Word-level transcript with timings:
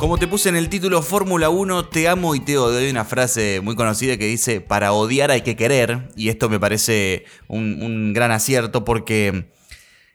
Como 0.00 0.16
te 0.16 0.26
puse 0.26 0.48
en 0.48 0.56
el 0.56 0.70
título 0.70 1.02
Fórmula 1.02 1.50
1, 1.50 1.90
te 1.90 2.08
amo 2.08 2.34
y 2.34 2.40
te 2.40 2.56
odio. 2.56 2.78
Hay 2.78 2.88
una 2.88 3.04
frase 3.04 3.60
muy 3.62 3.76
conocida 3.76 4.16
que 4.16 4.24
dice, 4.24 4.62
para 4.62 4.94
odiar 4.94 5.30
hay 5.30 5.42
que 5.42 5.56
querer. 5.56 6.08
Y 6.16 6.30
esto 6.30 6.48
me 6.48 6.58
parece 6.58 7.26
un, 7.48 8.14
gran 8.14 8.30
acierto 8.30 8.82
porque 8.82 9.52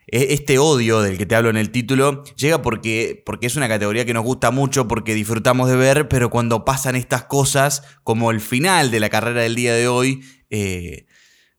e, 0.08 0.34
este 0.34 0.58
odio 0.58 1.02
del 1.02 1.20
que 1.20 1.28
te 1.28 1.36
hablo 1.36 1.52
en 1.52 1.58
el 1.58 1.70
título 1.70 2.24
llega 2.36 2.64
porque, 2.64 3.22
porque 3.28 3.46
es 3.46 3.58
una 3.58 3.68
categoría 3.68 4.06
que 4.06 4.16
nos 4.16 4.24
gusta 4.24 4.50
mucho, 4.50 4.88
porque 4.88 5.14
disfrutamos 5.14 5.70
de 5.70 5.76
ver, 5.76 6.08
pero 6.08 6.32
cuando 6.32 6.66
pasan 6.66 6.96
estas 6.96 7.26
cosas, 7.26 7.84
como 8.04 8.32
el 8.32 8.42
final 8.42 8.90
de 8.90 9.00
la 9.00 9.10
carrera 9.10 9.42
del 9.42 9.54
día 9.54 9.76
de 9.76 9.88
hoy, 9.88 10.24
eh, 10.50 11.06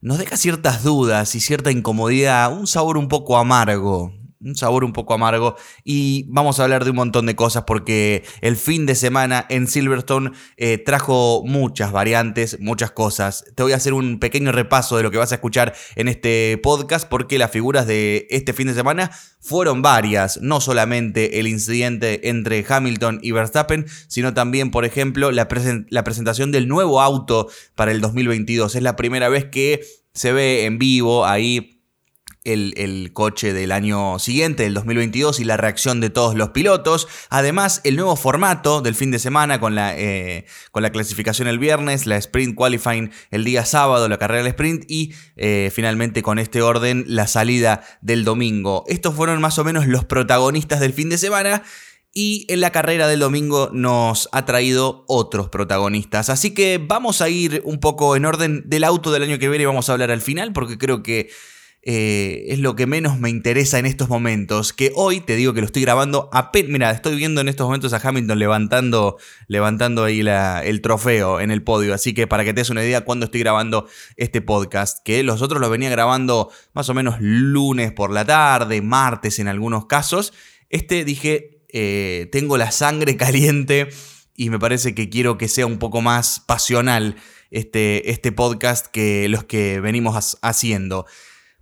nos 0.01 0.19
deja 0.19 0.37
ciertas 0.37 0.83
dudas 0.83 1.37
y 1.37 1.41
cierta 1.41 1.71
incomodidad, 1.71 2.53
un 2.53 2.67
sabor 2.67 2.97
un 2.97 3.07
poco 3.07 3.39
amargo 3.39 4.13
un 4.41 4.57
sabor 4.57 4.85
un 4.85 4.93
poco 4.93 5.15
amargo 5.15 5.57
y 5.85 6.27
vamos 6.29 6.59
a 6.59 6.65
hablar 6.65 6.85
de 6.85 6.91
un 6.91 6.97
montón 6.97 7.27
de 7.27 7.37
cosas 7.37 7.65
porque 7.67 8.25
el 8.41 8.57
fin 8.57 8.87
de 8.87 8.95
semana 8.95 9.47
en 9.49 9.67
Silverstone 9.67 10.33
eh, 10.57 10.79
trajo 10.79 11.43
muchas 11.45 11.93
variantes, 11.93 12.59
muchas 12.61 12.91
cosas. 12.91 13.45
Te 13.55 13.63
voy 13.63 13.73
a 13.73 13.77
hacer 13.77 13.95
un 13.95 14.19
pequeño 14.19 14.53
repaso 14.53 14.97
de 14.97 15.03
lo 15.03 15.11
que 15.11 15.19
vas 15.19 15.33
a 15.33 15.37
escuchar 15.37 15.75
en 15.95 16.09
este 16.09 16.59
podcast 16.63 17.09
porque 17.09 17.39
las 17.39 17.51
figuras 17.51 17.87
de 17.87 18.27
este 18.31 18.53
fin 18.53 18.67
de 18.69 18.75
semana 18.75 19.11
fueron 19.41 19.81
varias, 19.81 20.41
no 20.43 20.61
solamente 20.61 21.39
el 21.39 21.47
incidente 21.47 22.29
entre 22.29 22.65
Hamilton 22.69 23.21
y 23.23 23.31
Verstappen, 23.31 23.87
sino 24.09 24.35
también, 24.35 24.71
por 24.71 24.85
ejemplo, 24.85 25.31
la, 25.31 25.49
la 25.89 26.05
presentación 26.05 26.53
del 26.53 26.69
nuevo 26.69 27.01
auto 27.01 27.49
para 27.75 27.93
el 27.93 28.01
2022. 28.01 28.75
Es 28.75 28.83
la 28.83 28.97
primera 28.97 29.29
vez 29.29 29.45
que 29.45 29.83
se 30.15 30.33
ve 30.33 30.65
en 30.65 30.79
vivo 30.79 31.27
ahí 31.27 31.76
el, 32.47 33.11
coche 33.13 33.53
del 33.53 33.73
año 33.73 34.19
siguiente, 34.19 34.63
del 34.65 34.75
2022, 34.75 35.41
y 35.41 35.45
la 35.45 35.57
reacción 35.57 36.01
de 36.01 36.11
todos 36.11 36.35
los 36.35 36.51
pilotos. 36.51 37.09
Además, 37.29 37.81
el 37.85 37.97
nuevo 37.97 38.17
formato 38.17 38.83
del 38.83 38.95
fin 38.95 39.11
de 39.11 39.19
semana 39.19 39.61
con 39.61 39.75
la, 39.75 39.97
eh, 39.97 40.47
con 40.71 40.83
la 40.83 40.91
clasificación 40.91 41.49
el 41.49 41.59
viernes, 41.59 42.07
la 42.07 42.17
sprint 42.17 42.55
qualifying 42.55 43.11
el 43.31 43.45
día 43.45 43.65
sábado, 43.65 44.09
la 44.09 44.19
carrera 44.19 44.43
del 44.43 44.49
sprint 44.49 44.85
y 44.89 45.15
eh, 45.37 45.71
finalmente 45.75 46.23
con 46.23 46.39
este 46.39 46.63
orden 46.63 47.05
la 47.09 47.27
salida 47.27 47.83
del 48.01 48.25
domingo. 48.25 48.85
Estos 48.87 49.15
fueron 49.15 49.41
más 49.41 49.59
o 49.59 49.65
menos 49.65 49.87
los 49.87 50.05
protagonistas 50.05 50.81
del 50.81 50.93
fin 50.93 51.09
de 51.09 51.19
semana. 51.19 51.63
Y 52.19 52.47
en 52.49 52.63
la 52.63 52.73
carrera 52.73 53.09
del 53.09 53.21
domingo 53.21 53.69
nos 53.75 54.31
ha 54.33 54.47
traído 54.47 55.05
otros 55.07 55.51
protagonistas. 55.51 56.31
Así 56.31 56.55
que 56.55 56.81
vamos 56.83 57.21
a 57.21 57.29
ir 57.29 57.61
un 57.67 57.79
poco 57.79 58.17
en 58.17 58.25
orden 58.25 58.63
del 58.65 58.85
auto 58.85 59.13
del 59.13 59.25
año 59.25 59.39
que 59.39 59.51
viene 59.51 59.65
y 59.65 59.67
vamos 59.67 59.91
a 59.91 59.93
hablar 59.93 60.11
al 60.11 60.23
final 60.23 60.55
porque 60.55 60.79
creo 60.79 61.03
que 61.03 61.29
eh, 61.89 62.47
es 62.49 62.59
lo 62.59 62.75
que 62.75 62.85
menos 62.85 63.21
me 63.21 63.31
interesa 63.31 63.79
en 63.79 63.87
estos 63.87 64.09
momentos. 64.09 64.73
Que 64.73 64.91
hoy 64.97 65.21
te 65.21 65.37
digo 65.37 65.55
que 65.55 65.61
lo 65.61 65.67
estoy 65.67 65.83
grabando 65.83 66.29
apenas. 66.33 66.69
Mira, 66.69 66.91
estoy 66.91 67.15
viendo 67.15 67.41
en 67.41 67.47
estos 67.47 67.65
momentos 67.65 67.93
a 67.93 68.01
Hamilton 68.03 68.41
levantando, 68.41 69.19
levantando 69.47 70.03
ahí 70.03 70.19
el 70.19 70.81
trofeo 70.81 71.39
en 71.39 71.53
el 71.53 71.63
podio. 71.63 71.95
Así 71.95 72.13
que 72.13 72.27
para 72.27 72.43
que 72.43 72.53
te 72.53 72.63
des 72.63 72.71
una 72.71 72.83
idea 72.83 73.03
cuando 73.03 73.27
estoy 73.27 73.39
grabando 73.39 73.87
este 74.17 74.43
podcast. 74.43 74.99
Que 75.05 75.23
los 75.23 75.43
otros 75.43 75.61
lo 75.61 75.71
venía 75.71 75.89
grabando 75.89 76.51
más 76.75 76.89
o 76.89 76.95
menos 76.95 77.19
lunes 77.21 77.93
por 77.93 78.11
la 78.11 78.25
tarde, 78.25 78.83
martes 78.83 79.39
en 79.39 79.47
algunos 79.47 79.87
casos. 79.87 80.33
Este 80.71 81.05
dije, 81.05 81.63
eh, 81.73 82.29
tengo 82.33 82.57
la 82.57 82.73
sangre 82.73 83.17
caliente 83.17 83.91
y 84.35 84.51
me 84.51 84.59
parece 84.59 84.93
que 84.97 85.09
quiero 85.09 85.39
que 85.39 85.47
sea 85.47 85.67
un 85.67 85.79
poco 85.79 86.01
más 86.01 86.41
pasional 86.41 87.15
este, 87.53 88.11
este 88.11 88.33
podcast 88.33 88.87
que 88.87 89.29
los 89.29 89.45
que 89.45 89.79
venimos 89.79 90.37
haciendo. 90.43 91.07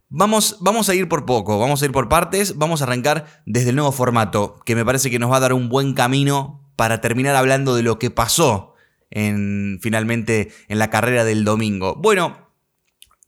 Vamos, 0.08 0.58
vamos 0.60 0.88
a 0.88 0.94
ir 0.94 1.08
por 1.08 1.24
poco, 1.24 1.58
vamos 1.58 1.82
a 1.82 1.86
ir 1.86 1.92
por 1.92 2.08
partes, 2.08 2.56
vamos 2.56 2.80
a 2.80 2.84
arrancar 2.84 3.42
desde 3.46 3.70
el 3.70 3.76
nuevo 3.76 3.90
formato, 3.90 4.60
que 4.64 4.76
me 4.76 4.84
parece 4.84 5.10
que 5.10 5.18
nos 5.18 5.30
va 5.30 5.38
a 5.38 5.40
dar 5.40 5.52
un 5.52 5.68
buen 5.68 5.94
camino 5.94 6.70
para 6.76 7.00
terminar 7.00 7.34
hablando 7.36 7.74
de 7.74 7.82
lo 7.82 7.98
que 7.98 8.10
pasó 8.10 8.74
en, 9.10 9.78
finalmente 9.82 10.52
en 10.68 10.78
la 10.78 10.90
carrera 10.90 11.24
del 11.24 11.44
domingo. 11.44 11.94
Bueno, 11.96 12.50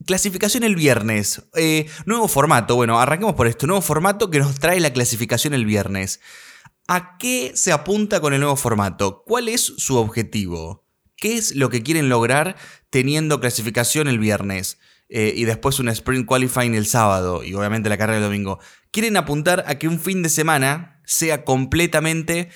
clasificación 0.04 0.64
el 0.64 0.76
viernes, 0.76 1.42
eh, 1.54 1.86
nuevo 2.04 2.28
formato, 2.28 2.76
bueno, 2.76 3.00
arranquemos 3.00 3.34
por 3.34 3.46
esto, 3.46 3.66
nuevo 3.66 3.82
formato 3.82 4.30
que 4.30 4.38
nos 4.38 4.58
trae 4.60 4.80
la 4.80 4.92
clasificación 4.92 5.54
el 5.54 5.64
viernes. 5.64 6.20
¿A 6.88 7.18
qué 7.18 7.52
se 7.56 7.72
apunta 7.72 8.20
con 8.20 8.32
el 8.32 8.40
nuevo 8.40 8.56
formato? 8.56 9.24
¿Cuál 9.26 9.48
es 9.48 9.62
su 9.76 9.96
objetivo? 9.96 10.84
¿Qué 11.16 11.36
es 11.36 11.56
lo 11.56 11.70
que 11.70 11.82
quieren 11.82 12.08
lograr 12.08 12.56
teniendo 12.90 13.40
clasificación 13.40 14.06
el 14.06 14.18
viernes? 14.18 14.78
Eh, 15.08 15.32
y 15.36 15.44
después 15.44 15.78
un 15.78 15.88
sprint 15.88 16.26
qualifying 16.26 16.74
el 16.74 16.86
sábado 16.86 17.44
y 17.44 17.54
obviamente 17.54 17.88
la 17.88 17.96
carrera 17.96 18.18
el 18.18 18.24
domingo, 18.24 18.58
quieren 18.90 19.16
apuntar 19.16 19.64
a 19.68 19.76
que 19.76 19.86
un 19.86 20.00
fin 20.00 20.22
de 20.22 20.28
semana 20.28 21.00
sea 21.04 21.44
completamente 21.44 22.50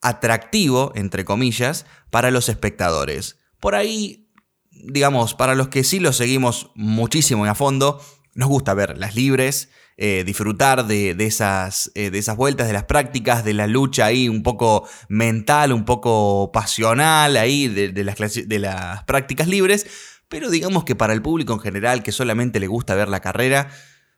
atractivo, 0.00 0.92
entre 0.94 1.24
comillas, 1.24 1.86
para 2.10 2.30
los 2.30 2.48
espectadores. 2.48 3.38
Por 3.58 3.74
ahí, 3.74 4.30
digamos, 4.70 5.34
para 5.34 5.54
los 5.54 5.68
que 5.68 5.82
sí 5.84 5.98
lo 5.98 6.12
seguimos 6.12 6.70
muchísimo 6.76 7.44
y 7.44 7.48
a 7.48 7.54
fondo, 7.54 8.00
nos 8.34 8.48
gusta 8.48 8.72
ver 8.74 8.96
las 8.96 9.16
libres, 9.16 9.70
eh, 9.96 10.24
disfrutar 10.24 10.86
de, 10.86 11.14
esas, 11.18 11.90
eh, 11.94 12.10
de, 12.10 12.18
esas, 12.18 12.36
vueltas, 12.36 12.68
de 12.68 12.72
las 12.72 12.84
prácticas, 12.84 13.44
de 13.44 13.52
la 13.52 13.66
lucha 13.66 14.06
ahí 14.06 14.28
un 14.28 14.42
poco 14.42 14.88
mental, 15.08 15.72
un 15.72 15.84
poco 15.84 16.50
pasional 16.52 17.36
ahí, 17.36 17.68
de, 17.68 18.04
las, 18.04 18.16
de 18.16 18.58
las 18.58 19.04
prácticas 19.04 19.48
libres, 19.48 19.86
pero 20.30 20.48
digamos 20.48 20.84
que 20.84 20.94
para 20.94 21.12
el 21.12 21.20
público 21.20 21.52
en 21.52 21.60
general 21.60 22.02
que 22.02 22.12
solamente 22.12 22.60
le 22.60 22.68
gusta 22.68 22.94
ver 22.94 23.08
la 23.08 23.20
carrera, 23.20 23.68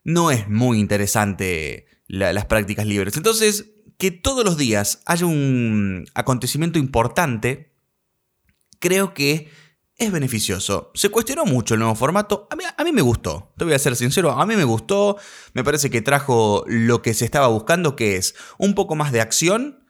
no 0.04 0.30
es 0.30 0.46
muy 0.46 0.78
interesante 0.78 1.86
las 2.06 2.44
prácticas 2.44 2.86
libres. 2.86 3.16
Entonces, 3.16 3.70
que 3.96 4.10
todos 4.10 4.44
los 4.44 4.58
días 4.58 5.02
haya 5.06 5.24
un 5.24 6.04
acontecimiento 6.14 6.78
importante, 6.78 7.72
creo 8.78 9.14
que 9.14 9.50
es 9.96 10.12
beneficioso. 10.12 10.90
Se 10.94 11.08
cuestionó 11.08 11.46
mucho 11.46 11.74
el 11.74 11.80
nuevo 11.80 11.94
formato. 11.94 12.46
A 12.50 12.56
mí, 12.56 12.64
a 12.76 12.84
mí, 12.84 12.92
me 12.92 13.02
gustó. 13.02 13.54
Te 13.56 13.64
voy 13.64 13.72
a 13.72 13.78
ser 13.78 13.96
sincero. 13.96 14.32
A 14.32 14.44
mí 14.44 14.54
me 14.54 14.64
gustó. 14.64 15.16
Me 15.54 15.64
parece 15.64 15.88
que 15.88 16.02
trajo 16.02 16.64
lo 16.66 17.00
que 17.00 17.14
se 17.14 17.24
estaba 17.24 17.46
buscando, 17.46 17.96
que 17.96 18.16
es 18.16 18.34
un 18.58 18.74
poco 18.74 18.96
más 18.96 19.12
de 19.12 19.22
acción 19.22 19.81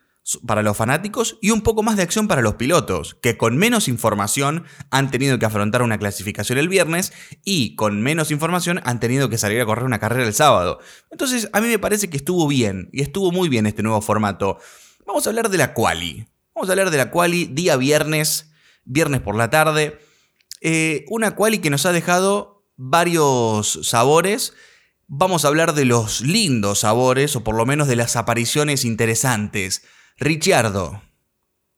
para 0.47 0.63
los 0.63 0.77
fanáticos 0.77 1.39
y 1.43 1.51
un 1.51 1.63
poco 1.63 1.83
más 1.83 1.97
de 1.97 2.03
acción 2.03 2.29
para 2.29 2.43
los 2.43 2.55
pilotos, 2.55 3.17
que 3.21 3.37
con 3.37 3.57
menos 3.57 3.89
información 3.89 4.65
han 4.91 5.11
tenido 5.11 5.39
que 5.39 5.47
afrontar 5.47 5.83
una 5.83 5.99
clasificación 5.99 6.59
el 6.59 6.69
viernes 6.69 7.13
y 7.45 7.75
con 7.75 8.03
menos 8.03 8.31
información 8.31 8.81
han 8.85 9.01
tenido 9.01 9.29
que 9.29 9.39
salir 9.39 9.61
a 9.61 9.67
correr 9.67 9.85
una 9.85 9.99
carrera 9.99 10.27
el 10.27 10.35
sábado. 10.35 10.79
Entonces 11.11 11.49
a 11.53 11.61
mí 11.61 11.69
me 11.69 11.79
parece 11.79 12.09
que 12.09 12.17
estuvo 12.17 12.47
bien 12.47 12.89
y 12.93 13.03
estuvo 13.03 13.33
muy 13.33 13.49
bien 13.49 13.67
este 13.67 13.83
nuevo 13.83 14.01
formato. 14.01 14.59
Vamos 15.07 15.27
a 15.27 15.31
hablar 15.31 15.51
de 15.51 15.59
la 15.59 15.75
quali. 15.75 16.29
Vamos 16.55 16.69
a 16.69 16.73
hablar 16.73 16.91
de 16.91 16.99
la 16.99 17.11
quali 17.11 17.47
día 17.47 17.77
viernes, 17.77 18.53
viernes 18.85 19.21
por 19.21 19.37
la 19.37 19.51
tarde. 19.51 19.99
Eh, 20.61 21.05
una 21.09 21.35
quali 21.35 21.59
que 21.59 21.71
nos 21.71 21.85
ha 21.87 21.93
dejado 21.93 22.65
varios 22.77 23.81
sabores. 23.83 24.55
Vamos 25.09 25.45
a 25.45 25.49
hablar 25.49 25.75
de 25.75 25.85
los 25.85 26.21
lindos 26.21 26.81
sabores 26.81 27.35
o 27.35 27.43
por 27.43 27.57
lo 27.57 27.67
menos 27.67 27.89
de 27.89 27.97
las 27.97 28.15
apariciones 28.15 28.85
interesantes. 28.85 29.83
Ricciardo. 30.23 31.03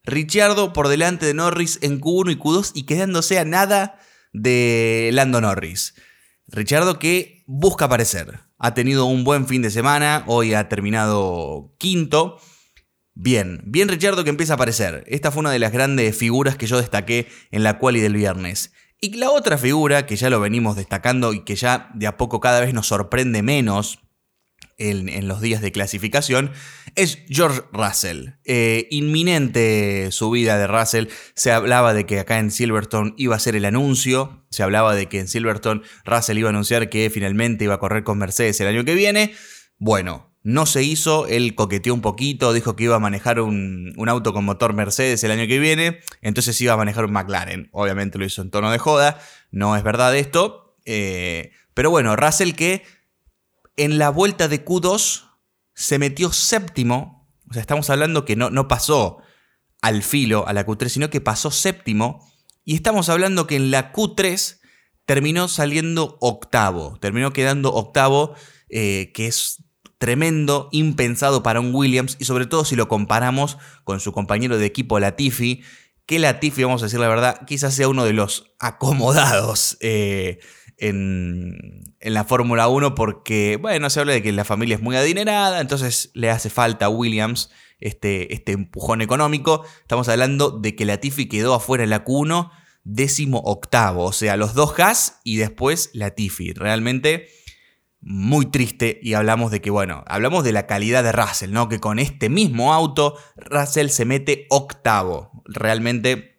Ricciardo 0.03 0.75
por 0.75 0.89
delante 0.89 1.25
de 1.25 1.33
Norris 1.33 1.79
en 1.81 1.99
Q1 1.99 2.33
y 2.33 2.37
Q2 2.37 2.73
y 2.75 2.83
quedándose 2.83 3.39
a 3.39 3.47
nada 3.47 3.99
de 4.35 5.09
Lando 5.15 5.41
Norris. 5.41 5.95
Ricciardo 6.49 6.99
que 6.99 7.43
busca 7.47 7.87
aparecer. 7.87 8.41
Ha 8.59 8.75
tenido 8.75 9.07
un 9.07 9.25
buen 9.25 9.47
fin 9.47 9.63
de 9.63 9.71
semana, 9.71 10.25
hoy 10.27 10.53
ha 10.53 10.69
terminado 10.69 11.75
quinto. 11.79 12.39
Bien, 13.15 13.63
bien 13.65 13.89
Ricciardo 13.89 14.25
que 14.25 14.31
empieza 14.31 14.53
a 14.53 14.57
aparecer. 14.57 15.05
Esta 15.07 15.31
fue 15.31 15.41
una 15.41 15.51
de 15.51 15.59
las 15.59 15.73
grandes 15.73 16.15
figuras 16.15 16.59
que 16.59 16.67
yo 16.67 16.77
destaqué 16.77 17.29
en 17.51 17.63
la 17.63 17.79
quali 17.79 18.01
del 18.01 18.13
viernes. 18.13 18.75
Y 19.01 19.15
la 19.15 19.31
otra 19.31 19.57
figura 19.57 20.05
que 20.05 20.17
ya 20.17 20.29
lo 20.29 20.39
venimos 20.39 20.77
destacando 20.77 21.33
y 21.33 21.45
que 21.45 21.57
ya 21.57 21.91
de 21.95 22.07
a 22.07 22.19
poco 22.19 22.41
cada 22.41 22.61
vez 22.61 22.75
nos 22.75 22.89
sorprende 22.89 23.43
menos 23.43 24.04
en, 24.79 25.29
los 25.29 25.41
días 25.41 25.63
de 25.63 25.73
clasificación 25.73 26.53
es 26.95 27.19
George 27.29 27.63
Russell. 27.73 28.31
Eh, 28.45 28.89
inminente 28.91 30.11
subida 30.11 30.59
de 30.59 30.67
Russell. 30.67 31.07
Se 31.35 31.53
hablaba 31.53 31.95
de 31.95 32.07
que 32.07 32.21
acá 32.21 32.39
en 32.39 32.51
Silverstone 32.51 33.15
iba 33.17 33.37
a 33.37 33.41
ser 33.41 33.57
el 33.57 33.65
anuncio. 33.65 34.47
Se 34.51 34.63
hablaba 34.63 34.95
de 34.95 35.07
que 35.07 35.21
en 35.21 35.29
Silverstone 35.29 35.83
Russell 36.05 36.39
iba 36.39 36.49
a 36.49 36.51
anunciar 36.51 36.89
que 36.91 37.11
finalmente 37.11 37.65
iba 37.65 37.75
a 37.75 37.79
correr 37.79 38.05
con 38.05 38.19
Mercedes 38.19 38.61
el 38.61 38.69
año 38.69 38.85
que 38.85 38.95
viene. 38.95 39.35
Bueno, 39.79 40.35
no 40.45 40.67
se 40.67 40.83
hizo, 40.83 41.27
él 41.27 41.55
coqueteó 41.55 41.95
un 41.95 42.03
poquito, 42.03 42.53
dijo 42.53 42.77
que 42.77 42.85
iba 42.85 42.97
a 42.97 43.01
manejar 43.01 43.41
un, 43.41 43.95
auto 44.07 44.35
con 44.35 44.45
motor 44.45 44.75
Mercedes 44.75 45.25
el 45.25 45.31
año 45.31 45.47
que 45.49 45.59
viene, 45.59 46.01
entonces 46.21 46.61
iba 46.61 46.75
a 46.75 46.77
manejar 46.77 47.07
un 47.07 47.13
McLaren. 47.13 47.71
Obviamente 47.73 48.19
lo 48.19 48.27
hizo 48.27 48.43
en 48.43 48.51
tono 48.51 48.71
de 48.71 48.79
joda, 48.79 49.19
no 49.51 49.75
es 49.75 49.83
verdad 49.83 50.15
esto. 50.15 50.77
Eh, 50.85 51.53
pero 51.73 51.91
bueno, 51.91 52.15
Russell 52.15 52.53
que 52.53 52.83
en 53.77 53.99
la 53.99 54.11
vuelta 54.11 54.49
de 54.49 54.65
Q2 54.65 55.31
se 55.75 55.99
metió 55.99 56.33
séptimo. 56.33 57.29
O 57.51 57.53
sea, 57.53 57.61
estamos 57.61 57.91
hablando 57.91 58.25
que 58.25 58.37
no, 58.37 58.51
no 58.51 58.69
pasó 58.69 59.19
al 59.83 60.03
filo 60.03 60.47
a 60.47 60.53
la 60.53 60.67
Q3, 60.67 60.89
sino 60.89 61.11
que 61.11 61.21
pasó 61.21 61.51
séptimo. 61.51 62.27
Y 62.65 62.75
estamos 62.75 63.09
hablando 63.09 63.47
que 63.47 63.57
en 63.57 63.71
la 63.71 63.93
Q3 63.93 64.61
terminó 65.05 65.49
saliendo 65.49 66.17
octavo. 66.21 66.99
Terminó 67.01 67.33
quedando 67.33 67.75
octavo, 67.75 68.35
eh, 68.69 69.13
que 69.15 69.27
es 69.27 69.63
tremendo, 69.99 70.69
impensado 70.73 71.43
para 71.43 71.61
un 71.61 71.75
Williams 71.75 72.17
y 72.19 72.25
sobre 72.25 72.47
todo 72.47 72.65
si 72.65 72.77
lo 72.77 72.89
comparamos 72.89 73.59
con 73.85 74.01
su 74.01 74.13
compañero 74.13 74.59
de 74.59 74.67
equipo 74.67 74.99
Latifi, 74.99 75.63
que 76.07 76.19
Latifi, 76.19 76.63
vamos 76.63 76.83
a 76.83 76.87
decir 76.87 77.01
la 77.01 77.09
verdad, 77.09 77.47
quizás 77.47 77.75
sea 77.75 77.89
uno 77.89 78.05
de 78.05 78.13
los 78.13 78.53
acomodados 78.59 79.79
eh, 79.81 80.41
en, 80.79 81.85
la 82.01 82.25
Fórmula 82.25 82.69
1 82.69 82.95
porque, 82.95 83.59
bueno, 83.61 83.91
se 83.91 84.01
habla 84.01 84.13
de 84.13 84.23
que 84.23 84.33
la 84.33 84.45
familia 84.45 84.77
es 84.77 84.83
muy 84.83 84.97
adinerada, 84.97 85.61
entonces 85.61 86.11
le 86.15 86.31
hace 86.31 86.51
falta 86.51 86.87
a 86.87 86.89
Williams 86.91 87.51
este, 87.81 88.35
este 88.35 88.53
empujón 88.53 89.03
económico. 89.03 89.65
Estamos 89.83 90.09
hablando 90.09 90.51
de 90.51 90.75
que 90.77 90.85
Latifi 90.85 91.27
quedó 91.27 91.55
afuera 91.55 91.85
en 91.85 91.91
la 91.91 92.05
Q1 92.05 92.51
décimo 92.85 93.39
octavo, 93.39 94.05
o 94.05 94.13
sea, 94.13 94.37
los 94.37 94.53
dos 94.55 94.79
Haas 94.79 95.21
y 95.25 95.37
después 95.37 95.91
Latifi. 95.95 96.53
Realmente 96.53 97.29
muy 98.01 98.47
triste 98.47 99.01
y 99.03 99.15
hablamos 99.15 99.51
de 99.51 99.63
que, 99.63 99.71
bueno, 99.71 100.05
hablamos 100.07 100.45
de 100.45 100.53
la 100.53 100.67
calidad 100.67 101.03
de 101.03 101.13
Russell, 101.13 101.53
¿no? 101.53 101.71
Que 101.71 101.81
con 101.81 101.99
este 101.99 102.29
mismo 102.29 102.75
auto 102.75 103.17
Russell 103.37 103.89
se 103.89 104.05
mete 104.05 104.47
octavo. 104.51 105.43
Realmente 105.47 106.34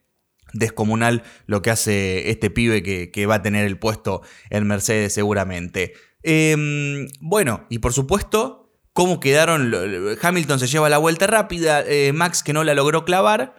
descomunal 0.55 1.23
lo 1.45 1.61
que 1.61 1.69
hace 1.69 2.29
este 2.31 2.49
pibe 2.49 2.81
que, 2.81 3.25
va 3.25 3.35
a 3.35 3.41
tener 3.41 3.65
el 3.65 3.77
puesto 3.77 4.21
en 4.49 4.65
Mercedes 4.65 5.13
seguramente. 5.13 5.93
Em, 6.23 7.07
bueno, 7.19 7.65
y 7.69 7.79
por 7.79 7.93
supuesto, 7.93 8.71
¿cómo 8.93 9.19
quedaron? 9.19 9.73
Hamilton 10.21 10.59
se 10.59 10.67
lleva 10.67 10.89
la 10.89 10.97
vuelta 10.97 11.27
rápida, 11.27 11.83
eh, 11.85 12.13
Max 12.13 12.41
que 12.41 12.53
no 12.53 12.63
la 12.63 12.73
logró 12.73 13.05
clavar. 13.05 13.55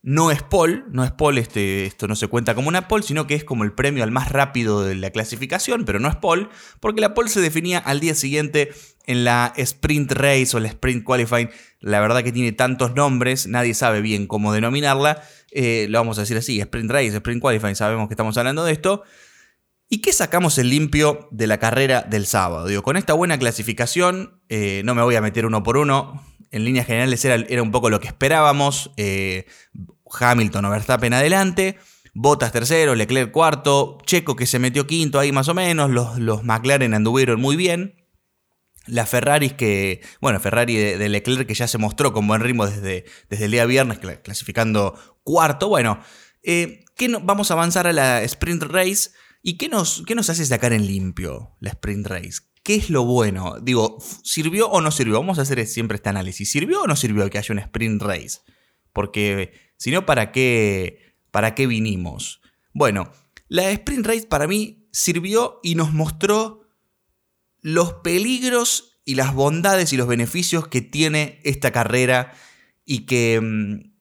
No 0.00 0.30
es 0.30 0.42
Paul, 0.42 0.84
no 0.92 1.02
es 1.04 1.10
Paul, 1.10 1.38
este, 1.38 1.84
esto 1.84 2.06
no 2.06 2.14
se 2.14 2.28
cuenta 2.28 2.54
como 2.54 2.68
una 2.68 2.86
Paul, 2.86 3.02
sino 3.02 3.26
que 3.26 3.34
es 3.34 3.42
como 3.42 3.64
el 3.64 3.72
premio 3.72 4.04
al 4.04 4.12
más 4.12 4.30
rápido 4.30 4.84
de 4.84 4.94
la 4.94 5.10
clasificación, 5.10 5.84
pero 5.84 5.98
no 5.98 6.08
es 6.08 6.14
Paul, 6.14 6.50
porque 6.78 7.00
la 7.00 7.14
Paul 7.14 7.28
se 7.28 7.40
definía 7.40 7.78
al 7.78 7.98
día 7.98 8.14
siguiente 8.14 8.70
en 9.06 9.24
la 9.24 9.52
Sprint 9.56 10.12
Race 10.12 10.56
o 10.56 10.60
la 10.60 10.68
Sprint 10.68 11.04
Qualifying. 11.04 11.50
La 11.80 11.98
verdad 11.98 12.22
que 12.22 12.30
tiene 12.30 12.52
tantos 12.52 12.94
nombres, 12.94 13.48
nadie 13.48 13.74
sabe 13.74 14.00
bien 14.00 14.28
cómo 14.28 14.52
denominarla. 14.52 15.22
Eh, 15.50 15.86
lo 15.88 15.98
vamos 15.98 16.18
a 16.18 16.20
decir 16.20 16.36
así, 16.36 16.60
Sprint 16.60 16.90
Race, 16.90 17.16
Sprint 17.16 17.42
Qualifying, 17.42 17.74
sabemos 17.74 18.06
que 18.06 18.14
estamos 18.14 18.38
hablando 18.38 18.64
de 18.64 18.72
esto. 18.72 19.02
¿Y 19.88 20.00
qué 20.00 20.12
sacamos 20.12 20.58
el 20.58 20.68
limpio 20.68 21.28
de 21.32 21.46
la 21.46 21.58
carrera 21.58 22.02
del 22.02 22.26
sábado? 22.26 22.82
Con 22.82 22.96
esta 22.96 23.14
buena 23.14 23.38
clasificación, 23.38 24.42
eh, 24.48 24.82
no 24.84 24.94
me 24.94 25.02
voy 25.02 25.16
a 25.16 25.22
meter 25.22 25.46
uno 25.46 25.62
por 25.62 25.78
uno, 25.78 26.22
en 26.50 26.64
líneas 26.64 26.86
generales 26.86 27.24
era, 27.24 27.34
era 27.34 27.62
un 27.62 27.70
poco 27.70 27.90
lo 27.90 28.00
que 28.00 28.08
esperábamos. 28.08 28.90
Eh, 28.96 29.46
Hamilton 30.10 30.64
o 30.64 30.70
Verstappen 30.70 31.12
adelante. 31.12 31.78
Bottas 32.14 32.52
tercero, 32.52 32.94
Leclerc 32.94 33.30
cuarto, 33.30 33.98
Checo 34.04 34.34
que 34.34 34.46
se 34.46 34.58
metió 34.58 34.86
quinto 34.86 35.20
ahí 35.20 35.30
más 35.30 35.48
o 35.48 35.54
menos, 35.54 35.90
los, 35.90 36.18
los 36.18 36.42
McLaren 36.42 36.94
anduvieron 36.94 37.40
muy 37.40 37.54
bien. 37.54 37.94
Las 38.86 39.08
Ferraris 39.08 39.52
que, 39.52 40.00
bueno, 40.20 40.40
Ferrari 40.40 40.74
de, 40.74 41.08
Leclerc 41.08 41.46
que 41.46 41.54
ya 41.54 41.68
se 41.68 41.78
mostró 41.78 42.12
con 42.12 42.26
buen 42.26 42.40
ritmo 42.40 42.66
desde, 42.66 43.04
desde 43.28 43.44
el 43.44 43.50
día 43.50 43.66
viernes, 43.66 43.98
clasificando 43.98 44.98
cuarto. 45.22 45.68
Bueno, 45.68 46.00
eh, 46.42 46.84
vamos 47.22 47.50
a 47.50 47.54
avanzar 47.54 47.86
a 47.86 47.92
la 47.92 48.22
Sprint 48.22 48.62
Race. 48.62 49.10
¿Y 49.42 49.56
qué 49.56 49.68
nos, 49.68 50.02
qué 50.06 50.14
nos 50.14 50.30
hace 50.30 50.44
sacar 50.44 50.72
en 50.72 50.86
limpio 50.86 51.54
la 51.60 51.70
Sprint 51.70 52.06
Race? 52.06 52.40
¿Qué 52.68 52.74
es 52.74 52.90
lo 52.90 53.06
bueno? 53.06 53.54
Digo, 53.62 53.96
¿sirvió 54.22 54.68
o 54.68 54.82
no 54.82 54.90
sirvió? 54.90 55.14
Vamos 55.14 55.38
a 55.38 55.40
hacer 55.40 55.66
siempre 55.66 55.96
este 55.96 56.10
análisis. 56.10 56.50
¿Sirvió 56.50 56.82
o 56.82 56.86
no 56.86 56.96
sirvió 56.96 57.30
que 57.30 57.38
haya 57.38 57.54
una 57.54 57.62
sprint 57.62 58.02
race? 58.02 58.40
Porque 58.92 59.54
si 59.78 59.90
no, 59.90 60.04
¿para 60.04 60.32
qué, 60.32 61.14
¿para 61.30 61.54
qué 61.54 61.66
vinimos? 61.66 62.42
Bueno, 62.74 63.10
la 63.48 63.70
sprint 63.70 64.06
race 64.06 64.26
para 64.26 64.46
mí 64.46 64.86
sirvió 64.92 65.60
y 65.62 65.76
nos 65.76 65.94
mostró 65.94 66.68
los 67.62 67.94
peligros 68.04 69.00
y 69.06 69.14
las 69.14 69.32
bondades 69.32 69.94
y 69.94 69.96
los 69.96 70.06
beneficios 70.06 70.68
que 70.68 70.82
tiene 70.82 71.40
esta 71.44 71.72
carrera 71.72 72.34
y 72.84 73.06
que, 73.06 73.40
mm, 73.40 73.94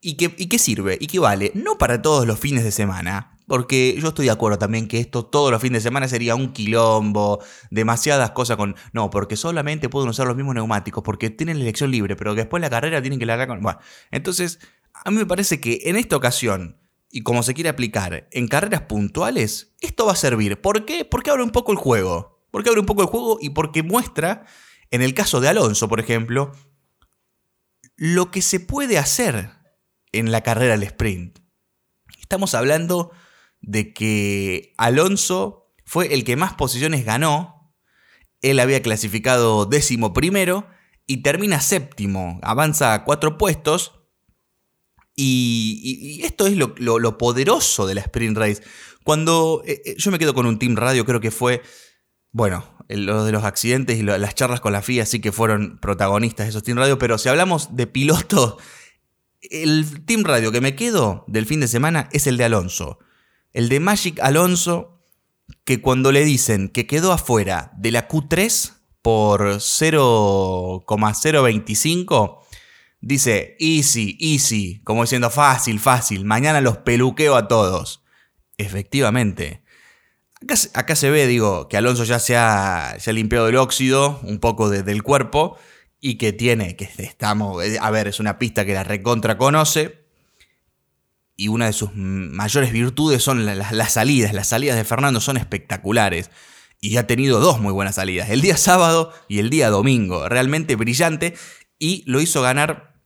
y 0.00 0.16
que, 0.16 0.34
y 0.36 0.48
que 0.48 0.58
sirve 0.58 0.98
y 1.00 1.06
que 1.06 1.20
vale. 1.20 1.52
No 1.54 1.78
para 1.78 2.02
todos 2.02 2.26
los 2.26 2.40
fines 2.40 2.64
de 2.64 2.72
semana, 2.72 3.37
porque 3.48 3.96
yo 3.98 4.08
estoy 4.08 4.26
de 4.26 4.30
acuerdo 4.30 4.58
también 4.58 4.86
que 4.86 5.00
esto 5.00 5.24
todos 5.24 5.50
los 5.50 5.60
fines 5.60 5.82
de 5.82 5.88
semana 5.88 6.06
sería 6.06 6.34
un 6.34 6.52
quilombo, 6.52 7.42
demasiadas 7.70 8.32
cosas 8.32 8.58
con... 8.58 8.76
No, 8.92 9.08
porque 9.08 9.36
solamente 9.36 9.88
pueden 9.88 10.10
usar 10.10 10.26
los 10.26 10.36
mismos 10.36 10.54
neumáticos, 10.54 11.02
porque 11.02 11.30
tienen 11.30 11.56
la 11.56 11.64
elección 11.64 11.90
libre, 11.90 12.14
pero 12.14 12.34
después 12.34 12.60
la 12.60 12.68
carrera 12.68 13.00
tienen 13.00 13.18
que 13.18 13.26
largar 13.26 13.48
con... 13.48 13.62
Bueno, 13.62 13.80
entonces, 14.10 14.60
a 14.92 15.10
mí 15.10 15.16
me 15.16 15.26
parece 15.26 15.60
que 15.60 15.80
en 15.84 15.96
esta 15.96 16.14
ocasión, 16.16 16.78
y 17.10 17.22
como 17.22 17.42
se 17.42 17.54
quiere 17.54 17.70
aplicar 17.70 18.28
en 18.30 18.48
carreras 18.48 18.82
puntuales, 18.82 19.74
esto 19.80 20.04
va 20.04 20.12
a 20.12 20.16
servir. 20.16 20.60
¿Por 20.60 20.84
qué? 20.84 21.06
Porque 21.06 21.30
abre 21.30 21.42
un 21.42 21.50
poco 21.50 21.72
el 21.72 21.78
juego. 21.78 22.44
Porque 22.50 22.68
abre 22.68 22.80
un 22.80 22.86
poco 22.86 23.00
el 23.00 23.08
juego 23.08 23.38
y 23.40 23.50
porque 23.50 23.82
muestra, 23.82 24.44
en 24.90 25.00
el 25.00 25.14
caso 25.14 25.40
de 25.40 25.48
Alonso, 25.48 25.88
por 25.88 26.00
ejemplo, 26.00 26.52
lo 27.96 28.30
que 28.30 28.42
se 28.42 28.60
puede 28.60 28.98
hacer 28.98 29.52
en 30.12 30.32
la 30.32 30.42
carrera 30.42 30.74
al 30.74 30.82
sprint. 30.82 31.38
Estamos 32.20 32.54
hablando 32.54 33.10
de 33.60 33.92
que 33.92 34.74
Alonso 34.76 35.72
fue 35.84 36.14
el 36.14 36.24
que 36.24 36.36
más 36.36 36.54
posiciones 36.54 37.04
ganó. 37.04 37.72
Él 38.42 38.60
había 38.60 38.82
clasificado 38.82 39.66
décimo 39.66 40.12
primero 40.12 40.66
y 41.06 41.22
termina 41.22 41.60
séptimo. 41.60 42.38
Avanza 42.42 42.94
a 42.94 43.04
cuatro 43.04 43.38
puestos. 43.38 43.94
Y, 45.16 46.20
esto 46.22 46.46
es 46.46 46.56
lo, 46.56 47.18
poderoso 47.18 47.86
de 47.86 47.96
la 47.96 48.02
Sprint 48.02 48.36
Race. 48.36 48.62
Cuando 49.02 49.62
eh, 49.66 49.82
eh, 49.84 49.94
yo 49.98 50.12
me 50.12 50.18
quedo 50.18 50.34
con 50.34 50.46
un 50.46 50.58
Team 50.58 50.76
Radio, 50.76 51.04
creo 51.04 51.20
que 51.20 51.32
fue, 51.32 51.62
bueno, 52.30 52.64
lo 52.88 53.24
de 53.24 53.32
los 53.32 53.42
accidentes 53.42 53.98
y 53.98 54.02
las 54.02 54.34
charlas 54.34 54.60
con 54.60 54.72
la 54.72 54.82
FIA 54.82 55.06
sí 55.06 55.20
que 55.20 55.32
fueron 55.32 55.78
protagonistas 55.78 56.48
esos 56.48 56.62
Team 56.62 56.78
Radio, 56.78 56.98
pero 56.98 57.18
si 57.18 57.28
hablamos 57.28 57.74
de 57.74 57.86
pilotos, 57.86 58.56
el 59.40 60.04
Team 60.04 60.22
Radio 60.24 60.52
que 60.52 60.60
me 60.60 60.76
quedo 60.76 61.24
del 61.26 61.46
fin 61.46 61.60
de 61.60 61.68
semana 61.68 62.08
es 62.12 62.26
el 62.26 62.36
de 62.36 62.44
Alonso. 62.44 62.98
El 63.52 63.68
de 63.68 63.80
Magic 63.80 64.20
Alonso, 64.20 65.02
que 65.64 65.80
cuando 65.80 66.12
le 66.12 66.24
dicen 66.24 66.68
que 66.68 66.86
quedó 66.86 67.10
afuera 67.12 67.72
de 67.76 67.90
la 67.90 68.06
Q3 68.08 68.74
por 69.02 69.60
0,025, 69.60 72.46
dice 73.00 73.56
easy, 73.58 74.16
easy, 74.20 74.80
como 74.84 75.02
diciendo 75.02 75.30
fácil, 75.30 75.80
fácil, 75.80 76.24
mañana 76.24 76.60
los 76.60 76.76
peluqueo 76.78 77.34
a 77.36 77.48
todos. 77.48 78.04
Efectivamente. 78.58 79.64
Acá, 80.74 80.94
se 80.94 81.10
ve, 81.10 81.26
digo, 81.26 81.66
que 81.68 81.76
Alonso 81.76 82.04
ya 82.04 82.20
se 82.20 82.36
ha, 82.36 82.94
se 83.00 83.10
ha 83.10 83.12
limpiado 83.12 83.48
el 83.48 83.56
óxido 83.56 84.20
un 84.22 84.38
poco 84.38 84.70
del 84.70 85.02
cuerpo 85.02 85.58
y 86.00 86.16
que 86.16 86.32
tiene, 86.32 86.76
que 86.76 86.88
estamos, 86.98 87.60
a 87.80 87.90
ver, 87.90 88.06
es 88.06 88.20
una 88.20 88.38
pista 88.38 88.64
que 88.64 88.74
la 88.74 88.84
recontra 88.84 89.36
conoce, 89.36 89.97
y 91.38 91.46
una 91.46 91.66
de 91.66 91.72
sus 91.72 91.94
mayores 91.94 92.72
virtudes 92.72 93.22
son 93.22 93.46
las, 93.46 93.92
salidas. 93.92 94.34
Las 94.34 94.48
salidas 94.48 94.76
de 94.76 94.84
Fernando 94.84 95.20
son 95.20 95.36
espectaculares. 95.36 96.30
Y 96.80 96.96
ha 96.96 97.06
tenido 97.06 97.38
dos 97.38 97.60
muy 97.60 97.72
buenas 97.72 97.94
salidas, 97.94 98.28
el 98.30 98.40
día 98.40 98.56
sábado 98.56 99.12
y 99.28 99.38
el 99.38 99.48
día 99.48 99.70
domingo. 99.70 100.28
Realmente 100.28 100.74
brillante 100.74 101.34
y 101.78 102.02
lo 102.06 102.20
hizo 102.20 102.42
ganar 102.42 103.00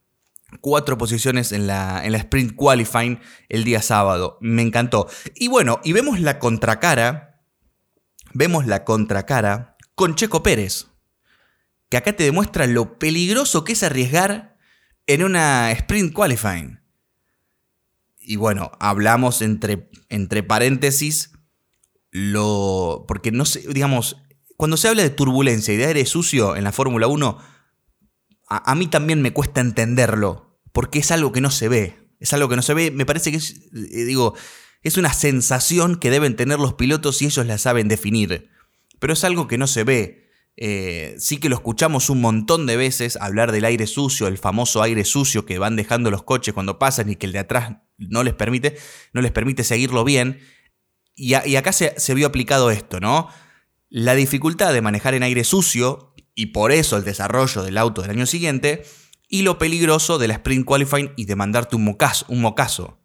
cuatro 0.63 0.97
posiciones 0.97 1.53
en 1.53 1.67
la, 1.67 2.05
en 2.05 2.13
la 2.13 2.19
sprint 2.19 2.55
qualifying 2.57 3.21
el 3.51 3.65
día 3.65 3.83
sábado. 3.83 4.39
Me 4.41 4.63
encantó. 4.63 5.09
Y 5.35 5.49
bueno, 5.49 5.81
y 5.85 5.93
vemos 5.93 6.19
la 6.19 6.39
contracara, 6.39 7.43
vemos 8.33 8.67
la 8.67 8.85
contracara 8.85 9.77
con 9.95 10.15
Checo 10.15 10.43
Pérez, 10.43 10.87
que 11.91 11.99
acá 11.99 12.15
te 12.15 12.25
demuestra 12.25 12.67
lo 12.67 12.99
peligroso 12.99 13.63
que 13.65 13.73
es 13.73 13.83
arriesgar 13.83 14.57
en 15.07 15.23
una 15.23 15.71
sprint 15.73 16.15
qualifying 16.15 16.82
y 18.23 18.37
bueno, 18.37 18.73
hablamos 18.79 19.43
entre, 19.43 19.91
entre 20.09 20.43
paréntesis 20.43 21.33
lo. 22.11 23.05
Porque 23.09 23.33
no 23.33 23.45
sé, 23.45 23.65
digamos, 23.69 24.17
cuando 24.57 24.77
se 24.77 24.89
habla 24.89 25.03
de 25.03 25.11
turbulencia 25.11 25.75
y 25.75 25.77
de 25.77 25.87
aire 25.87 26.07
sucio 26.07 26.57
en 26.57 26.65
la 26.65 26.73
Fórmula 26.73 27.09
1, 27.09 27.39
a, 28.49 28.75
mí 28.75 28.87
también 28.87 29.23
me 29.23 29.33
cuesta 29.33 29.61
entenderlo, 29.61 30.61
porque 30.73 31.01
es 31.01 31.11
algo 31.11 31.33
que 31.33 31.41
no 31.41 31.51
se 31.51 31.69
ve. 31.69 31.99
Es 32.21 32.33
algo 32.33 32.49
que 32.49 32.57
no 32.57 32.63
se 32.63 32.75
ve, 32.75 32.91
me 32.91 33.07
parece 33.07 33.33
que 33.33 33.39
es, 33.39 33.51
eh, 33.73 34.05
digo, 34.05 34.35
es 34.83 34.97
una 34.97 35.13
sensación 35.13 35.97
que 35.97 36.11
deben 36.11 36.37
tener 36.37 36.61
los 36.61 36.75
pilotos 36.75 37.21
y 37.23 37.27
ellos 37.27 37.47
la 37.47 37.59
saben 37.59 37.89
definir. 37.89 38.51
Pero 39.01 39.15
es 39.15 39.25
algo 39.25 39.49
que 39.49 39.59
no 39.59 39.67
se 39.67 39.83
ve. 39.83 40.22
Eh, 40.57 41.15
sí 41.19 41.39
que 41.39 41.49
lo 41.49 41.57
escuchamos 41.57 42.11
un 42.11 42.21
montón 42.21 42.67
de 42.67 42.77
veces 42.77 43.17
hablar 43.17 43.53
del 43.53 43.65
aire 43.65 43.87
sucio, 43.87 44.27
el 44.27 44.37
famoso 44.37 44.83
aire 44.83 45.05
sucio 45.05 45.47
que 45.47 45.59
van 45.59 45.77
dejando 45.77 46.11
los 46.11 46.25
coches 46.25 46.53
cuando 46.53 46.79
pasan 46.79 47.11
y 47.11 47.17
que 47.17 47.27
el 47.27 47.33
de 47.33 47.39
atrás 47.39 47.79
no 47.97 48.23
les 48.23 48.35
permite, 48.35 48.77
no 49.13 49.23
les 49.23 49.33
permite 49.33 49.65
seguirlo 49.65 50.05
bien. 50.05 50.41
Y, 51.15 51.35
acá 51.35 51.73
se, 51.73 52.15
vio 52.15 52.27
aplicado 52.27 52.71
esto, 52.71 52.99
¿no? 52.99 53.29
La 53.89 54.15
dificultad 54.15 54.73
de 54.73 54.81
manejar 54.81 55.15
en 55.15 55.23
aire 55.23 55.45
sucio, 55.45 56.15
y 56.35 56.47
por 56.47 56.73
eso 56.73 56.97
el 56.97 57.05
desarrollo 57.05 57.63
del 57.63 57.77
auto 57.77 58.01
del 58.01 58.13
año 58.13 58.27
siguiente, 58.27 58.85
y 59.29 59.43
lo 59.43 59.59
peligroso 59.59 60.19
de 60.19 60.29
la 60.29 60.35
sprint 60.35 60.67
qualifying 60.67 61.13
y 61.17 61.27
de 61.27 61.37
mandarte 61.37 61.77
un 61.77 61.85
mocazo. 61.85 62.25
Un 62.29 62.41
mocazo. 62.41 62.99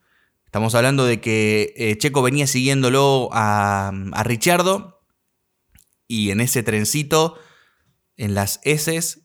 Estamos 0.45 0.75
hablando 0.75 1.05
de 1.05 1.19
que 1.19 1.73
eh, 1.75 1.97
Checo 1.97 2.21
venía 2.21 2.47
siguiéndolo 2.47 3.29
a, 3.33 3.91
a 4.13 4.23
Richardo 4.23 4.96
y 6.07 6.31
en 6.31 6.41
ese 6.41 6.63
trencito 6.63 7.39
en 8.15 8.33
las 8.33 8.59
S 8.63 9.21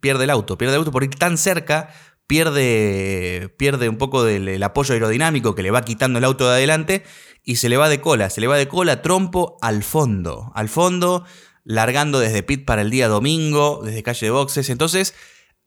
pierde 0.00 0.24
el 0.24 0.30
auto, 0.30 0.58
pierde 0.58 0.74
el 0.74 0.80
auto 0.80 0.92
por 0.92 1.04
ir 1.04 1.14
tan 1.14 1.38
cerca, 1.38 1.92
pierde, 2.26 3.54
pierde 3.58 3.88
un 3.88 3.98
poco 3.98 4.24
del 4.24 4.62
apoyo 4.62 4.94
aerodinámico 4.94 5.54
que 5.54 5.62
le 5.62 5.70
va 5.70 5.82
quitando 5.82 6.18
el 6.18 6.24
auto 6.24 6.48
de 6.48 6.54
adelante 6.54 7.04
y 7.42 7.56
se 7.56 7.68
le 7.68 7.76
va 7.76 7.88
de 7.88 8.00
cola, 8.00 8.30
se 8.30 8.40
le 8.40 8.46
va 8.48 8.56
de 8.56 8.68
cola 8.68 9.02
trompo 9.02 9.56
al 9.60 9.82
fondo, 9.84 10.50
al 10.54 10.68
fondo, 10.68 11.24
largando 11.64 12.18
desde 12.18 12.42
pit 12.42 12.64
para 12.64 12.82
el 12.82 12.90
día 12.90 13.08
domingo, 13.08 13.82
desde 13.84 14.02
calle 14.02 14.26
de 14.26 14.30
boxes. 14.30 14.68
Entonces, 14.70 15.14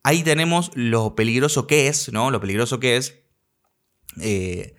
ahí 0.02 0.22
tenemos 0.22 0.70
lo 0.74 1.14
peligroso 1.14 1.66
que 1.66 1.88
es, 1.88 2.12
¿no? 2.12 2.30
Lo 2.30 2.40
peligroso 2.40 2.80
que 2.80 2.96
es 2.96 3.20
eh, 4.20 4.74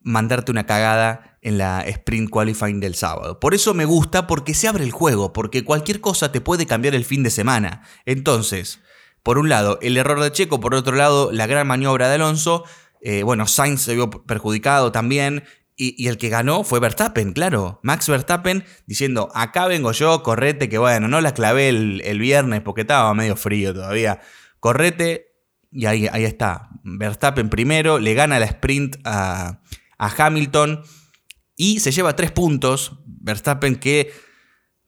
mandarte 0.00 0.52
una 0.52 0.66
cagada 0.66 1.35
en 1.46 1.58
la 1.58 1.82
sprint 1.82 2.28
qualifying 2.28 2.80
del 2.80 2.96
sábado. 2.96 3.38
Por 3.38 3.54
eso 3.54 3.72
me 3.72 3.84
gusta, 3.84 4.26
porque 4.26 4.52
se 4.52 4.66
abre 4.66 4.82
el 4.82 4.90
juego, 4.90 5.32
porque 5.32 5.62
cualquier 5.62 6.00
cosa 6.00 6.32
te 6.32 6.40
puede 6.40 6.66
cambiar 6.66 6.96
el 6.96 7.04
fin 7.04 7.22
de 7.22 7.30
semana. 7.30 7.82
Entonces, 8.04 8.80
por 9.22 9.38
un 9.38 9.48
lado, 9.48 9.78
el 9.80 9.96
error 9.96 10.20
de 10.20 10.32
Checo, 10.32 10.58
por 10.58 10.74
otro 10.74 10.96
lado, 10.96 11.30
la 11.30 11.46
gran 11.46 11.68
maniobra 11.68 12.08
de 12.08 12.16
Alonso. 12.16 12.64
Eh, 13.00 13.22
bueno, 13.22 13.46
Sainz 13.46 13.82
se 13.82 13.94
vio 13.94 14.10
perjudicado 14.10 14.90
también. 14.90 15.44
Y, 15.76 16.08
el 16.08 16.18
que 16.18 16.30
ganó 16.30 16.64
fue 16.64 16.80
Verstappen, 16.80 17.32
claro. 17.32 17.78
Max 17.84 18.08
Verstappen 18.08 18.64
diciendo, 18.86 19.30
acá 19.32 19.68
vengo 19.68 19.92
yo, 19.92 20.24
correte, 20.24 20.68
que 20.68 20.78
bueno, 20.78 21.06
no 21.06 21.20
la 21.20 21.32
clavé 21.32 21.68
el, 21.68 22.18
viernes 22.18 22.62
porque 22.62 22.80
estaba 22.80 23.14
medio 23.14 23.36
frío 23.36 23.72
todavía. 23.72 24.20
Correte, 24.58 25.26
y 25.70 25.86
ahí, 25.86 26.08
ahí 26.10 26.24
está. 26.24 26.70
Verstappen 26.82 27.50
primero, 27.50 28.00
le 28.00 28.14
gana 28.14 28.40
la 28.40 28.46
sprint 28.46 28.96
a, 29.04 29.60
a 29.96 30.26
Hamilton 30.26 30.82
y 31.56 31.80
se 31.80 31.92
lleva 31.92 32.16
tres 32.16 32.32
puntos. 32.32 33.00
Verstappen 33.06 33.76
que 33.76 34.12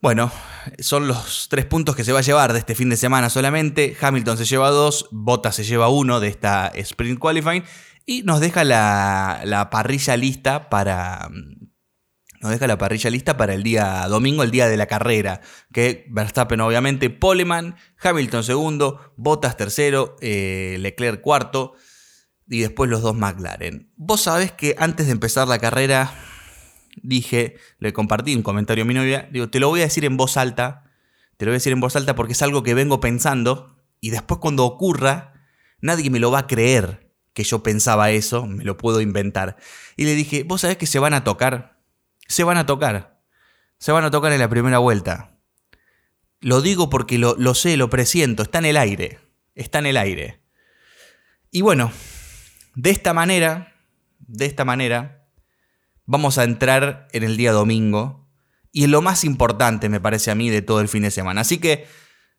bueno, 0.01 0.31
son 0.79 1.09
los 1.09 1.49
tres 1.51 1.65
puntos 1.65 1.97
que 1.97 2.05
se 2.05 2.13
va 2.13 2.21
a 2.21 2.23
llevar 2.23 2.53
de 2.53 2.61
este 2.61 2.77
fin 2.77 2.89
de 2.89 2.97
semana 2.97 3.31
solamente. 3.31 3.97
Hamilton 4.01 4.39
se 4.39 4.45
lleva 4.45 4.71
dos, 4.71 5.09
Bottas 5.11 5.57
se 5.57 5.65
lleva 5.65 5.89
uno 5.89 6.21
de 6.21 6.29
esta 6.29 6.69
sprint 6.69 7.19
qualifying 7.19 7.65
y 8.07 8.23
nos 8.23 8.39
deja 8.39 8.63
la, 8.63 9.69
parrilla 9.73 10.17
lista 10.17 10.71
para 10.71 11.29
nos 12.41 12.53
deja 12.53 12.69
la 12.69 12.79
parrilla 12.79 13.11
lista 13.11 13.37
para 13.37 13.53
el 13.55 13.65
día 13.65 14.07
domingo, 14.09 14.45
el 14.45 14.53
día 14.53 14.69
de 14.69 14.77
la 14.77 14.87
carrera. 14.87 15.41
Que 15.73 16.07
Verstappen, 16.11 16.61
obviamente, 16.61 17.11
Poleman, 17.11 17.75
Hamilton 18.01 18.45
segundo, 18.45 19.13
Bottas 19.17 19.57
tercero, 19.57 20.15
eh, 20.21 20.77
Leclerc 20.79 21.21
cuarto 21.21 21.75
y 22.47 22.61
después 22.61 22.89
los 22.89 23.03
dos 23.03 23.17
McLaren. 23.17 23.93
Vos 23.97 24.21
sabés 24.21 24.53
que 24.53 24.77
antes 24.79 25.07
de 25.07 25.13
empezar 25.13 25.49
la 25.49 25.59
carrera 25.59 26.13
dije, 27.03 27.57
le 27.79 27.93
compartí 27.93 28.35
un 28.35 28.43
comentario 28.43 28.85
a 28.85 28.87
mi 28.87 28.95
novia, 28.95 29.29
digo, 29.33 29.49
te 29.49 29.61
lo 29.61 29.69
voy 29.69 29.81
a 29.81 29.85
decir 29.85 30.05
en 30.05 30.17
voz 30.17 30.37
alta, 30.37 30.85
te 31.37 31.45
lo 31.45 31.51
voy 31.51 31.55
a 31.55 31.59
decir 31.59 31.73
en 31.73 31.81
voz 31.81 31.97
alta 31.97 32.15
porque 32.15 32.33
es 32.33 32.43
algo 32.43 32.63
que 32.63 32.75
vengo 32.75 33.01
pensando 33.01 33.77
y 34.01 34.11
después 34.11 34.41
cuando 34.41 34.65
ocurra, 34.65 35.33
nadie 35.81 36.11
me 36.11 36.19
lo 36.19 36.31
va 36.31 36.41
a 36.41 36.47
creer 36.47 37.13
que 37.33 37.45
yo 37.45 37.63
pensaba 37.63 38.11
eso, 38.11 38.47
me 38.47 38.65
lo 38.65 38.77
puedo 38.77 39.01
inventar. 39.01 39.57
Y 39.97 40.05
le 40.05 40.15
dije, 40.15 40.43
vos 40.43 40.63
sabés 40.63 40.77
que 40.77 40.87
se 40.87 40.99
van 40.99 41.15
a 41.15 41.25
tocar, 41.25 41.81
se 42.27 42.43
van 42.45 42.57
a 42.57 42.67
tocar, 42.67 43.21
se 43.79 43.93
van 43.93 44.05
a 44.05 44.11
tocar 44.11 44.33
en 44.33 44.41
la 44.41 44.49
primera 44.49 44.79
vuelta. 44.79 45.39
Lo 46.41 46.61
digo 46.61 46.91
porque 46.91 47.19
lo, 47.19 47.37
lo 47.37 47.55
sé, 47.55 47.77
lo 47.77 47.91
presiento, 47.91 48.43
está 48.43 48.59
en 48.59 48.67
el 48.67 48.77
aire, 48.77 49.21
está 49.55 49.79
en 49.79 49.87
el 49.87 49.97
aire. 49.97 50.41
Y 51.51 51.63
bueno, 51.63 51.93
de 52.75 52.91
esta 52.91 53.13
manera, 53.15 53.75
de 54.19 54.47
esta 54.47 54.65
manera, 54.65 55.18
vamos 56.09 56.39
a 56.39 56.45
entrar 56.45 57.07
en 57.13 57.23
el 57.23 57.37
día 57.37 57.53
domingo 57.53 58.27
y 58.73 58.85
en 58.85 58.91
lo 58.91 59.03
más 59.03 59.25
importante, 59.25 59.91
me 59.91 60.01
parece 60.01 60.31
a 60.31 60.35
mí, 60.35 60.49
de 60.49 60.63
todo 60.63 60.81
el 60.81 60.89
fin 60.89 61.03
de 61.03 61.11
semana. 61.11 61.43
Así 61.43 61.59
que 61.59 61.87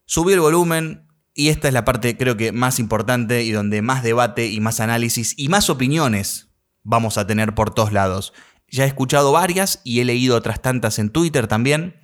subí 0.05 0.33
el 0.33 0.39
volumen 0.39 1.07
y 1.35 1.49
esta 1.49 1.67
es 1.67 1.73
la 1.73 1.85
parte 1.85 2.17
creo 2.17 2.35
que 2.35 2.51
más 2.51 2.79
importante 2.79 3.43
y 3.43 3.51
donde 3.51 3.83
más 3.83 4.01
debate 4.01 4.47
y 4.47 4.59
más 4.59 4.79
análisis 4.79 5.35
y 5.37 5.49
más 5.49 5.69
opiniones 5.69 6.49
vamos 6.81 7.19
a 7.19 7.27
tener 7.27 7.53
por 7.53 7.71
todos 7.71 7.93
lados. 7.93 8.33
Ya 8.67 8.85
he 8.85 8.87
escuchado 8.87 9.31
varias 9.31 9.81
y 9.83 9.99
he 9.99 10.05
leído 10.05 10.35
otras 10.35 10.61
tantas 10.63 10.97
en 10.97 11.11
Twitter 11.11 11.45
también. 11.45 11.95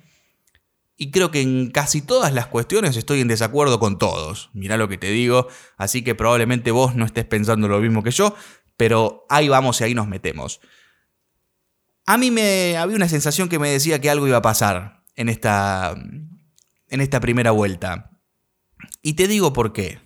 Y 0.96 1.10
creo 1.10 1.32
que 1.32 1.40
en 1.40 1.70
casi 1.70 2.00
todas 2.00 2.32
las 2.32 2.46
cuestiones 2.46 2.96
estoy 2.96 3.20
en 3.20 3.28
desacuerdo 3.28 3.80
con 3.80 3.98
todos. 3.98 4.50
Mirá 4.54 4.76
lo 4.76 4.88
que 4.88 4.98
te 4.98 5.10
digo. 5.10 5.48
Así 5.76 6.02
que 6.02 6.14
probablemente 6.14 6.70
vos 6.70 6.94
no 6.94 7.04
estés 7.04 7.24
pensando 7.24 7.66
lo 7.66 7.80
mismo 7.80 8.04
que 8.04 8.12
yo. 8.12 8.36
Pero 8.76 9.26
ahí 9.28 9.48
vamos 9.48 9.80
y 9.80 9.84
ahí 9.84 9.94
nos 9.94 10.06
metemos. 10.06 10.60
A 12.06 12.18
mí 12.18 12.30
me 12.30 12.76
había 12.76 12.94
una 12.94 13.08
sensación 13.08 13.48
que 13.48 13.58
me 13.58 13.68
decía 13.68 14.00
que 14.00 14.08
algo 14.08 14.28
iba 14.28 14.36
a 14.36 14.42
pasar 14.42 15.02
en 15.16 15.28
esta, 15.28 15.92
en 16.88 17.00
esta 17.00 17.18
primera 17.18 17.50
vuelta. 17.50 18.10
Y 19.02 19.14
te 19.14 19.26
digo 19.26 19.52
por 19.52 19.72
qué. 19.72 19.98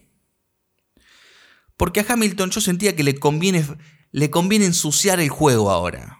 Porque 1.77 2.01
a 2.01 2.07
Hamilton 2.09 2.51
yo 2.51 2.63
sentía 2.63 2.97
que 2.97 3.05
le 3.05 3.17
conviene, 3.17 3.67
le 4.13 4.31
conviene 4.31 4.65
ensuciar 4.65 5.21
el 5.21 5.29
juego 5.29 5.71
ahora. 5.71 6.19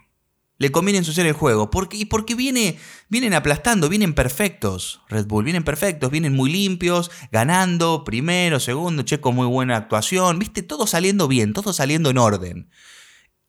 Le 0.59 0.71
conviene 0.71 0.99
ensuciar 0.99 1.27
el 1.27 1.33
juego. 1.33 1.71
Porque, 1.71 1.97
y 1.97 2.05
porque 2.05 2.35
viene, 2.35 2.79
vienen 3.09 3.33
aplastando, 3.33 3.89
vienen 3.89 4.13
perfectos. 4.13 5.01
Red 5.09 5.27
Bull, 5.27 5.45
vienen 5.45 5.65
perfectos, 5.65 6.11
vienen 6.11 6.35
muy 6.35 6.53
limpios, 6.53 7.11
ganando, 7.33 8.05
primero, 8.05 8.61
segundo, 8.61 9.03
Checo 9.03 9.33
muy 9.33 9.47
buena 9.47 9.79
actuación. 9.79 10.39
Viste, 10.39 10.63
todo 10.63 10.87
saliendo 10.87 11.27
bien, 11.27 11.55
todo 11.55 11.73
saliendo 11.73 12.11
en 12.11 12.19
orden 12.19 12.71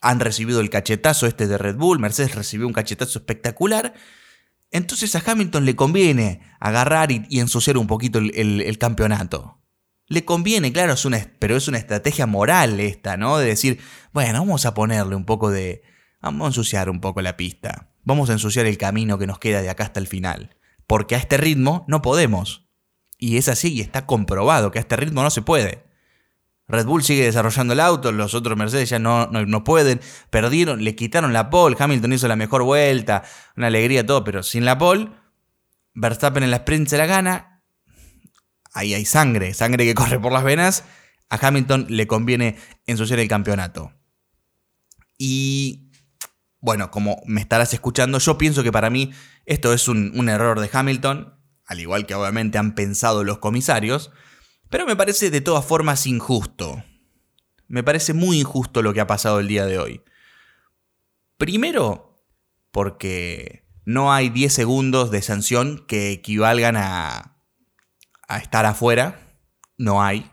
han 0.02 0.20
recibido 0.20 0.60
el 0.60 0.70
cachetazo 0.70 1.28
este 1.28 1.48
de 1.48 1.58
Red 1.58 1.76
Bull, 1.76 2.00
Mercedes 2.00 2.36
recibió 2.36 2.68
un 2.68 2.74
cachetazo 2.74 3.20
espectacular. 3.20 3.94
Entonces 4.72 5.16
a 5.16 5.24
Hamilton 5.26 5.66
le 5.66 5.76
conviene 5.76 6.42
agarrar 6.60 7.12
y, 7.12 7.40
ensuciar 7.40 7.78
un 7.78 7.88
poquito 7.88 8.20
el, 8.20 8.78
campeonato. 8.80 9.62
Le 10.08 10.26
conviene, 10.26 10.74
claro, 10.74 10.94
es 10.94 11.06
una, 11.06 11.32
pero 11.40 11.56
es 11.56 11.68
una 11.68 11.78
estrategia 11.78 12.26
moral 12.26 12.80
esta, 12.80 13.16
¿no? 13.16 13.38
De 13.38 13.46
decir, 13.46 13.80
bueno, 14.12 14.40
vamos 14.40 14.66
a 14.66 14.74
ponerle 14.74 15.16
un 15.16 15.26
poco 15.26 15.52
de... 15.52 15.84
Vamos 16.22 16.46
a 16.46 16.48
ensuciar 16.48 16.90
un 16.90 17.00
poco 17.00 17.22
la 17.22 17.38
pista. 17.38 17.94
Vamos 18.04 18.30
a 18.30 18.34
ensuciar 18.34 18.66
el 18.66 18.78
camino 18.78 19.18
que 19.18 19.28
nos 19.28 19.40
queda 19.40 19.62
de 19.62 19.70
acá 19.70 19.86
hasta 19.86 20.00
el 20.00 20.08
final. 20.08 20.58
Porque 20.88 21.16
a 21.16 21.18
este 21.18 21.38
ritmo 21.38 21.86
no 21.88 22.02
podemos. 22.02 22.70
Y 23.18 23.38
es 23.38 23.48
así, 23.50 23.74
y 23.74 23.82
está 23.82 24.06
comprobado 24.06 24.72
que 24.72 24.80
a 24.80 24.82
este 24.82 24.96
ritmo 24.96 25.24
no 25.24 25.30
se 25.30 25.42
puede. 25.42 25.91
Red 26.72 26.86
Bull 26.86 27.04
sigue 27.04 27.26
desarrollando 27.26 27.74
el 27.74 27.82
auto, 27.82 28.12
los 28.12 28.34
otros 28.34 28.58
Mercedes 28.58 28.90
ya 28.90 28.98
no, 28.98 29.28
no, 29.28 29.64
pueden, 29.64 30.00
perdieron, 30.30 30.84
le 30.84 30.96
quitaron 30.96 31.34
la 31.34 31.50
pole, 31.50 31.76
Hamilton 31.78 32.14
hizo 32.14 32.28
la 32.30 32.38
mejor 32.38 32.64
vuelta, 32.64 33.24
una 33.58 33.68
alegría 33.68 34.06
todo, 34.06 34.24
pero 34.24 34.42
sin 34.42 34.64
la 34.64 34.78
pole, 34.78 35.12
Verstappen 35.94 36.44
en 36.44 36.52
la 36.52 36.58
sprint 36.58 36.88
se 36.88 36.98
la 36.98 37.06
gana, 37.06 37.64
ahí 38.74 38.94
hay 38.94 39.04
sangre, 39.04 39.54
sangre 39.54 39.84
que 39.86 39.94
corre 39.94 40.18
por 40.18 40.32
las 40.32 40.46
venas, 40.46 40.86
a 41.30 41.46
Hamilton 41.46 41.88
le 41.90 42.08
conviene 42.08 42.58
ensuciar 42.86 43.20
el 43.20 43.28
campeonato. 43.28 43.92
Y 45.18 45.92
bueno, 46.62 46.90
como 46.90 47.22
me 47.26 47.42
estarás 47.42 47.74
escuchando, 47.74 48.18
yo 48.20 48.38
pienso 48.38 48.64
que 48.64 48.72
para 48.72 48.90
mí 48.90 49.12
esto 49.46 49.74
es 49.74 49.90
un, 49.90 50.14
un 50.16 50.30
error 50.30 50.62
de 50.62 50.70
Hamilton, 50.72 51.38
al 51.66 51.80
igual 51.82 52.06
que 52.06 52.16
obviamente 52.16 52.58
han 52.58 52.76
pensado 52.76 53.26
los 53.26 53.40
comisarios, 53.40 54.12
pero 54.72 54.86
me 54.88 54.96
parece 54.96 55.30
de 55.30 55.42
todas 55.42 55.66
formas 55.66 56.08
injusto. 56.08 56.84
Me 57.68 57.84
parece 57.84 58.14
muy 58.14 58.40
injusto 58.40 58.82
lo 58.82 58.94
que 58.94 59.02
ha 59.02 59.08
pasado 59.08 59.40
el 59.40 59.48
día 59.48 59.66
de 59.66 59.78
hoy. 59.78 60.02
Primero, 61.38 62.26
porque 62.72 63.68
no 63.86 64.14
hay 64.14 64.30
10 64.30 64.54
segundos 64.54 65.12
de 65.12 65.22
sanción 65.22 65.86
que 65.88 66.12
equivalgan 66.12 66.78
a, 66.78 67.38
a 68.28 68.38
estar 68.38 68.66
afuera. 68.66 69.38
No 69.78 70.02
hay. 70.02 70.32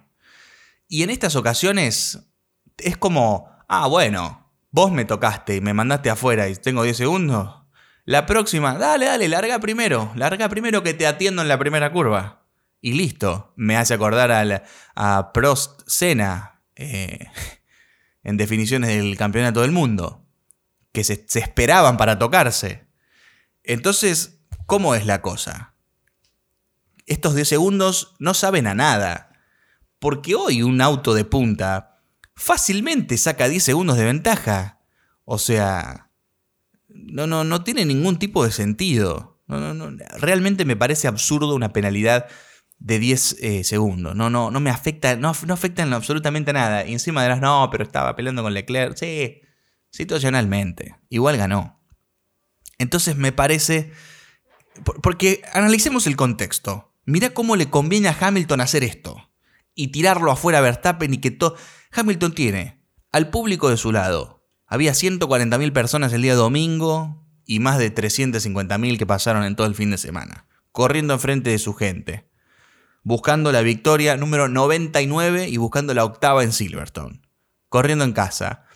Y 0.87 1.03
en 1.03 1.11
estas 1.11 1.35
ocasiones 1.35 2.31
es 2.79 2.97
como, 2.97 3.51
ah, 3.69 3.89
bueno, 3.89 4.53
vos 4.71 4.93
me 4.93 5.05
tocaste 5.05 5.57
y 5.57 5.61
me 5.61 5.75
mandaste 5.75 6.11
afuera 6.11 6.49
y 6.49 6.55
tengo 6.55 6.85
10 6.85 6.97
segundos. 6.97 7.57
La 8.05 8.25
próxima, 8.25 8.75
dale, 8.79 9.07
dale, 9.07 9.29
larga 9.29 9.59
primero. 9.59 10.13
Larga 10.15 10.49
primero 10.49 10.85
que 10.85 10.95
te 10.95 11.09
atiendo 11.09 11.43
en 11.43 11.49
la 11.49 11.59
primera 11.59 11.93
curva. 11.93 12.48
Y 12.81 12.93
listo. 12.93 13.53
Me 13.57 13.77
hace 13.77 13.95
acordar 13.95 14.31
a, 14.95 15.33
Prost 15.33 15.83
Senna 15.87 16.63
eh, 16.77 17.27
en 18.23 18.37
definiciones 18.37 18.91
del 18.91 19.17
campeonato 19.17 19.63
del 19.63 19.73
mundo. 19.73 20.25
Que 20.93 21.05
se, 21.05 21.25
se 21.29 21.41
esperaban 21.41 21.97
para 21.97 22.19
tocarse. 22.19 22.87
Entonces, 23.63 24.41
¿cómo 24.67 24.95
es 24.95 25.07
la 25.07 25.21
cosa? 25.23 25.75
Estos 27.07 27.35
10 27.35 27.49
segundos 27.49 28.15
no 28.19 28.35
saben 28.35 28.67
a 28.67 28.75
nada. 28.75 29.33
Porque 29.99 30.35
hoy 30.35 30.63
un 30.63 30.81
auto 30.81 31.15
de 31.15 31.25
punta 31.25 32.01
fácilmente 32.35 33.19
saca 33.19 33.49
10 33.49 33.63
segundos 33.63 33.97
de 33.97 34.05
ventaja. 34.05 34.81
O 35.25 35.39
sea, 35.39 36.11
no, 36.89 37.27
no, 37.27 37.45
no 37.45 37.65
tiene 37.65 37.85
ningún 37.85 38.19
tipo 38.19 38.45
de 38.45 38.53
sentido. 38.53 39.41
No, 39.47 39.59
no, 39.59 39.75
no. 39.75 39.97
Realmente 40.19 40.65
me 40.65 40.77
parece 40.77 41.09
absurdo 41.09 41.55
una 41.55 41.73
penalidad 41.73 42.27
de 42.79 42.99
10 42.99 43.37
eh, 43.41 43.65
segundos. 43.65 44.15
No, 44.15 44.31
no, 44.31 44.51
no 44.51 44.61
me 44.61 44.71
afecta, 44.71 45.17
no, 45.17 45.33
no 45.47 45.55
afecta 45.55 45.83
en 45.83 45.93
absolutamente 45.93 46.53
nada. 46.53 46.87
Y 46.87 46.93
encima 46.93 47.23
de 47.23 47.29
las 47.29 47.41
no, 47.41 47.69
pero 47.71 47.85
estaba 47.85 48.15
peleando 48.17 48.43
con 48.43 48.55
Leclerc. 48.55 48.97
Sí, 48.97 49.43
situacionalmente. 49.91 50.97
Igual 51.09 51.37
ganó. 51.37 51.81
Entonces 52.79 53.17
me 53.17 53.33
parece. 53.33 53.93
Porque 55.03 55.43
analicemos 55.53 56.07
el 56.07 56.17
contexto. 56.17 56.95
Mirá 57.05 57.31
cómo 57.31 57.57
le 57.57 57.71
conviene 57.71 58.09
a 58.09 58.17
Hamilton 58.19 58.61
hacer 58.61 58.85
esto. 58.85 59.31
Y 59.75 59.89
tirarlo 59.89 60.31
afuera 60.31 60.59
a 60.59 60.63
Verstappen 60.63 61.15
y 61.15 61.19
que 61.19 61.31
todo... 61.31 61.57
Hamilton 61.93 62.35
tiene 62.35 62.85
al 63.13 63.31
público 63.31 63.71
de 63.71 63.77
su 63.77 63.93
lado. 63.93 64.47
Había 64.67 64.93
140.000 64.93 65.73
personas 65.73 66.13
el 66.13 66.23
día 66.23 66.35
domingo 66.35 67.27
y 67.47 67.61
más 67.61 67.79
de 67.79 67.95
350.000 67.95 68.99
que 68.99 69.07
pasaron 69.07 69.45
en 69.45 69.57
todo 69.57 69.67
el 69.67 69.75
fin 69.75 69.91
de 69.91 69.99
semana. 69.99 70.47
Corriendo 70.73 71.15
enfrente 71.15 71.51
de 71.51 71.59
su 71.59 71.75
gente. 71.75 72.28
Buscando 73.09 73.53
la 73.53 73.63
victoria 73.63 74.19
número 74.19 74.51
99 74.51 75.49
y 75.49 75.57
buscando 75.57 75.95
la 75.95 76.05
octava 76.05 76.45
en 76.45 76.53
Silverstone. 76.53 77.23
Corriendo 77.71 78.05
en 78.05 78.13
casa. 78.13 78.67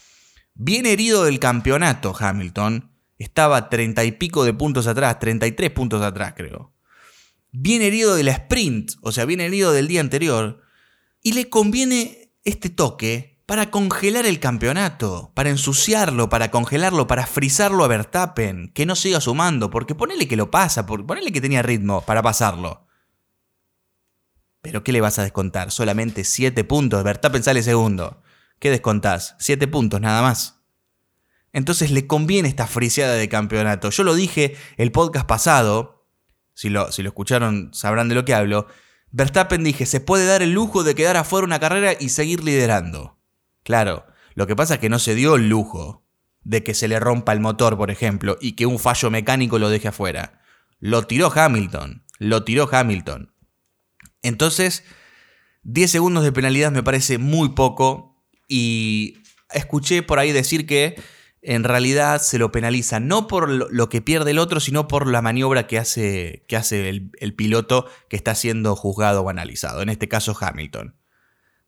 Bien 0.54 0.86
herido 0.86 1.24
del 1.24 1.38
campeonato, 1.38 2.16
Hamilton. 2.18 2.92
Estaba 3.18 3.68
30 3.68 4.04
y 4.04 4.12
pico 4.12 4.44
de 4.44 4.54
puntos 4.54 4.86
atrás, 4.86 5.18
33 5.18 5.70
puntos 5.72 6.00
atrás 6.00 6.32
creo. 6.34 6.72
Bien 7.50 7.82
herido 7.82 8.14
de 8.14 8.22
la 8.22 8.32
sprint, 8.32 8.92
o 9.02 9.12
sea, 9.12 9.26
bien 9.26 9.42
herido 9.42 9.70
del 9.70 9.86
día 9.86 10.00
anterior. 10.00 10.62
Y 11.20 11.34
le 11.34 11.50
conviene 11.50 12.32
este 12.42 12.70
toque 12.70 13.38
para 13.44 13.70
congelar 13.70 14.24
el 14.24 14.40
campeonato, 14.40 15.30
para 15.34 15.50
ensuciarlo, 15.50 16.30
para 16.30 16.50
congelarlo, 16.50 17.06
para 17.06 17.26
frizarlo 17.26 17.84
a 17.84 17.88
Verstappen, 17.88 18.72
que 18.72 18.86
no 18.86 18.96
siga 18.96 19.20
sumando, 19.20 19.68
porque 19.68 19.94
ponele 19.94 20.26
que 20.26 20.36
lo 20.36 20.50
pasa, 20.50 20.86
ponele 20.86 21.32
que 21.32 21.42
tenía 21.42 21.60
ritmo 21.60 22.00
para 22.00 22.22
pasarlo. 22.22 22.81
Pero 24.62 24.84
¿qué 24.84 24.92
le 24.92 25.00
vas 25.00 25.18
a 25.18 25.24
descontar? 25.24 25.70
Solamente 25.70 26.24
7 26.24 26.64
puntos, 26.64 27.02
Verstappen 27.02 27.42
sale 27.42 27.62
segundo. 27.62 28.22
¿Qué 28.60 28.70
descontás? 28.70 29.34
7 29.38 29.66
puntos 29.68 30.00
nada 30.00 30.22
más. 30.22 30.60
Entonces 31.52 31.90
le 31.90 32.06
conviene 32.06 32.48
esta 32.48 32.66
friseada 32.66 33.14
de 33.14 33.28
campeonato. 33.28 33.90
Yo 33.90 34.04
lo 34.04 34.14
dije 34.14 34.56
el 34.76 34.92
podcast 34.92 35.26
pasado, 35.26 36.06
si 36.54 36.70
lo, 36.70 36.90
si 36.92 37.02
lo 37.02 37.08
escucharon 37.08 37.70
sabrán 37.74 38.08
de 38.08 38.14
lo 38.14 38.24
que 38.24 38.34
hablo. 38.34 38.68
Verstappen 39.10 39.62
dije, 39.64 39.84
se 39.84 40.00
puede 40.00 40.24
dar 40.24 40.42
el 40.42 40.52
lujo 40.52 40.84
de 40.84 40.94
quedar 40.94 41.16
afuera 41.16 41.44
una 41.44 41.60
carrera 41.60 41.92
y 41.98 42.08
seguir 42.08 42.42
liderando. 42.42 43.18
Claro, 43.64 44.06
lo 44.34 44.46
que 44.46 44.56
pasa 44.56 44.74
es 44.74 44.80
que 44.80 44.88
no 44.88 44.98
se 44.98 45.14
dio 45.14 45.34
el 45.34 45.48
lujo 45.48 46.06
de 46.44 46.64
que 46.64 46.74
se 46.74 46.88
le 46.88 46.98
rompa 46.98 47.32
el 47.32 47.40
motor, 47.40 47.76
por 47.76 47.90
ejemplo, 47.90 48.38
y 48.40 48.52
que 48.52 48.66
un 48.66 48.78
fallo 48.78 49.10
mecánico 49.10 49.58
lo 49.58 49.68
deje 49.68 49.88
afuera. 49.88 50.40
Lo 50.78 51.02
tiró 51.06 51.30
Hamilton, 51.34 52.04
lo 52.18 52.44
tiró 52.44 52.68
Hamilton. 52.70 53.31
Entonces, 54.22 54.84
10 55.64 55.90
segundos 55.90 56.24
de 56.24 56.32
penalidad 56.32 56.72
me 56.72 56.82
parece 56.82 57.18
muy 57.18 57.50
poco 57.50 58.24
y 58.48 59.18
escuché 59.52 60.02
por 60.02 60.18
ahí 60.18 60.32
decir 60.32 60.66
que 60.66 60.96
en 61.42 61.64
realidad 61.64 62.22
se 62.22 62.38
lo 62.38 62.52
penaliza 62.52 63.00
no 63.00 63.26
por 63.26 63.48
lo 63.48 63.88
que 63.88 64.00
pierde 64.00 64.30
el 64.30 64.38
otro, 64.38 64.60
sino 64.60 64.86
por 64.86 65.08
la 65.08 65.22
maniobra 65.22 65.66
que 65.66 65.78
hace, 65.78 66.44
que 66.46 66.56
hace 66.56 66.88
el, 66.88 67.10
el, 67.18 67.34
piloto 67.34 67.86
que 68.08 68.16
está 68.16 68.36
siendo 68.36 68.76
juzgado 68.76 69.22
o 69.22 69.28
analizado, 69.28 69.82
en 69.82 69.88
este 69.88 70.08
caso 70.08 70.36
Hamilton. 70.38 70.96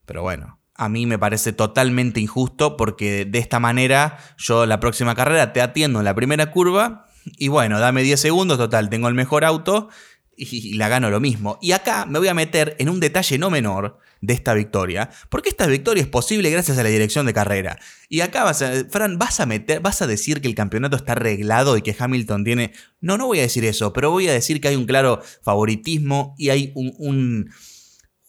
Pero 0.06 0.22
bueno, 0.22 0.60
a 0.76 0.88
mí 0.88 1.06
me 1.06 1.18
parece 1.18 1.52
totalmente 1.52 2.20
injusto 2.20 2.76
porque 2.76 3.24
de 3.24 3.38
esta 3.38 3.58
manera 3.58 4.18
yo 4.38 4.64
la 4.64 4.78
próxima 4.78 5.16
carrera 5.16 5.52
te 5.52 5.60
atiendo 5.60 5.98
en 5.98 6.04
la 6.04 6.14
primera 6.14 6.52
curva 6.52 7.06
y 7.24 7.48
bueno, 7.48 7.80
dame 7.80 8.02
10 8.02 8.20
segundos, 8.20 8.58
total, 8.58 8.90
tengo 8.90 9.08
el 9.08 9.14
mejor 9.14 9.44
auto 9.44 9.88
y 10.36 10.74
la 10.74 10.88
gano 10.88 11.10
lo 11.10 11.20
mismo. 11.20 11.58
Y 11.62 11.72
acá 11.72 12.06
me 12.06 12.18
voy 12.18 12.28
a 12.28 12.34
meter 12.34 12.76
en 12.78 12.88
un 12.88 13.00
detalle 13.00 13.38
no 13.38 13.50
menor 13.50 13.98
de 14.20 14.32
esta 14.32 14.54
victoria, 14.54 15.10
porque 15.28 15.50
esta 15.50 15.66
victoria 15.66 16.02
es 16.02 16.08
posible 16.08 16.50
gracias 16.50 16.78
a 16.78 16.82
la 16.82 16.88
dirección 16.88 17.26
de 17.26 17.34
carrera. 17.34 17.78
Y 18.08 18.22
acá 18.22 18.52
Fran, 18.90 19.18
vas 19.18 19.40
a 19.40 19.46
meter, 19.46 19.80
vas 19.80 20.00
a 20.00 20.06
decir 20.06 20.40
que 20.40 20.48
el 20.48 20.54
campeonato 20.54 20.96
está 20.96 21.12
arreglado 21.12 21.76
y 21.76 21.82
que 21.82 21.94
Hamilton 21.98 22.44
tiene... 22.44 22.72
No, 23.00 23.18
no 23.18 23.26
voy 23.26 23.40
a 23.40 23.42
decir 23.42 23.64
eso, 23.66 23.92
pero 23.92 24.10
voy 24.10 24.28
a 24.28 24.32
decir 24.32 24.60
que 24.60 24.68
hay 24.68 24.76
un 24.76 24.86
claro 24.86 25.22
favoritismo 25.42 26.34
y 26.38 26.48
hay 26.48 26.72
un, 26.74 26.94
un, 26.96 27.50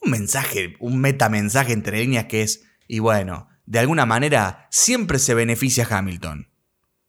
un 0.02 0.12
mensaje, 0.12 0.74
un 0.80 1.00
metamensaje 1.00 1.72
entre 1.72 2.00
líneas 2.00 2.26
que 2.26 2.42
es, 2.42 2.64
y 2.88 3.00
bueno, 3.00 3.48
de 3.66 3.80
alguna 3.80 4.06
manera 4.06 4.68
siempre 4.72 5.18
se 5.18 5.34
beneficia 5.34 5.88
Hamilton. 5.90 6.50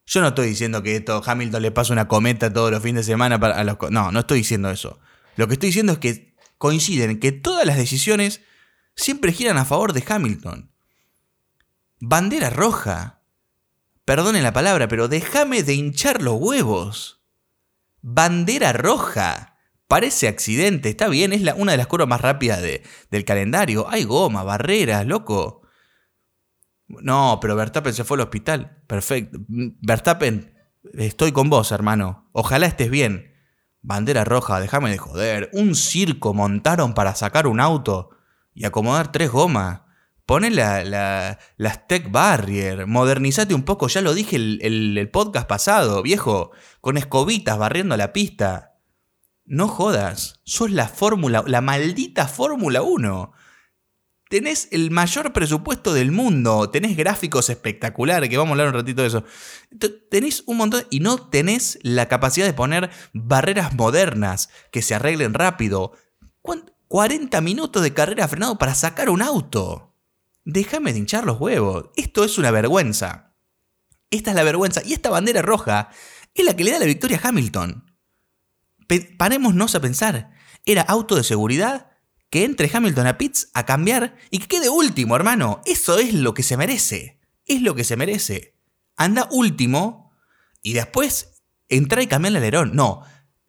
Yo 0.06 0.20
no 0.20 0.28
estoy 0.28 0.48
diciendo 0.48 0.82
que 0.82 0.96
esto 0.96 1.20
Hamilton 1.24 1.62
le 1.62 1.72
pasa 1.72 1.92
una 1.92 2.06
cometa 2.06 2.52
todos 2.52 2.70
los 2.70 2.82
fines 2.82 3.06
de 3.06 3.12
semana 3.12 3.40
para 3.40 3.62
los... 3.64 3.76
No, 3.90 4.12
no 4.12 4.20
estoy 4.20 4.38
diciendo 4.38 4.70
eso. 4.70 5.00
Lo 5.34 5.48
que 5.48 5.54
estoy 5.54 5.70
diciendo 5.70 5.94
es 5.94 5.98
que 5.98 6.34
coinciden 6.58 7.18
que 7.18 7.32
todas 7.32 7.66
las 7.66 7.76
decisiones 7.76 8.40
siempre 8.94 9.32
giran 9.32 9.58
a 9.58 9.64
favor 9.64 9.92
de 9.92 10.04
Hamilton. 10.06 10.70
Bandera 11.98 12.50
roja. 12.50 13.22
Perdone 14.04 14.42
la 14.42 14.52
palabra, 14.52 14.86
pero 14.86 15.08
déjame 15.08 15.64
de 15.64 15.74
hinchar 15.74 16.22
los 16.22 16.36
huevos. 16.38 17.24
Bandera 18.00 18.72
roja. 18.72 19.58
Parece 19.88 20.28
accidente, 20.28 20.88
está 20.88 21.08
bien, 21.08 21.32
es 21.32 21.42
la, 21.42 21.54
una 21.54 21.72
de 21.72 21.78
las 21.78 21.86
curvas 21.86 22.08
más 22.08 22.20
rápidas 22.20 22.62
del 23.10 23.24
calendario. 23.24 23.88
Hay 23.88 24.04
goma, 24.04 24.44
barreras, 24.44 25.06
loco. 25.06 25.65
No, 26.88 27.38
pero 27.40 27.56
Verstappen 27.56 27.94
se 27.94 28.04
fue 28.04 28.16
al 28.16 28.22
hospital. 28.22 28.82
Perfecto. 28.86 29.38
Verstappen, 29.48 30.54
estoy 30.94 31.32
con 31.32 31.50
vos, 31.50 31.72
hermano. 31.72 32.28
Ojalá 32.32 32.66
estés 32.66 32.90
bien. 32.90 33.34
Bandera 33.82 34.24
roja, 34.24 34.60
déjame 34.60 34.90
de 34.90 34.98
joder. 34.98 35.50
Un 35.52 35.74
circo 35.74 36.34
montaron 36.34 36.94
para 36.94 37.14
sacar 37.14 37.46
un 37.46 37.60
auto 37.60 38.10
y 38.54 38.64
acomodar 38.64 39.12
tres 39.12 39.30
gomas. 39.30 39.82
Pone 40.26 40.50
la, 40.50 40.84
la, 40.84 41.38
las 41.56 41.86
Tech 41.86 42.10
Barrier. 42.10 42.86
Modernizate 42.86 43.54
un 43.54 43.62
poco, 43.62 43.86
ya 43.86 44.00
lo 44.00 44.12
dije 44.12 44.36
el, 44.36 44.60
el 44.98 45.10
podcast 45.10 45.48
pasado, 45.48 46.02
viejo. 46.02 46.50
Con 46.80 46.96
escobitas 46.96 47.58
barriendo 47.58 47.96
la 47.96 48.12
pista. 48.12 48.74
No 49.44 49.68
jodas. 49.68 50.40
Sos 50.44 50.70
la 50.70 50.88
fórmula, 50.88 51.44
la 51.46 51.60
maldita 51.60 52.26
Fórmula 52.26 52.82
1 52.82 53.32
tenés 54.28 54.68
el 54.72 54.90
mayor 54.90 55.32
presupuesto 55.32 55.94
del 55.94 56.12
mundo, 56.12 56.70
tenés 56.70 56.96
gráficos 56.96 57.50
espectaculares, 57.50 58.28
que 58.28 58.36
vamos 58.36 58.50
a 58.50 58.52
hablar 58.54 58.68
un 58.68 58.74
ratito 58.74 59.02
de 59.02 59.08
eso. 59.08 59.24
Tenés 60.10 60.42
un 60.46 60.56
montón 60.56 60.84
y 60.90 61.00
no 61.00 61.28
tenés 61.28 61.78
la 61.82 62.08
capacidad 62.08 62.46
de 62.46 62.54
poner 62.54 62.90
barreras 63.12 63.74
modernas 63.74 64.50
que 64.70 64.82
se 64.82 64.94
arreglen 64.94 65.34
rápido. 65.34 65.92
40 66.88 67.40
minutos 67.40 67.82
de 67.82 67.92
carrera 67.92 68.28
frenado 68.28 68.58
para 68.58 68.74
sacar 68.74 69.10
un 69.10 69.22
auto. 69.22 69.94
Déjame 70.44 70.92
de 70.92 71.00
hinchar 71.00 71.24
los 71.24 71.40
huevos. 71.40 71.90
Esto 71.96 72.24
es 72.24 72.38
una 72.38 72.50
vergüenza. 72.50 73.34
Esta 74.10 74.30
es 74.30 74.36
la 74.36 74.44
vergüenza. 74.44 74.82
Y 74.84 74.92
esta 74.92 75.10
bandera 75.10 75.42
roja 75.42 75.90
es 76.34 76.44
la 76.44 76.54
que 76.54 76.62
le 76.62 76.70
da 76.70 76.78
la 76.78 76.86
victoria 76.86 77.20
a 77.22 77.28
Hamilton. 77.28 77.92
parémonos 79.18 79.74
a 79.74 79.80
pensar. 79.80 80.30
¿Era 80.64 80.82
auto 80.82 81.16
de 81.16 81.24
seguridad? 81.24 81.90
Que 82.30 82.44
entre 82.44 82.70
Hamilton 82.72 83.06
a 83.06 83.18
Pitts 83.18 83.50
a 83.54 83.66
cambiar 83.66 84.16
y 84.30 84.38
que 84.38 84.48
quede 84.48 84.68
último, 84.68 85.16
hermano. 85.16 85.60
Eso 85.64 85.98
es 85.98 86.14
lo 86.14 86.34
que 86.34 86.42
se 86.42 86.56
merece. 86.56 87.20
Es 87.44 87.62
lo 87.62 87.74
que 87.74 87.84
se 87.84 87.96
merece. 87.96 88.56
Anda 88.96 89.28
último 89.30 90.12
y 90.62 90.72
después 90.72 91.42
entra 91.68 92.02
y 92.02 92.06
cambia 92.06 92.30
el 92.30 92.36
alerón. 92.36 92.72
No, 92.74 93.02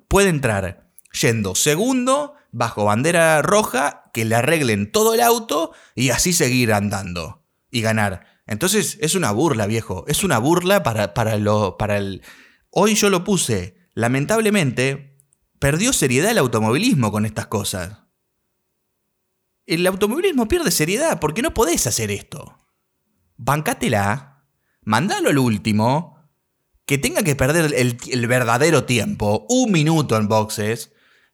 puede 0.07 0.29
entrar 0.29 0.91
yendo 1.19 1.55
segundo, 1.55 2.35
bajo 2.51 2.85
bandera 2.85 3.41
roja, 3.41 4.11
que 4.13 4.25
le 4.25 4.35
arreglen 4.35 4.91
todo 4.91 5.13
el 5.13 5.21
auto 5.21 5.71
y 5.95 6.09
así 6.09 6.33
seguir 6.33 6.73
andando 6.73 7.43
y 7.71 7.81
ganar. 7.81 8.41
Entonces 8.45 8.97
es 9.01 9.15
una 9.15 9.31
burla, 9.31 9.65
viejo. 9.65 10.05
Es 10.07 10.23
una 10.23 10.37
burla 10.37 10.83
para, 10.83 11.13
para, 11.13 11.37
lo, 11.37 11.77
para 11.77 11.97
el... 11.97 12.21
Hoy 12.69 12.95
yo 12.95 13.09
lo 13.09 13.23
puse. 13.23 13.77
Lamentablemente, 13.93 15.17
perdió 15.59 15.91
seriedad 15.91 16.31
el 16.31 16.37
automovilismo 16.37 17.11
con 17.11 17.25
estas 17.25 17.47
cosas 17.47 18.06
el 19.67 19.85
automovilismo 19.85 20.47
pierde 20.47 20.71
seriedad 20.71 21.19
porque 21.19 21.41
no 21.41 21.53
podés 21.53 21.85
hacer 21.85 22.09
esto. 22.09 22.57
Bancátela, 23.35 24.45
mandalo 24.81 25.29
al 25.29 25.37
último, 25.37 26.17
que 26.85 26.97
tenga 26.97 27.21
que 27.21 27.35
perder 27.35 27.73
el, 27.75 28.27
verdadero 28.27 28.85
tiempo, 28.85 29.45
un 29.49 29.71
minuto 29.71 30.15
en 30.15 30.29
boxes, 30.29 30.93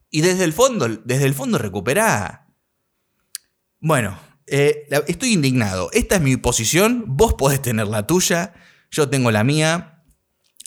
y 0.09 0.21
desde 0.21 0.43
el 0.43 0.51
fondo, 0.51 0.87
desde 0.89 1.25
el 1.25 1.35
fondo 1.35 1.59
recuperá. 1.59 2.47
Bueno, 3.79 4.19
eh, 4.47 4.87
estoy 5.07 5.33
indignado. 5.33 5.89
Esta 5.93 6.15
es 6.15 6.21
mi 6.21 6.37
posición, 6.37 7.03
vos 7.07 7.35
podés 7.35 7.61
tener 7.61 7.87
la 7.87 8.07
tuya, 8.07 8.53
yo 8.89 9.09
tengo 9.09 9.31
la 9.31 9.43
mía. 9.43 10.03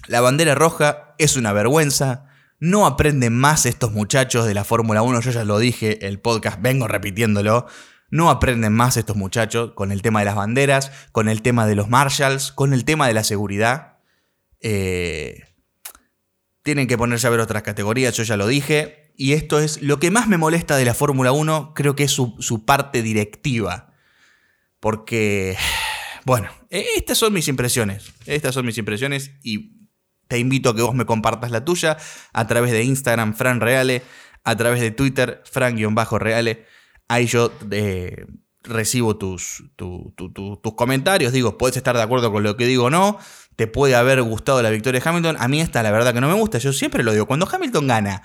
La 0.06 0.20
bandera 0.20 0.54
roja 0.54 1.14
es 1.18 1.36
una 1.36 1.52
vergüenza. 1.52 2.28
No 2.58 2.86
aprenden 2.86 3.36
más 3.36 3.66
estos 3.66 3.92
muchachos 3.92 4.46
de 4.46 4.54
la 4.54 4.64
Fórmula 4.64 5.02
1, 5.02 5.20
yo 5.20 5.30
ya 5.30 5.44
lo 5.44 5.58
dije, 5.58 6.06
el 6.06 6.20
podcast 6.20 6.60
vengo 6.62 6.88
repitiéndolo. 6.88 7.66
No 8.10 8.30
aprenden 8.30 8.72
más 8.72 8.96
estos 8.96 9.16
muchachos 9.16 9.72
con 9.74 9.92
el 9.92 10.00
tema 10.00 10.20
de 10.20 10.26
las 10.26 10.36
banderas, 10.36 10.90
con 11.12 11.28
el 11.28 11.42
tema 11.42 11.66
de 11.66 11.74
los 11.74 11.88
marshals, 11.88 12.52
con 12.52 12.72
el 12.72 12.84
tema 12.84 13.08
de 13.08 13.14
la 13.14 13.24
seguridad. 13.24 13.98
Eh, 14.60 15.42
tienen 16.62 16.86
que 16.86 16.96
ponerse 16.96 17.26
a 17.26 17.30
ver 17.30 17.40
otras 17.40 17.62
categorías, 17.62 18.16
yo 18.16 18.22
ya 18.22 18.36
lo 18.36 18.46
dije. 18.46 19.12
Y 19.16 19.32
esto 19.32 19.60
es 19.60 19.82
lo 19.82 19.98
que 19.98 20.10
más 20.10 20.28
me 20.28 20.38
molesta 20.38 20.76
de 20.76 20.84
la 20.84 20.94
Fórmula 20.94 21.32
1, 21.32 21.74
creo 21.74 21.94
que 21.94 22.04
es 22.04 22.10
su, 22.10 22.36
su 22.38 22.64
parte 22.64 23.02
directiva. 23.02 23.92
Porque, 24.80 25.56
bueno, 26.24 26.48
estas 26.70 27.18
son 27.18 27.34
mis 27.34 27.48
impresiones. 27.48 28.12
Estas 28.24 28.54
son 28.54 28.64
mis 28.64 28.78
impresiones 28.78 29.32
y 29.42 29.75
te 30.28 30.38
invito 30.38 30.70
a 30.70 30.76
que 30.76 30.82
vos 30.82 30.94
me 30.94 31.06
compartas 31.06 31.50
la 31.50 31.64
tuya 31.64 31.96
a 32.32 32.46
través 32.46 32.72
de 32.72 32.82
Instagram, 32.82 33.34
Fran 33.34 33.60
Reale, 33.60 34.02
a 34.44 34.56
través 34.56 34.80
de 34.80 34.90
Twitter, 34.90 35.42
Frank-Reale. 35.50 36.66
Ahí 37.08 37.26
yo 37.26 37.52
eh, 37.70 38.26
recibo 38.62 39.16
tus, 39.16 39.64
tus 39.76 40.74
comentarios. 40.76 41.32
Digo, 41.32 41.58
puedes 41.58 41.76
estar 41.76 41.96
de 41.96 42.02
acuerdo 42.02 42.32
con 42.32 42.42
lo 42.42 42.56
que 42.56 42.66
digo 42.66 42.84
o 42.84 42.90
no. 42.90 43.18
Te 43.56 43.66
puede 43.66 43.94
haber 43.94 44.22
gustado 44.22 44.62
la 44.62 44.70
victoria 44.70 45.00
de 45.00 45.08
Hamilton. 45.08 45.36
A 45.38 45.48
mí 45.48 45.60
esta, 45.60 45.82
la 45.82 45.90
verdad, 45.90 46.12
que 46.12 46.20
no 46.20 46.28
me 46.28 46.34
gusta. 46.34 46.58
Yo 46.58 46.72
siempre 46.72 47.02
lo 47.02 47.12
digo. 47.12 47.26
Cuando 47.26 47.48
Hamilton 47.50 47.86
gana 47.86 48.22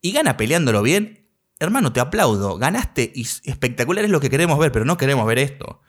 y 0.00 0.12
gana 0.12 0.36
peleándolo 0.36 0.82
bien, 0.82 1.28
hermano, 1.58 1.92
te 1.92 2.00
aplaudo. 2.00 2.58
Ganaste 2.58 3.12
y 3.14 3.22
espectacular 3.22 4.04
es 4.04 4.10
lo 4.10 4.20
que 4.20 4.30
queremos 4.30 4.58
ver, 4.58 4.72
pero 4.72 4.84
no 4.84 4.96
queremos 4.96 5.26
ver 5.26 5.38
esto. 5.38 5.80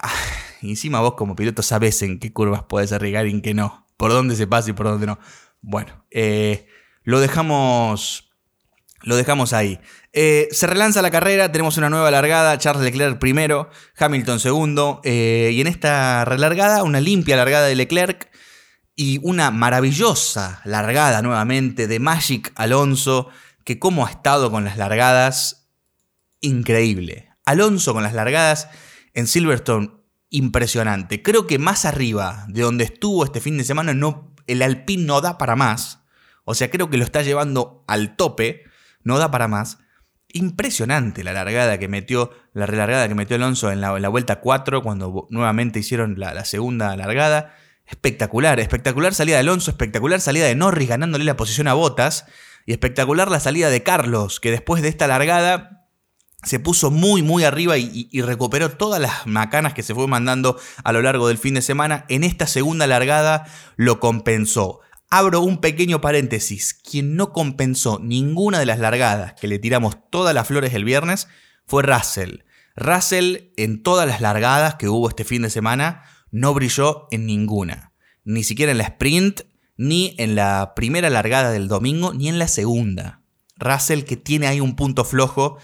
Ah, 0.00 0.12
encima 0.62 1.00
vos 1.00 1.14
como 1.14 1.36
piloto 1.36 1.62
sabes 1.62 2.02
en 2.02 2.18
qué 2.18 2.32
curvas 2.32 2.64
puedes 2.68 2.92
arriesgar 2.92 3.26
y 3.26 3.30
en 3.30 3.42
qué 3.42 3.54
no. 3.54 3.86
Por 3.96 4.10
dónde 4.12 4.36
se 4.36 4.46
pasa 4.46 4.70
y 4.70 4.72
por 4.72 4.86
dónde 4.86 5.06
no. 5.06 5.18
Bueno, 5.60 6.04
eh, 6.10 6.66
lo 7.02 7.20
dejamos. 7.20 8.24
Lo 9.02 9.16
dejamos 9.16 9.52
ahí. 9.52 9.78
Eh, 10.12 10.48
se 10.50 10.66
relanza 10.66 11.02
la 11.02 11.12
carrera, 11.12 11.52
tenemos 11.52 11.76
una 11.76 11.88
nueva 11.88 12.10
largada, 12.10 12.58
Charles 12.58 12.82
Leclerc 12.82 13.20
primero, 13.20 13.70
Hamilton 13.96 14.40
segundo, 14.40 15.00
eh, 15.04 15.50
y 15.52 15.60
en 15.60 15.68
esta 15.68 16.24
relargada, 16.24 16.82
una 16.82 17.00
limpia 17.00 17.36
largada 17.36 17.68
de 17.68 17.76
Leclerc 17.76 18.28
y 18.96 19.20
una 19.22 19.52
maravillosa 19.52 20.60
largada 20.64 21.22
nuevamente 21.22 21.86
de 21.86 22.00
Magic 22.00 22.52
Alonso, 22.56 23.28
que 23.62 23.78
como 23.78 24.04
ha 24.04 24.10
estado 24.10 24.50
con 24.50 24.64
las 24.64 24.76
largadas, 24.76 25.68
increíble. 26.40 27.30
Alonso 27.44 27.94
con 27.94 28.02
las 28.02 28.14
largadas 28.14 28.68
en 29.14 29.28
Silverstone, 29.28 29.92
impresionante. 30.30 31.22
Creo 31.22 31.46
que 31.46 31.58
más 31.58 31.84
arriba 31.84 32.44
de 32.48 32.62
donde 32.62 32.84
estuvo 32.84 33.24
este 33.24 33.40
fin 33.40 33.58
de 33.58 33.64
semana, 33.64 33.94
no, 33.94 34.34
el 34.46 34.62
Alpine 34.62 35.04
no 35.04 35.20
da 35.20 35.38
para 35.38 35.56
más. 35.56 36.04
O 36.44 36.54
sea, 36.54 36.70
creo 36.70 36.90
que 36.90 36.96
lo 36.96 37.04
está 37.04 37.22
llevando 37.22 37.84
al 37.86 38.16
tope, 38.16 38.64
no 39.02 39.18
da 39.18 39.30
para 39.30 39.48
más. 39.48 39.78
Impresionante 40.32 41.24
la 41.24 41.32
largada 41.32 41.78
que 41.78 41.88
metió, 41.88 42.32
la 42.52 42.66
relargada 42.66 43.08
que 43.08 43.14
metió 43.14 43.36
Alonso 43.36 43.70
en 43.70 43.80
la, 43.80 44.08
vuelta 44.08 44.40
4 44.40 44.82
cuando 44.82 45.26
nuevamente 45.30 45.78
hicieron 45.78 46.18
la, 46.18 46.44
segunda 46.44 46.94
largada. 46.96 47.54
Espectacular, 47.86 48.60
espectacular 48.60 49.14
salida 49.14 49.36
de 49.36 49.40
Alonso, 49.40 49.70
espectacular 49.70 50.20
salida 50.20 50.46
de 50.46 50.54
Norris 50.54 50.88
ganándole 50.88 51.24
la 51.24 51.36
posición 51.36 51.68
a 51.68 51.74
Botas 51.74 52.26
y 52.66 52.72
espectacular 52.72 53.30
la 53.30 53.40
salida 53.40 53.70
de 53.70 53.82
Carlos, 53.82 54.40
que 54.40 54.50
después 54.50 54.82
de 54.82 54.88
esta 54.88 55.06
largada 55.06 55.77
se 56.42 56.60
puso 56.60 56.90
muy 56.90 57.22
muy 57.22 57.44
arriba 57.44 57.78
y, 57.78 58.08
recuperó 58.22 58.70
todas 58.70 59.00
las 59.00 59.26
macanas 59.26 59.74
que 59.74 59.82
se 59.82 59.94
fue 59.94 60.06
mandando 60.06 60.58
a 60.84 60.92
lo 60.92 61.02
largo 61.02 61.28
del 61.28 61.38
fin 61.38 61.54
de 61.54 61.62
semana. 61.62 62.04
En 62.08 62.22
esta 62.22 62.46
segunda 62.46 62.86
largada 62.86 63.46
lo 63.76 63.98
compensó. 63.98 64.80
Abro 65.10 65.40
un 65.40 65.58
pequeño 65.58 66.00
paréntesis. 66.00 66.74
Quien 66.74 67.16
no 67.16 67.32
compensó 67.32 67.98
ninguna 67.98 68.60
de 68.60 68.66
las 68.66 68.78
largadas 68.78 69.34
que 69.34 69.48
le 69.48 69.58
tiramos 69.58 69.96
todas 70.10 70.34
las 70.34 70.46
flores 70.46 70.74
el 70.74 70.84
viernes 70.84 71.28
fue 71.66 71.82
Russell. 71.82 72.42
Russell 72.76 73.50
en 73.56 73.82
todas 73.82 74.06
las 74.06 74.20
largadas 74.20 74.76
que 74.76 74.88
hubo 74.88 75.08
este 75.08 75.24
fin 75.24 75.42
de 75.42 75.50
semana 75.50 76.04
no 76.30 76.54
brilló 76.54 77.08
en 77.10 77.26
ninguna. 77.26 77.92
Ni 78.24 78.44
siquiera 78.44 78.70
en 78.70 78.78
la 78.78 78.84
sprint, 78.84 79.40
ni 79.76 80.14
en 80.18 80.36
la 80.36 80.74
primera 80.76 81.10
largada 81.10 81.50
del 81.50 81.66
domingo, 81.66 82.12
ni 82.14 82.28
en 82.28 82.38
la 82.38 82.46
segunda. 82.46 83.22
Russell 83.56 84.02
que 84.02 84.16
tiene 84.16 84.46
ahí 84.46 84.60
un 84.60 84.76
punto 84.76 85.04
flojo 85.04 85.58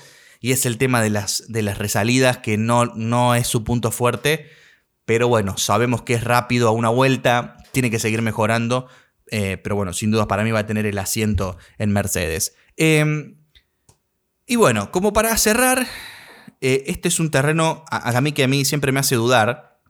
y 0.44 0.52
es 0.52 0.66
el 0.66 0.76
tema 0.76 1.00
de 1.00 1.08
las, 1.08 1.44
de 1.48 1.62
las 1.62 1.78
resalidas 1.78 2.36
que 2.36 2.58
no, 2.58 2.84
no 2.84 3.34
es 3.34 3.46
su 3.46 3.64
punto 3.64 3.90
fuerte. 3.90 4.50
Pero 5.06 5.26
bueno, 5.26 5.56
sabemos 5.56 6.02
que 6.02 6.12
es 6.12 6.24
rápido 6.24 6.68
a 6.68 6.72
una 6.72 6.90
vuelta, 6.90 7.56
tiene 7.72 7.90
que 7.90 7.98
seguir 7.98 8.20
mejorando 8.20 8.88
eh, 9.30 9.58
pero 9.58 9.76
bueno, 9.76 9.92
sin 9.92 10.10
duda 10.10 10.28
para 10.28 10.44
mí 10.44 10.50
va 10.50 10.60
a 10.60 10.66
tener 10.66 10.86
el 10.86 10.98
asiento 10.98 11.56
en 11.78 11.92
Mercedes. 11.92 12.54
Em, 12.76 13.36
y 14.46 14.56
bueno, 14.56 14.90
como 14.90 15.12
para 15.12 15.36
cerrar, 15.36 15.86
eh, 16.60 16.84
este 16.86 17.08
es 17.08 17.18
un 17.20 17.30
terreno 17.30 17.84
a, 17.90 18.20
mí 18.20 18.32
que 18.32 18.44
a 18.44 18.48
mí 18.48 18.64
siempre 18.64 18.92
me 18.92 19.00
hace 19.00 19.16
dudar, 19.16 19.80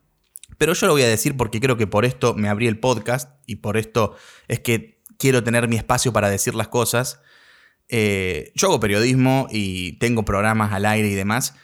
pero 0.56 0.72
yo 0.74 0.86
lo 0.86 0.92
voy 0.92 1.02
a 1.02 1.08
decir 1.08 1.36
porque 1.36 1.60
creo 1.60 1.76
que 1.76 1.86
por 1.86 2.04
esto 2.04 2.34
me 2.34 2.48
abrí 2.48 2.68
el 2.68 2.78
podcast 2.78 3.32
y 3.46 3.56
por 3.56 3.76
esto 3.76 4.14
es 4.46 4.60
que 4.60 5.02
quiero 5.18 5.42
tener 5.42 5.68
mi 5.68 5.76
espacio 5.76 6.12
para 6.12 6.30
decir 6.30 6.54
las 6.54 6.68
cosas. 6.68 7.20
Eh, 7.88 8.52
yo 8.54 8.68
hago 8.68 8.80
periodismo 8.80 9.46
y 9.50 9.98
tengo 9.98 10.24
programas 10.24 10.72
al 10.72 10.86
aire 10.86 11.08
y 11.08 11.14
demás. 11.14 11.54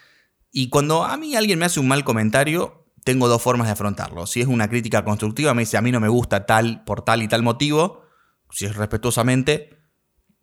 Y 0.52 0.68
cuando 0.68 1.04
a 1.04 1.16
mí 1.16 1.37
alguien 1.37 1.59
me 1.59 1.66
hace 1.66 1.80
un 1.80 1.88
mal 1.88 2.04
comentario, 2.04 2.87
tengo 3.04 3.28
dos 3.28 3.42
formas 3.42 3.66
de 3.66 3.72
afrontarlo. 3.72 4.26
Si 4.26 4.40
es 4.40 4.46
una 4.46 4.68
crítica 4.68 5.04
constructiva, 5.04 5.54
me 5.54 5.62
dice 5.62 5.76
a 5.76 5.83
mí 5.83 5.92
no 5.92 6.00
me 6.00 6.09
gusta 6.09 6.46
tal 6.46 6.85
por 6.85 7.02
tal 7.02 7.22
y 7.22 7.28
tal 7.28 7.42
motivo. 7.42 8.02
Si 8.50 8.66
es 8.66 8.76
respetuosamente, 8.76 9.80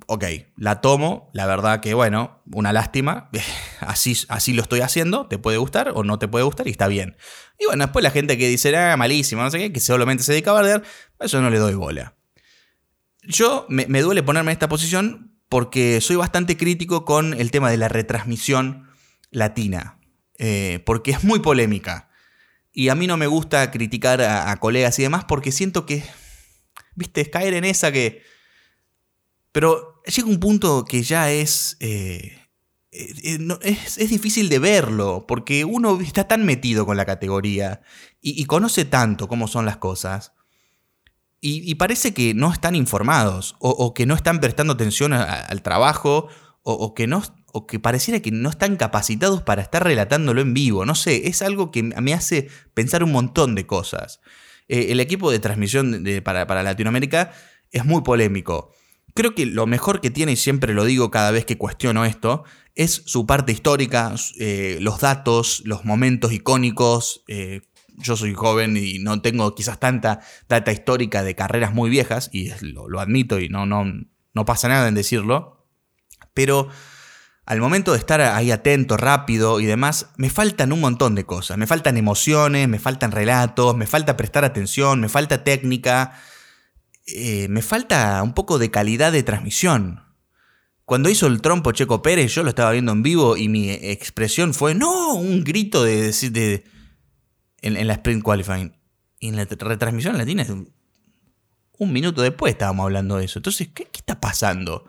ok, 0.05 0.23
la 0.55 0.81
tomo. 0.81 1.29
La 1.33 1.45
verdad 1.45 1.79
que, 1.81 1.93
bueno, 1.93 2.41
una 2.51 2.73
lástima. 2.73 3.29
Así, 3.79 4.17
así 4.29 4.53
lo 4.53 4.63
estoy 4.63 4.81
haciendo. 4.81 5.27
Te 5.27 5.37
puede 5.37 5.57
gustar 5.57 5.91
o 5.93 6.03
no 6.03 6.17
te 6.17 6.27
puede 6.27 6.43
gustar 6.43 6.67
y 6.67 6.71
está 6.71 6.87
bien. 6.87 7.15
Y 7.59 7.65
bueno, 7.65 7.85
después 7.85 8.01
la 8.01 8.09
gente 8.09 8.37
que 8.37 8.47
dice, 8.47 8.75
ah, 8.75 8.97
malísimo, 8.97 9.43
no 9.43 9.51
sé 9.51 9.59
qué, 9.59 9.71
que 9.71 9.79
solamente 9.79 10.23
se 10.23 10.31
dedica 10.31 10.49
a 10.49 10.55
bardear, 10.55 10.83
eso 11.19 11.39
no 11.41 11.49
le 11.51 11.59
doy 11.59 11.75
bola. 11.75 12.15
Yo 13.21 13.65
me, 13.69 13.85
duele 14.01 14.23
ponerme 14.23 14.51
en 14.51 14.55
esta 14.55 14.69
posición 14.69 15.26
porque 15.49 16.01
soy 16.01 16.15
bastante 16.15 16.57
crítico 16.57 17.05
con 17.05 17.33
el 17.33 17.51
tema 17.51 17.69
de 17.71 17.77
la 17.77 17.88
retransmisión 17.88 18.89
latina. 19.31 19.97
Eh, 20.38 20.83
porque 20.86 21.12
es 21.12 21.23
muy 21.23 21.39
polémica. 21.39 22.10
Y 22.71 22.89
a 22.89 22.95
mí 22.95 23.07
no 23.07 23.17
me 23.17 23.27
gusta 23.27 23.71
criticar 23.71 24.21
a, 24.21 24.55
colegas 24.57 24.99
y 24.99 25.03
demás 25.03 25.25
porque 25.25 25.51
siento 25.51 25.86
que, 25.86 26.03
viste, 26.95 27.21
es 27.21 27.29
caer 27.29 27.53
en 27.55 27.65
esa 27.65 27.91
que... 27.91 28.21
Pero 29.51 30.03
llega 30.05 30.27
un 30.27 30.39
punto 30.39 30.86
que 30.86 31.01
ya 31.01 31.31
es, 31.31 31.77
eh, 31.79 32.38
eh, 32.91 33.39
es... 33.63 34.10
difícil 34.10 34.49
de 34.49 34.60
verlo, 34.60 35.25
porque 35.27 35.65
uno 35.65 35.99
está 35.99 36.27
tan 36.27 36.45
metido 36.45 36.86
con 36.86 36.97
la 36.97 37.05
categoría 37.05 37.81
y, 38.21 38.45
conoce 38.45 38.86
tanto 38.86 39.27
cómo 39.27 39.47
son 39.47 39.65
las 39.65 39.77
cosas, 39.77 40.33
y, 41.39 41.76
parece 41.76 42.13
que 42.13 42.34
no 42.34 42.52
están 42.52 42.76
informados, 42.76 43.56
o, 43.60 43.93
que 43.93 44.06
no 44.06 44.15
están 44.15 44.39
prestando 44.39 44.73
atención 44.73 45.13
al 45.13 45.62
trabajo, 45.62 46.30
o, 46.63 46.93
que 46.93 47.08
no 47.08 47.23
o 47.54 47.65
que 47.65 47.80
pareciera 47.80 48.19
que 48.19 48.32
no 48.32 48.50
están 48.50 48.76
capacitados 48.76 49.41
para 49.41 49.62
estar 49.62 49.84
relatándolo 49.84 50.41
en 50.41 50.54
vivo. 50.54 50.86
No 50.86 50.95
sé, 50.95 51.28
es 51.28 51.41
algo 51.41 51.71
que 51.71 51.82
me 51.84 52.13
hace 52.13 52.50
pensar 52.73 53.04
un 53.04 53.12
montón 53.12 53.56
de 53.56 53.65
cosas. 53.65 54.19
Eh, 54.67 54.88
el 54.89 55.00
equipo 55.00 55.32
de 55.32 55.39
transmisión 55.39 56.04
para, 56.23 56.63
Latinoamérica 56.63 57.32
es 57.71 57.86
muy 57.86 58.02
polémico. 58.02 58.71
Creo 59.13 59.34
que 59.34 59.45
lo 59.45 59.65
mejor 59.65 60.02
que 60.02 60.12
tiene, 60.12 60.34
y 60.34 60.36
siempre 60.36 60.73
lo 60.73 60.84
digo 60.84 61.10
cada 61.10 61.32
vez 61.32 61.45
que 61.45 61.58
cuestiono 61.58 62.06
esto, 62.06 62.43
es 62.76 63.02
su 63.06 63.26
parte 63.26 63.52
histórica, 63.52 64.13
eh, 64.39 64.78
los 64.82 65.00
datos, 65.00 65.63
los 65.65 65.86
momentos 65.86 66.32
icónicos. 66.34 67.23
Eh, 67.28 67.62
yo 67.97 68.15
soy 68.15 68.33
joven 68.33 68.77
y 68.77 68.99
no 68.99 69.21
tengo 69.21 69.53
quizás 69.55 69.79
tanta 69.79 70.21
data 70.47 70.71
histórica 70.71 71.23
de 71.23 71.36
carreras 71.36 71.73
muy 71.73 71.89
viejas, 71.89 72.29
y 72.31 72.51
lo, 72.62 72.99
admito 72.99 73.39
y 73.39 73.49
no, 73.49 73.65
no, 73.65 73.86
no 74.33 74.45
pasa 74.45 74.69
nada 74.69 74.88
en 74.88 74.95
decirlo, 74.95 75.65
pero 76.33 76.69
al 77.47 77.62
momento 77.62 77.93
de 77.93 77.99
estar 77.99 78.19
ahí 78.19 78.51
atento, 78.51 78.97
rápido 78.97 79.62
y 79.62 79.65
demás, 79.65 80.10
me 80.17 80.29
faltan 80.29 80.73
un 80.73 80.81
montón 80.81 81.15
de 81.15 81.23
cosas. 81.23 81.57
Me 81.57 81.65
faltan 81.65 81.95
emociones, 81.95 82.67
me 82.67 82.77
faltan 82.77 83.13
relatos, 83.13 83.75
me 83.77 83.88
falta 83.88 84.17
prestar 84.17 84.43
atención, 84.43 84.99
me 84.99 85.07
falta 85.07 85.45
técnica, 85.45 86.19
eh, 87.05 87.47
me 87.47 87.62
falta 87.62 88.21
un 88.21 88.33
poco 88.33 88.60
de 88.60 88.69
calidad 88.69 89.13
de 89.13 89.23
transmisión. 89.23 90.03
Cuando 90.83 91.10
hizo 91.10 91.27
el 91.27 91.41
trompo 91.41 91.71
Checo 91.71 92.01
Pérez, 92.01 92.36
yo 92.36 92.43
lo 92.43 92.49
estaba 92.49 92.71
viendo 92.71 92.91
en 92.91 93.01
vivo 93.01 93.38
y 93.38 93.47
mi 93.47 93.71
expresión 93.71 94.53
fue, 94.53 94.75
no, 94.75 95.13
un 95.13 95.45
grito 95.45 95.86
de, 95.86 96.12
de, 96.12 96.65
en, 97.62 97.88
la 97.88 97.93
sprint 97.93 98.24
qualifying. 98.24 98.76
Y 99.20 99.30
en 99.30 99.36
la 99.36 99.46
retransmisión 99.46 100.17
latina, 100.17 100.46
un 101.78 101.93
minuto 101.93 102.22
después 102.22 102.52
estábamos 102.54 102.86
hablando 102.86 103.17
de 103.17 103.26
eso. 103.26 103.39
Entonces, 103.39 103.70
¿qué, 103.74 103.88
está 103.93 104.20
pasando? 104.20 104.86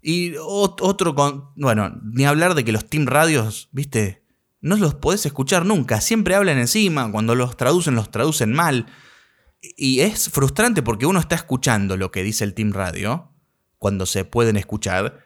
Y 0.00 0.34
otro. 0.38 1.14
Bueno, 1.56 2.00
ni 2.02 2.24
hablar 2.24 2.54
de 2.54 2.64
que 2.64 2.72
los 2.72 2.88
team 2.88 3.06
radios, 3.06 3.68
viste, 3.72 4.24
no 4.60 4.76
los 4.76 4.94
podés 4.94 5.26
escuchar 5.26 5.64
nunca. 5.64 6.00
Siempre 6.00 6.34
hablan 6.34 6.58
encima. 6.58 7.10
Cuando 7.10 7.34
los 7.34 7.56
traducen, 7.56 7.94
los 7.94 8.10
traducen 8.10 8.52
mal. 8.52 8.86
Y 9.60 10.00
es 10.00 10.28
frustrante 10.28 10.82
porque 10.82 11.06
uno 11.06 11.20
está 11.20 11.36
escuchando 11.36 11.96
lo 11.96 12.10
que 12.10 12.24
dice 12.24 12.44
el 12.44 12.54
team 12.54 12.72
radio. 12.72 13.32
Cuando 13.78 14.06
se 14.06 14.24
pueden 14.24 14.56
escuchar. 14.56 15.24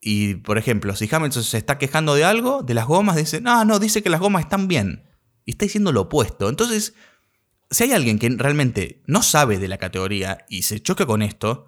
Y, 0.00 0.34
por 0.34 0.58
ejemplo, 0.58 0.94
si 0.94 1.08
Hamilton 1.10 1.42
se 1.42 1.56
está 1.56 1.78
quejando 1.78 2.14
de 2.14 2.24
algo, 2.24 2.62
de 2.62 2.74
las 2.74 2.86
gomas, 2.86 3.16
dice, 3.16 3.40
no, 3.40 3.64
no, 3.64 3.78
dice 3.78 4.02
que 4.02 4.10
las 4.10 4.20
gomas 4.20 4.42
están 4.42 4.68
bien. 4.68 5.03
Y 5.44 5.52
está 5.52 5.64
diciendo 5.64 5.92
lo 5.92 6.02
opuesto. 6.02 6.48
Entonces, 6.48 6.94
si 7.70 7.84
hay 7.84 7.92
alguien 7.92 8.18
que 8.18 8.28
realmente 8.30 9.02
no 9.06 9.22
sabe 9.22 9.58
de 9.58 9.68
la 9.68 9.78
categoría 9.78 10.44
y 10.48 10.62
se 10.62 10.80
choca 10.80 11.06
con 11.06 11.22
esto, 11.22 11.66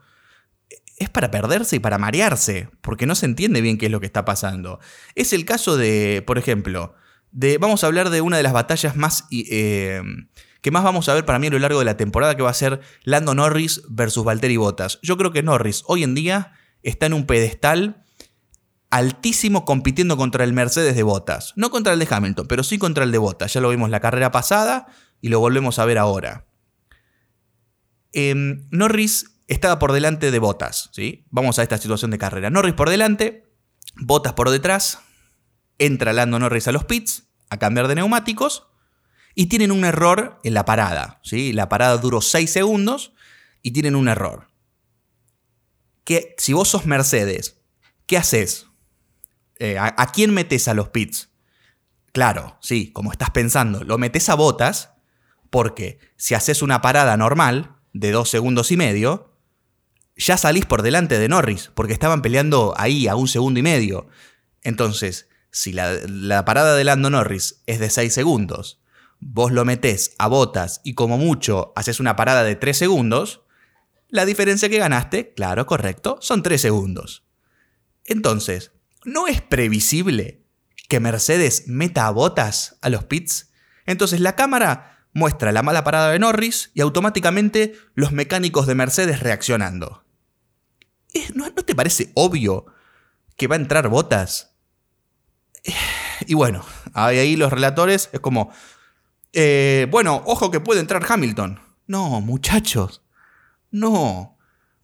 es 0.96 1.10
para 1.10 1.30
perderse 1.30 1.76
y 1.76 1.80
para 1.80 1.98
marearse, 1.98 2.70
porque 2.80 3.06
no 3.06 3.14
se 3.14 3.26
entiende 3.26 3.60
bien 3.60 3.78
qué 3.78 3.86
es 3.86 3.92
lo 3.92 4.00
que 4.00 4.06
está 4.06 4.24
pasando. 4.24 4.80
Es 5.14 5.32
el 5.32 5.44
caso 5.44 5.76
de, 5.76 6.22
por 6.26 6.38
ejemplo, 6.38 6.94
de, 7.32 7.58
vamos 7.58 7.84
a 7.84 7.88
hablar 7.88 8.10
de 8.10 8.20
una 8.20 8.36
de 8.36 8.42
las 8.42 8.52
batallas 8.52 8.96
más... 8.96 9.24
Eh, 9.30 10.02
que 10.62 10.72
más 10.72 10.82
vamos 10.82 11.08
a 11.08 11.14
ver 11.14 11.24
para 11.24 11.38
mí 11.38 11.46
a 11.46 11.50
lo 11.50 11.60
largo 11.60 11.78
de 11.78 11.84
la 11.84 11.96
temporada, 11.96 12.34
que 12.34 12.42
va 12.42 12.50
a 12.50 12.54
ser 12.54 12.80
Lando 13.04 13.36
Norris 13.36 13.82
versus 13.88 14.24
Valtteri 14.24 14.56
Bottas. 14.56 14.98
Yo 15.00 15.16
creo 15.16 15.30
que 15.30 15.44
Norris 15.44 15.84
hoy 15.86 16.02
en 16.02 16.16
día 16.16 16.54
está 16.82 17.06
en 17.06 17.12
un 17.12 17.24
pedestal 17.24 18.04
altísimo 18.90 19.64
compitiendo 19.64 20.16
contra 20.16 20.44
el 20.44 20.52
Mercedes 20.52 20.96
de 20.96 21.02
Bottas. 21.02 21.52
No 21.56 21.70
contra 21.70 21.92
el 21.92 21.98
de 21.98 22.08
Hamilton, 22.08 22.46
pero 22.46 22.62
sí 22.62 22.78
contra 22.78 23.04
el 23.04 23.12
de 23.12 23.18
Bottas. 23.18 23.52
Ya 23.52 23.60
lo 23.60 23.70
vimos 23.70 23.90
la 23.90 24.00
carrera 24.00 24.30
pasada 24.30 24.86
y 25.20 25.28
lo 25.28 25.40
volvemos 25.40 25.78
a 25.78 25.84
ver 25.84 25.98
ahora. 25.98 26.46
Em, 28.12 28.66
Norris 28.70 29.40
estaba 29.48 29.78
por 29.78 29.92
delante 29.92 30.30
de 30.30 30.38
Bottas. 30.38 30.90
¿sí? 30.92 31.26
Vamos 31.30 31.58
a 31.58 31.62
esta 31.62 31.78
situación 31.78 32.10
de 32.10 32.18
carrera. 32.18 32.50
Norris 32.50 32.74
por 32.74 32.90
delante, 32.90 33.44
Bottas 33.96 34.34
por 34.34 34.50
detrás. 34.50 35.00
Entra 35.78 36.12
Lando 36.12 36.38
Norris 36.38 36.68
a 36.68 36.72
los 36.72 36.84
pits 36.84 37.24
a 37.50 37.58
cambiar 37.58 37.88
de 37.88 37.96
neumáticos 37.96 38.66
y 39.34 39.46
tienen 39.46 39.70
un 39.70 39.84
error 39.84 40.40
en 40.42 40.54
la 40.54 40.64
parada. 40.64 41.20
¿sí? 41.22 41.52
La 41.52 41.68
parada 41.68 41.98
duró 41.98 42.20
6 42.20 42.50
segundos 42.50 43.12
y 43.62 43.72
tienen 43.72 43.96
un 43.96 44.08
error. 44.08 44.48
Que 46.04 46.34
si 46.38 46.52
vos 46.52 46.68
sos 46.68 46.86
Mercedes, 46.86 47.60
¿qué 48.06 48.16
haces? 48.16 48.68
Eh, 49.58 49.78
¿a, 49.78 49.94
¿a, 49.96 50.12
quién 50.12 50.32
metes 50.32 50.68
a 50.68 50.74
los 50.74 50.88
pits? 50.88 51.30
Claro, 52.12 52.56
sí, 52.60 52.92
como 52.92 53.12
estás 53.12 53.30
pensando, 53.30 53.84
lo 53.84 53.98
metes 53.98 54.28
a 54.28 54.34
botas 54.34 54.92
porque 55.50 55.98
si 56.16 56.34
haces 56.34 56.62
una 56.62 56.82
parada 56.82 57.16
normal 57.16 57.76
de 57.92 58.10
2 58.10 58.28
segundos 58.28 58.70
y 58.72 58.76
medio, 58.76 59.32
ya 60.16 60.36
salís 60.36 60.66
por 60.66 60.82
delante 60.82 61.18
de 61.18 61.28
Norris, 61.28 61.70
porque 61.74 61.92
estaban 61.92 62.22
peleando 62.22 62.74
ahí 62.76 63.06
a 63.06 63.16
un 63.16 63.28
segundo 63.28 63.60
y 63.60 63.62
medio. 63.62 64.08
Entonces, 64.62 65.28
si 65.50 65.72
la, 65.72 66.44
parada 66.44 66.74
de 66.74 66.84
Lando 66.84 67.10
Norris 67.10 67.62
es 67.66 67.78
de 67.78 67.90
6 67.90 68.12
segundos 68.12 68.80
vos 69.18 69.50
lo 69.50 69.64
metés 69.64 70.14
a 70.18 70.28
botas 70.28 70.82
y 70.84 70.94
como 70.94 71.16
mucho 71.16 71.72
haces 71.74 72.00
una 72.00 72.16
parada 72.16 72.44
de 72.44 72.54
3 72.54 72.76
segundos, 72.76 73.42
la 74.08 74.26
diferencia 74.26 74.68
que 74.68 74.78
ganaste, 74.78 75.32
claro, 75.32 75.66
correcto, 75.66 76.18
son 76.20 76.42
3 76.42 76.60
segundos. 76.60 77.24
Entonces, 78.04 78.72
¿no 79.06 79.28
es 79.28 79.40
previsible 79.40 80.44
que 80.88 81.00
Mercedes 81.00 81.68
meta 81.68 82.10
botas 82.10 82.76
a 82.82 82.90
los 82.90 83.04
pits? 83.04 83.52
Entonces 83.86 84.20
la 84.20 84.36
cámara 84.36 85.06
muestra 85.14 85.52
la 85.52 85.62
mala 85.62 85.84
parada 85.84 86.10
de 86.10 86.18
Norris 86.18 86.70
y 86.74 86.82
automáticamente 86.82 87.74
los 87.94 88.12
mecánicos 88.12 88.66
de 88.66 88.74
Mercedes 88.74 89.20
reaccionando. 89.20 90.04
¿No, 91.34 91.50
te 91.52 91.74
parece 91.74 92.10
obvio 92.14 92.66
que 93.36 93.46
va 93.46 93.54
a 93.54 93.60
entrar 93.60 93.88
botas? 93.88 94.54
Y 96.26 96.34
bueno, 96.34 96.64
ahí 96.94 97.36
los 97.36 97.52
relatores 97.52 98.08
es 98.12 98.20
como, 98.20 98.50
eh, 99.32 99.86
bueno, 99.90 100.22
ojo 100.26 100.50
que 100.50 100.60
puede 100.60 100.80
entrar 100.80 101.04
Hamilton. 101.06 101.60
No, 101.86 102.20
muchachos. 102.20 103.02
No. 103.70 104.35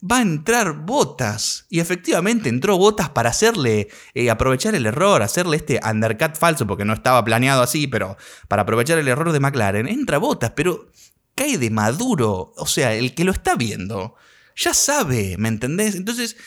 Va 0.03 0.17
a 0.17 0.21
entrar 0.21 0.85
Botas. 0.85 1.65
Y 1.69 1.79
efectivamente 1.79 2.49
entró 2.49 2.77
Botas 2.77 3.09
para 3.09 3.29
hacerle. 3.29 3.89
Eh, 4.13 4.29
aprovechar 4.29 4.75
el 4.75 4.85
error, 4.85 5.21
hacerle 5.21 5.57
este 5.57 5.79
undercut 5.89 6.35
falso, 6.35 6.67
porque 6.67 6.85
no 6.85 6.93
estaba 6.93 7.23
planeado 7.23 7.61
así, 7.61 7.87
pero 7.87 8.17
para 8.47 8.63
aprovechar 8.63 8.97
el 8.97 9.07
error 9.07 9.31
de 9.31 9.39
McLaren. 9.39 9.87
Entra 9.87 10.17
Botas, 10.17 10.51
pero 10.55 10.91
cae 11.35 11.57
de 11.57 11.69
maduro. 11.69 12.53
O 12.57 12.67
sea, 12.67 12.93
el 12.93 13.15
que 13.15 13.23
lo 13.23 13.31
está 13.31 13.55
viendo. 13.55 14.15
Ya 14.55 14.73
sabe, 14.73 15.35
¿me 15.37 15.47
entendés? 15.47 15.95
Entonces, 15.95 16.37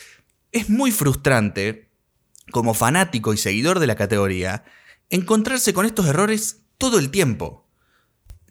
es 0.53 0.69
muy 0.69 0.93
frustrante, 0.93 1.91
como 2.53 2.75
fanático 2.75 3.33
y 3.33 3.37
seguidor 3.37 3.81
de 3.81 3.89
la 3.89 3.97
categoría, 3.97 4.65
encontrarse 5.11 5.75
con 5.75 5.87
estos 5.87 6.07
errores 6.07 6.63
todo 6.79 6.99
el 6.99 7.11
tiempo 7.11 7.67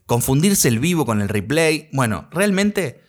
confundirse 0.05 0.67
el 0.67 0.79
vivo 0.79 1.05
con 1.05 1.21
el 1.21 1.29
replay. 1.29 1.89
Bueno, 1.91 2.27
realmente 2.31 3.01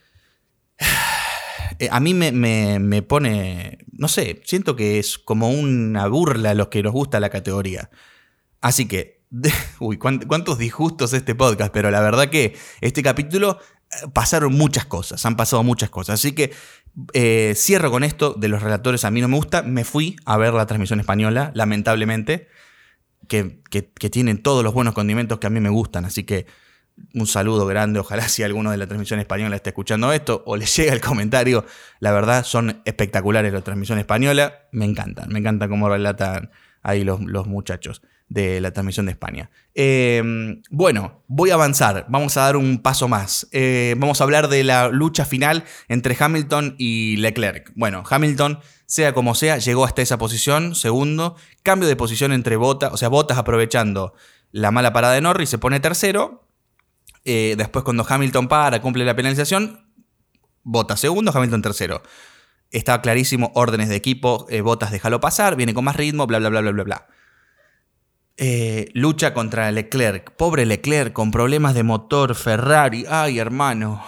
eh, 1.78 1.88
a 1.90 2.00
mí 2.00 2.14
me, 2.14 3.02
pone, 3.02 3.78
no 3.92 4.08
sé, 4.08 4.40
siento 4.44 4.76
que 4.76 4.98
es 4.98 5.18
como 5.18 5.50
una 5.50 6.06
burla 6.08 6.50
a 6.50 6.54
los 6.54 6.68
que 6.68 6.82
nos 6.82 6.92
gusta 6.92 7.20
la 7.20 7.30
categoría. 7.30 7.90
Así 8.60 8.86
que, 8.86 9.22
uy, 9.80 9.98
cuántos 9.98 10.58
disgustos 10.58 11.12
este 11.12 11.34
podcast, 11.34 11.72
pero 11.72 11.90
la 11.90 12.00
verdad 12.00 12.30
que 12.30 12.56
este 12.80 13.02
capítulo 13.02 13.58
eh, 13.90 14.08
pasaron 14.12 14.54
muchas 14.54 14.86
cosas, 14.86 15.24
han 15.26 15.36
pasado 15.36 15.62
muchas 15.62 15.90
cosas. 15.90 16.20
Así 16.20 16.32
que 16.32 16.52
eh, 17.12 17.54
cierro 17.56 17.90
con 17.90 18.04
esto 18.04 18.34
de 18.34 18.48
los 18.48 18.62
relatores, 18.62 19.04
a 19.04 19.10
mí 19.10 19.20
no 19.20 19.28
me 19.28 19.36
gusta, 19.36 19.62
me 19.62 19.84
fui 19.84 20.16
a 20.24 20.36
ver 20.36 20.54
la 20.54 20.66
transmisión 20.66 21.00
española, 21.00 21.50
lamentablemente, 21.54 22.48
que, 23.28 23.60
que, 23.70 23.90
que 23.92 24.10
tienen 24.10 24.42
todos 24.42 24.64
los 24.64 24.72
buenos 24.72 24.94
condimentos 24.94 25.38
que 25.38 25.46
a 25.46 25.50
mí 25.50 25.60
me 25.60 25.70
gustan, 25.70 26.04
así 26.04 26.24
que 26.24 26.46
un 27.14 27.26
saludo 27.26 27.66
grande, 27.66 27.98
ojalá 27.98 28.28
si 28.28 28.42
alguno 28.42 28.70
de 28.70 28.76
la 28.76 28.87
transmisión 28.87 29.20
española 29.20 29.56
esté 29.56 29.70
escuchando 29.70 30.12
esto 30.12 30.42
o 30.46 30.56
le 30.56 30.66
llega 30.66 30.92
el 30.92 31.00
comentario, 31.00 31.64
la 32.00 32.12
verdad 32.12 32.44
son 32.44 32.82
espectaculares 32.85 33.52
la 33.52 33.62
transmisión 33.62 33.98
española, 33.98 34.66
me 34.72 34.85
encantan, 34.85 35.28
me 35.30 35.38
encanta 35.38 35.68
cómo 35.68 35.88
relatan 35.88 36.50
ahí 36.82 37.04
los, 37.04 37.20
muchachos 37.20 38.02
de 38.28 38.61
la 38.61 38.72
transmisión 38.72 39.06
de 39.06 39.12
España. 39.12 39.50
Em, 39.74 40.62
bueno, 40.70 41.22
voy 41.26 41.50
a 41.50 41.54
avanzar, 41.54 42.06
vamos 42.09 42.37
a 42.37 42.42
dar 42.42 42.56
un 42.56 42.78
paso 42.78 43.09
más. 43.09 43.48
Eh, 43.52 43.94
vamos 43.98 44.20
a 44.20 44.24
hablar 44.24 44.48
de 44.48 44.64
la 44.64 44.88
lucha 44.88 45.24
final 45.24 45.64
entre 45.88 46.16
Hamilton 46.18 46.74
y 46.78 47.16
Leclerc. 47.16 47.72
Bueno, 47.74 48.02
Hamilton, 48.09 48.61
sea 48.87 49.12
como 49.14 49.35
sea, 49.35 49.59
llegó 49.59 49.85
hasta 49.85 50.02
esa 50.02 50.18
posición, 50.18 50.74
segundo, 50.74 51.37
cambio 51.62 51.88
de 51.88 51.96
posición 51.96 52.32
entre 52.32 52.56
Botas, 52.56 52.92
o 52.92 52.96
sea, 52.96 53.09
Botas 53.09 53.38
aprovechando 53.38 54.14
la 54.52 54.70
mala 54.70 54.92
parada 54.92 55.14
de 55.14 55.20
Norris, 55.20 55.50
se 55.50 55.59
pone 55.59 55.80
tercero, 55.80 56.45
eh, 57.26 57.56
después, 57.58 57.84
cuando 57.84 58.06
Hamilton 58.08 58.48
para, 58.48 58.80
cumple 58.80 59.04
la 59.04 59.16
penalización, 59.16 59.84
Bota 60.62 60.96
segundo, 60.96 61.32
Hamilton 61.34 61.62
tercero. 61.62 62.02
Estaba 62.70 63.00
clarísimo, 63.02 63.52
órdenes 63.54 63.88
de 63.88 63.96
equipo, 63.96 64.46
eh, 64.48 64.60
Botas 64.60 64.90
déjalo 64.90 65.20
pasar, 65.20 65.56
viene 65.56 65.74
con 65.74 65.84
más 65.84 65.96
ritmo, 65.96 66.26
bla, 66.26 66.38
bla, 66.38 66.48
bla, 66.48 66.60
bla, 66.60 66.72
bla, 66.72 66.84
bla. 66.84 67.06
Eh, 68.36 68.90
lucha 68.92 69.32
contra 69.32 69.70
Leclerc. 69.72 70.32
Pobre 70.32 70.66
Leclerc, 70.66 71.12
con 71.12 71.30
problemas 71.30 71.74
de 71.74 71.82
motor, 71.82 72.34
Ferrari. 72.34 73.06
Ay, 73.08 73.38
hermano. 73.38 74.04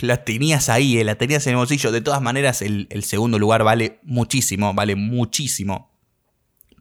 La 0.00 0.24
tenías 0.24 0.68
ahí, 0.68 1.02
la 1.02 1.16
tenías 1.16 1.46
en 1.46 1.52
el 1.52 1.56
bolsillo. 1.56 1.90
De 1.90 2.00
todas 2.00 2.22
maneras, 2.22 2.62
el, 2.62 2.88
segundo 3.02 3.38
lugar 3.38 3.64
vale 3.64 4.00
muchísimo, 4.02 4.72
vale 4.74 4.96
muchísimo. 4.96 5.98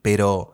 Pero. 0.01 0.53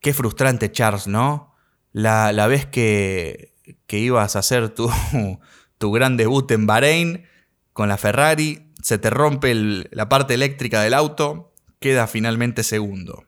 Qué 0.00 0.12
frustrante, 0.12 0.70
Charles, 0.70 1.06
¿no? 1.06 1.54
La, 1.92 2.32
la 2.32 2.46
vez 2.46 2.66
que 2.66 3.55
que 3.86 3.98
ibas 3.98 4.36
a 4.36 4.40
hacer 4.40 4.70
tu, 4.70 4.90
tu 5.78 5.92
gran 5.92 6.16
debut 6.16 6.50
en 6.50 6.66
Bahrein 6.66 7.26
con 7.72 7.88
la 7.88 7.96
Ferrari, 7.96 8.72
se 8.82 8.98
te 8.98 9.10
rompe 9.10 9.54
la 9.90 10.08
parte 10.08 10.34
eléctrica 10.34 10.80
del 10.82 10.94
auto, 10.94 11.52
queda 11.78 12.06
finalmente 12.06 12.62
segundo. 12.62 13.24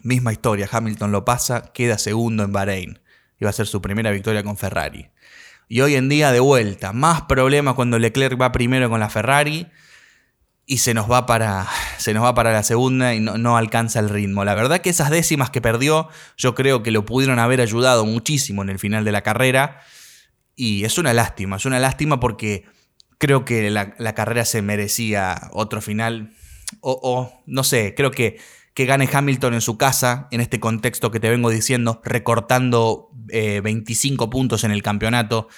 Misma 0.00 0.32
historia, 0.32 0.68
Hamilton 0.70 1.12
lo 1.12 1.24
pasa, 1.24 1.72
queda 1.72 1.98
segundo 1.98 2.44
en 2.44 2.52
Bahrein. 2.52 3.00
Iba 3.38 3.50
a 3.50 3.52
ser 3.52 3.66
su 3.66 3.82
primera 3.82 4.10
victoria 4.10 4.42
con 4.42 4.56
Ferrari. 4.56 5.10
Y 5.68 5.80
hoy 5.80 5.96
en 5.96 6.08
día 6.08 6.32
de 6.32 6.40
vuelta, 6.40 6.92
más 6.92 7.22
problemas 7.22 7.74
cuando 7.74 7.98
Leclerc 7.98 8.40
va 8.40 8.52
primero 8.52 8.88
con 8.88 9.00
la 9.00 9.10
Ferrari 9.10 9.66
y 10.68 10.78
se 10.78 10.94
nos 10.94 11.10
va 11.10 11.26
para, 11.26 11.68
se 11.98 12.12
nos 12.12 12.24
va 12.24 12.34
para 12.34 12.52
la 12.52 12.64
segunda 12.64 13.14
y 13.14 13.20
no, 13.20 13.38
no, 13.38 13.56
alcanza 13.56 14.00
el 14.00 14.08
ritmo. 14.08 14.44
La 14.44 14.56
verdad 14.56 14.80
que 14.80 14.90
esas 14.90 15.10
décimas 15.10 15.50
que 15.50 15.60
perdió, 15.60 16.08
yo 16.36 16.56
creo 16.56 16.82
que 16.82 16.90
lo 16.90 17.06
pudieron 17.06 17.38
haber 17.38 17.60
ayudado 17.60 18.04
muchísimo 18.04 18.62
en 18.62 18.70
el 18.70 18.80
final 18.80 19.04
de 19.04 19.12
la 19.12 19.22
carrera. 19.22 19.80
Y 20.56 20.84
es 20.84 20.98
una 20.98 21.12
lástima, 21.12 21.56
es 21.56 21.66
una 21.66 21.78
lástima 21.78 22.18
porque 22.18 22.64
creo 23.18 23.44
que 23.44 23.70
la, 23.70 24.14
carrera 24.14 24.44
se 24.44 24.60
merecía 24.60 25.50
otro 25.52 25.80
final. 25.80 26.34
O, 26.80 27.42
no 27.46 27.62
sé, 27.62 27.94
creo 27.96 28.10
que, 28.10 28.40
que 28.74 28.86
gane 28.86 29.08
Hamilton 29.10 29.54
en 29.54 29.60
su 29.60 29.78
casa, 29.78 30.26
en 30.32 30.40
este 30.40 30.58
contexto 30.58 31.12
que 31.12 31.20
te 31.20 31.30
vengo 31.30 31.48
diciendo, 31.50 32.00
recortando 32.04 33.10
25 33.12 34.24
eh, 34.24 34.28
puntos 34.28 34.64
en 34.64 34.72
el 34.72 34.82
campeonato. 34.82 35.48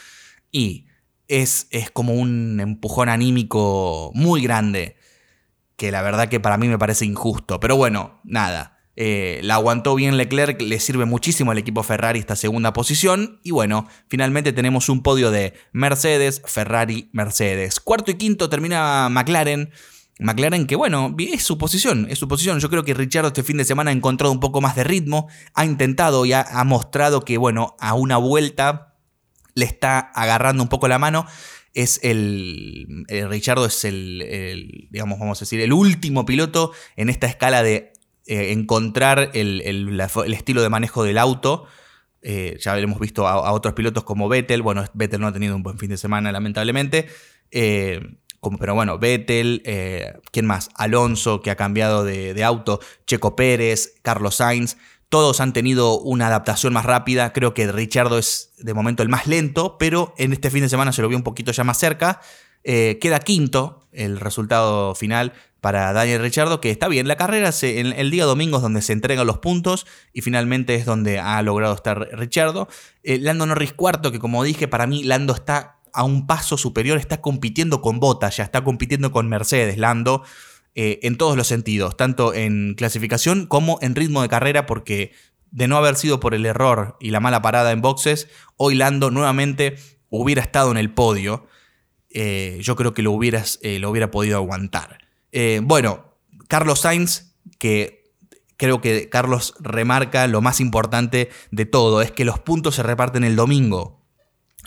Y 0.52 0.86
es, 1.28 1.66
es 1.70 1.90
como 1.90 2.12
un 2.12 2.60
empujón 2.60 3.08
anímico 3.08 4.10
muy 4.14 4.42
grande 4.42 4.97
que 5.78 5.92
la 5.92 6.02
verdad 6.02 6.28
que 6.28 6.40
para 6.40 6.58
mí 6.58 6.66
me 6.66 6.76
parece 6.76 7.06
injusto. 7.06 7.60
Pero 7.60 7.76
bueno, 7.76 8.20
nada. 8.24 8.80
Eh, 8.96 9.38
la 9.44 9.54
aguantó 9.54 9.94
bien 9.94 10.16
Leclerc, 10.16 10.60
le 10.60 10.80
sirve 10.80 11.04
muchísimo 11.04 11.52
al 11.52 11.58
equipo 11.58 11.84
Ferrari 11.84 12.18
esta 12.18 12.34
segunda 12.34 12.72
posición. 12.72 13.38
Y 13.44 13.52
bueno, 13.52 13.86
finalmente 14.08 14.52
tenemos 14.52 14.88
un 14.88 15.04
podio 15.04 15.30
de 15.30 15.54
Mercedes, 15.70 16.42
Ferrari, 16.44 17.08
Mercedes. 17.12 17.78
Cuarto 17.78 18.10
y 18.10 18.14
quinto 18.14 18.50
termina 18.50 19.08
McLaren. 19.08 19.70
McLaren 20.18 20.66
que 20.66 20.74
bueno, 20.74 21.14
es 21.16 21.44
su 21.44 21.58
posición, 21.58 22.08
es 22.10 22.18
su 22.18 22.26
posición. 22.26 22.58
Yo 22.58 22.70
creo 22.70 22.82
que 22.82 22.92
Richard 22.92 23.26
este 23.26 23.44
fin 23.44 23.56
de 23.56 23.64
semana 23.64 23.92
ha 23.92 23.94
encontrado 23.94 24.32
un 24.32 24.40
poco 24.40 24.60
más 24.60 24.74
de 24.74 24.82
ritmo, 24.82 25.28
ha 25.54 25.64
intentado 25.64 26.26
y 26.26 26.32
ha, 26.32 26.40
ha 26.40 26.64
mostrado 26.64 27.24
que 27.24 27.38
bueno, 27.38 27.76
a 27.78 27.94
una 27.94 28.16
vuelta 28.16 28.96
le 29.54 29.64
está 29.64 30.00
agarrando 30.00 30.60
un 30.60 30.68
poco 30.68 30.88
la 30.88 30.98
mano 30.98 31.24
es 31.78 32.00
el, 32.02 33.04
el 33.06 33.18
eh, 33.18 33.28
Richardo 33.28 33.64
es 33.66 33.84
el, 33.84 34.88
digamos, 34.90 35.20
vamos 35.20 35.38
a 35.38 35.44
decir, 35.44 35.60
el 35.60 35.72
último 35.72 36.26
piloto 36.26 36.72
en 36.96 37.08
esta 37.08 37.28
escala 37.28 37.62
de 37.62 37.92
eh, 38.26 38.50
encontrar 38.50 39.30
el, 39.32 40.00
estilo 40.34 40.60
de 40.60 40.68
manejo 40.70 41.04
del 41.04 41.18
auto. 41.18 41.66
Eh, 42.20 42.56
ya 42.60 42.76
hemos 42.76 42.98
visto 42.98 43.28
a, 43.28 43.52
otros 43.52 43.74
pilotos 43.74 44.02
como 44.02 44.28
Vettel, 44.28 44.60
bueno, 44.60 44.84
Vettel 44.92 45.20
no 45.20 45.28
ha 45.28 45.32
tenido 45.32 45.54
un 45.54 45.62
buen 45.62 45.78
fin 45.78 45.90
de 45.90 45.96
semana, 45.96 46.32
lamentablemente. 46.32 47.06
Como, 48.40 48.58
pero 48.58 48.74
bueno, 48.74 48.98
Vettel, 48.98 49.62
¿quién 50.32 50.46
más? 50.46 50.70
Alonso, 50.74 51.42
que 51.42 51.52
ha 51.52 51.56
cambiado 51.56 52.02
de, 52.02 52.34
de 52.34 52.42
auto, 52.42 52.80
Checo 53.06 53.36
Pérez, 53.36 53.94
Carlos 54.02 54.34
Sainz. 54.34 54.76
Todos 55.08 55.40
han 55.40 55.52
tenido 55.52 55.98
una 55.98 56.26
adaptación 56.26 56.72
más 56.72 56.84
rápida. 56.84 57.32
Creo 57.32 57.54
que 57.54 57.70
Richardo 57.72 58.18
es 58.18 58.52
de 58.58 58.74
momento 58.74 59.02
el 59.02 59.08
más 59.08 59.26
lento, 59.26 59.76
pero 59.78 60.14
en 60.18 60.32
este 60.32 60.50
fin 60.50 60.62
de 60.62 60.68
semana 60.68 60.92
se 60.92 61.02
lo 61.02 61.08
vio 61.08 61.16
un 61.16 61.24
poquito 61.24 61.50
ya 61.52 61.64
más 61.64 61.78
cerca. 61.78 62.20
Eh, 62.64 62.98
queda 63.00 63.20
quinto 63.20 63.88
el 63.92 64.20
resultado 64.20 64.94
final 64.94 65.32
para 65.60 65.92
Daniel 65.92 66.20
Richardo, 66.20 66.60
que 66.60 66.70
está 66.70 66.88
bien. 66.88 67.08
La 67.08 67.16
carrera 67.16 67.50
el 67.62 68.10
día 68.10 68.24
domingo 68.24 68.58
es 68.58 68.62
donde 68.62 68.82
se 68.82 68.92
entregan 68.92 69.26
los 69.26 69.38
puntos 69.38 69.86
y 70.12 70.20
finalmente 70.20 70.74
es 70.74 70.84
donde 70.84 71.18
ha 71.18 71.40
logrado 71.42 71.74
estar 71.74 72.08
Richardo. 72.12 72.68
Eh, 73.02 73.18
Lando 73.18 73.46
Norris 73.46 73.72
cuarto, 73.72 74.12
que 74.12 74.18
como 74.18 74.44
dije, 74.44 74.68
para 74.68 74.86
mí 74.86 75.02
Lando 75.02 75.34
está 75.34 75.78
a 75.92 76.04
un 76.04 76.26
paso 76.26 76.56
superior, 76.56 76.98
está 76.98 77.20
compitiendo 77.20 77.80
con 77.80 77.98
Bota, 77.98 78.28
ya 78.28 78.44
está 78.44 78.62
compitiendo 78.62 79.10
con 79.10 79.28
Mercedes, 79.28 79.78
Lando. 79.78 80.22
Eh, 80.74 81.00
en 81.02 81.16
todos 81.16 81.36
los 81.36 81.48
sentidos, 81.48 81.96
tanto 81.96 82.34
en 82.34 82.74
clasificación 82.76 83.46
como 83.46 83.78
en 83.82 83.96
ritmo 83.96 84.22
de 84.22 84.28
carrera, 84.28 84.64
porque 84.64 85.12
de 85.50 85.66
no 85.66 85.76
haber 85.76 85.96
sido 85.96 86.20
por 86.20 86.34
el 86.34 86.46
error 86.46 86.96
y 87.00 87.10
la 87.10 87.18
mala 87.18 87.42
parada 87.42 87.72
en 87.72 87.80
boxes, 87.80 88.28
hoy 88.56 88.76
Lando 88.76 89.10
nuevamente 89.10 89.76
hubiera 90.08 90.40
estado 90.40 90.70
en 90.70 90.76
el 90.76 90.92
podio. 90.92 91.46
Eh, 92.10 92.58
yo 92.62 92.76
creo 92.76 92.94
que 92.94 93.02
lo, 93.02 93.10
hubieras, 93.10 93.58
eh, 93.62 93.80
lo 93.80 93.90
hubiera 93.90 94.10
podido 94.10 94.36
aguantar. 94.36 94.98
bueno, 95.62 96.14
Carlos 96.46 96.80
Sainz, 96.80 97.34
que 97.58 98.12
creo 98.56 98.80
que 98.80 99.08
Carlos 99.08 99.54
remarca 99.60 100.26
lo 100.26 100.42
más 100.42 100.60
importante 100.60 101.30
de 101.50 101.66
todo, 101.66 102.02
es 102.02 102.12
que 102.12 102.24
los 102.24 102.38
puntos 102.38 102.76
se 102.76 102.82
reparten 102.82 103.24
el 103.24 103.36
domingo. 103.36 103.97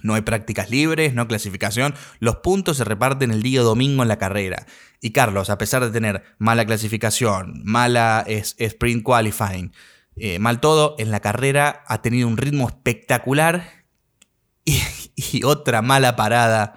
No 0.03 0.15
hay 0.15 0.21
prácticas 0.21 0.69
libres, 0.69 1.13
no 1.13 1.27
clasificación. 1.27 1.93
Los 2.19 2.37
puntos 2.37 2.77
se 2.77 2.83
reparten 2.83 3.31
el 3.31 3.43
día 3.43 3.61
domingo 3.61 4.01
en 4.01 4.09
la 4.09 4.17
carrera. 4.17 4.65
Y 4.99 5.11
Carlos, 5.11 5.49
a 5.49 5.57
pesar 5.57 5.83
de 5.83 5.91
tener 5.91 6.23
mala 6.37 6.65
clasificación, 6.65 7.61
mala 7.63 8.25
sprint 8.27 9.03
qualifying, 9.03 9.73
eh, 10.15 10.39
mal 10.39 10.59
todo, 10.59 10.95
en 10.99 11.09
la 11.09 11.19
carrera 11.19 11.83
ha 11.87 12.01
tenido 12.01 12.27
un 12.27 12.37
ritmo 12.37 12.67
espectacular 12.67 13.85
y, 14.65 15.43
otra 15.43 15.81
mala 15.81 16.15
parada 16.15 16.75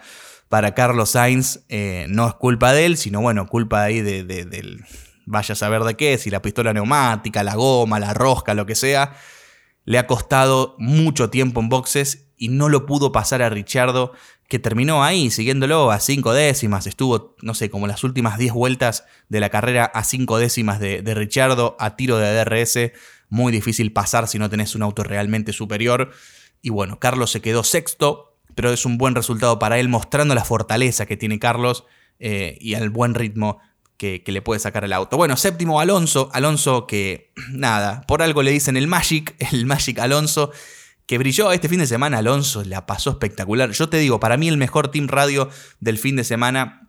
para 0.49 0.75
Carlos 0.75 1.11
Sainz. 1.11 1.61
Eh, 1.69 2.07
no 2.09 2.27
es 2.29 2.35
culpa 2.35 2.73
de 2.73 2.87
él, 2.87 2.97
sino 2.97 3.21
bueno, 3.21 3.47
culpa 3.47 3.83
ahí 3.83 4.01
de, 4.01 4.25
del... 4.25 4.85
Vaya 5.27 5.55
a 5.55 5.57
saber 5.57 5.83
de 5.85 5.95
qué, 5.95 6.19
si 6.19 6.29
la 6.29 6.43
pistola 6.43 6.75
neumática, 6.75 7.43
la 7.43 7.55
goma, 7.55 7.99
la 7.99 8.13
rosca, 8.13 8.53
lo 8.53 8.67
que 8.67 8.75
sea. 8.75 9.17
Le 9.85 9.99
ha 9.99 10.07
costado 10.07 10.77
mucho 10.79 11.31
tiempo 11.31 11.61
en 11.61 11.69
boxes 11.69 12.29
y 12.37 12.49
no 12.49 12.69
lo 12.69 12.87
pudo 12.87 13.13
pasar 13.13 13.43
a 13.43 13.51
Richardo, 13.51 14.13
que 14.49 14.59
terminó 14.59 15.05
ahí, 15.05 15.31
siguiéndolo 15.31 15.91
a 15.91 16.01
cinco 16.01 16.33
décimas. 16.33 16.87
Estuvo, 16.87 17.37
no 17.43 17.55
sé, 17.55 17.71
como 17.71 17.87
las 17.87 18.05
últimas 18.05 18.39
10 18.39 18.53
vueltas 18.53 19.05
de 19.29 19.41
la 19.41 19.51
carrera 19.51 19.85
a 19.85 20.05
cinco 20.05 20.39
décimas 20.39 20.81
de, 20.81 21.03
de 21.03 21.15
Richardo, 21.15 21.77
a 21.79 21.97
tiro 21.97 22.19
de 22.19 22.35
DRS. 22.35 22.93
Muy 23.29 23.53
difícil 23.53 23.93
pasar 23.93 24.29
si 24.29 24.39
no 24.39 24.51
tenés 24.51 24.75
un 24.75 24.83
auto 24.83 25.03
realmente 25.03 25.53
superior. 25.53 26.11
Y 26.61 26.71
bueno, 26.71 26.99
Carlos 26.99 27.31
se 27.31 27.41
quedó 27.41 27.65
sexto, 27.65 28.39
pero 28.55 28.73
es 28.73 28.85
un 28.87 28.99
buen 28.99 29.15
resultado 29.15 29.59
para 29.59 29.79
él, 29.79 29.89
mostrando 29.89 30.35
la 30.35 30.45
fortaleza 30.45 31.07
que 31.07 31.17
tiene 31.17 31.39
Carlos 31.39 31.85
eh, 32.19 32.57
y 32.61 32.75
el 32.75 32.91
buen 32.91 33.15
ritmo 33.15 33.59
que, 33.97 34.23
le 34.27 34.43
puede 34.43 34.61
sacar 34.61 34.85
el 34.85 34.93
auto. 34.93 35.17
Bueno, 35.17 35.37
séptimo 35.37 35.81
Alonso, 35.81 36.31
Alonso 36.33 36.87
que 36.87 37.33
nada, 37.51 38.03
por 38.07 38.23
algo 38.23 38.43
le 38.43 38.51
dicen 38.51 38.77
el 38.77 38.87
Magic, 38.87 39.35
el 39.53 39.67
Magic 39.67 39.99
Alonso, 39.99 40.51
que 41.07 41.19
brilló 41.19 41.53
este 41.53 41.69
fin 41.69 41.79
de 41.79 41.87
semana. 41.87 42.19
Alonso 42.19 42.65
la 42.65 42.87
pasó 42.87 43.11
espectacular. 43.11 43.71
Yo 43.71 43.89
te 43.89 43.99
digo, 43.99 44.21
para 44.21 44.37
mí 44.37 44.49
el 44.49 44.57
mejor 44.57 44.89
team 44.89 45.09
radio 45.09 45.49
del 45.81 45.99
fin 45.99 46.17
de 46.17 46.25
semana 46.25 46.89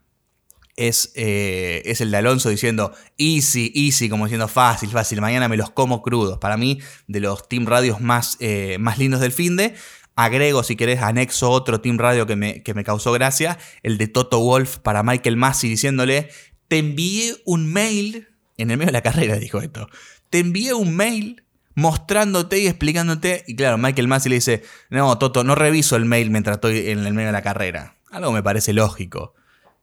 es, 0.77 1.11
eh, 1.15 1.81
es, 1.85 2.01
el 2.01 2.11
de 2.11 2.17
Alonso 2.17 2.49
diciendo 2.49 2.93
easy, 3.17 3.71
easy, 3.75 4.09
como 4.09 4.25
diciendo 4.25 4.47
fácil, 4.47 4.89
fácil, 4.89 5.21
mañana 5.21 5.47
me 5.47 5.57
los 5.57 5.69
como 5.71 6.01
crudos. 6.01 6.37
Para 6.39 6.57
mí, 6.57 6.79
de 7.07 7.19
los 7.19 7.47
team 7.47 7.65
radios 7.65 8.01
más, 8.01 8.37
eh, 8.39 8.77
más 8.79 8.97
lindos 8.97 9.21
del 9.21 9.31
fin 9.31 9.55
de. 9.55 9.75
Agrego, 10.17 10.63
si 10.63 10.77
querés, 10.77 11.01
anexo 11.01 11.49
otro 11.49 11.81
team 11.81 11.97
radio 11.97 12.25
que 12.25 12.37
me, 12.37 12.63
que 12.63 12.73
me 12.73 12.85
causó 12.85 13.11
gracia, 13.11 13.57
el 13.83 13.97
de 13.97 14.07
Toto 14.07 14.39
Wolf 14.39 14.77
para 14.77 15.03
Michael 15.03 15.35
Massey 15.35 15.69
diciéndole, 15.69 16.29
te 16.67 16.79
envié 16.79 17.35
un 17.45 17.71
mail, 17.71 18.27
en 18.57 18.71
el 18.71 18.77
medio 18.77 18.87
de 18.87 18.93
la 18.93 19.01
carrera 19.01 19.37
dijo 19.37 19.59
esto, 19.59 19.87
te 20.29 20.39
envié 20.39 20.73
un 20.73 20.95
mail 20.95 21.43
mostrándote 21.75 22.59
y 22.59 22.67
explicándote. 22.67 23.43
Y 23.47 23.55
claro, 23.55 23.77
Michael 23.77 24.07
Massey 24.07 24.29
le 24.29 24.35
dice, 24.35 24.63
no, 24.89 25.17
Toto, 25.17 25.43
no 25.43 25.55
reviso 25.55 25.95
el 25.95 26.05
mail 26.05 26.31
mientras 26.31 26.57
estoy 26.57 26.89
en 26.89 27.05
el 27.05 27.13
medio 27.13 27.27
de 27.27 27.33
la 27.33 27.41
carrera. 27.41 27.97
Algo 28.11 28.31
me 28.31 28.43
parece 28.43 28.73
lógico. 28.73 29.33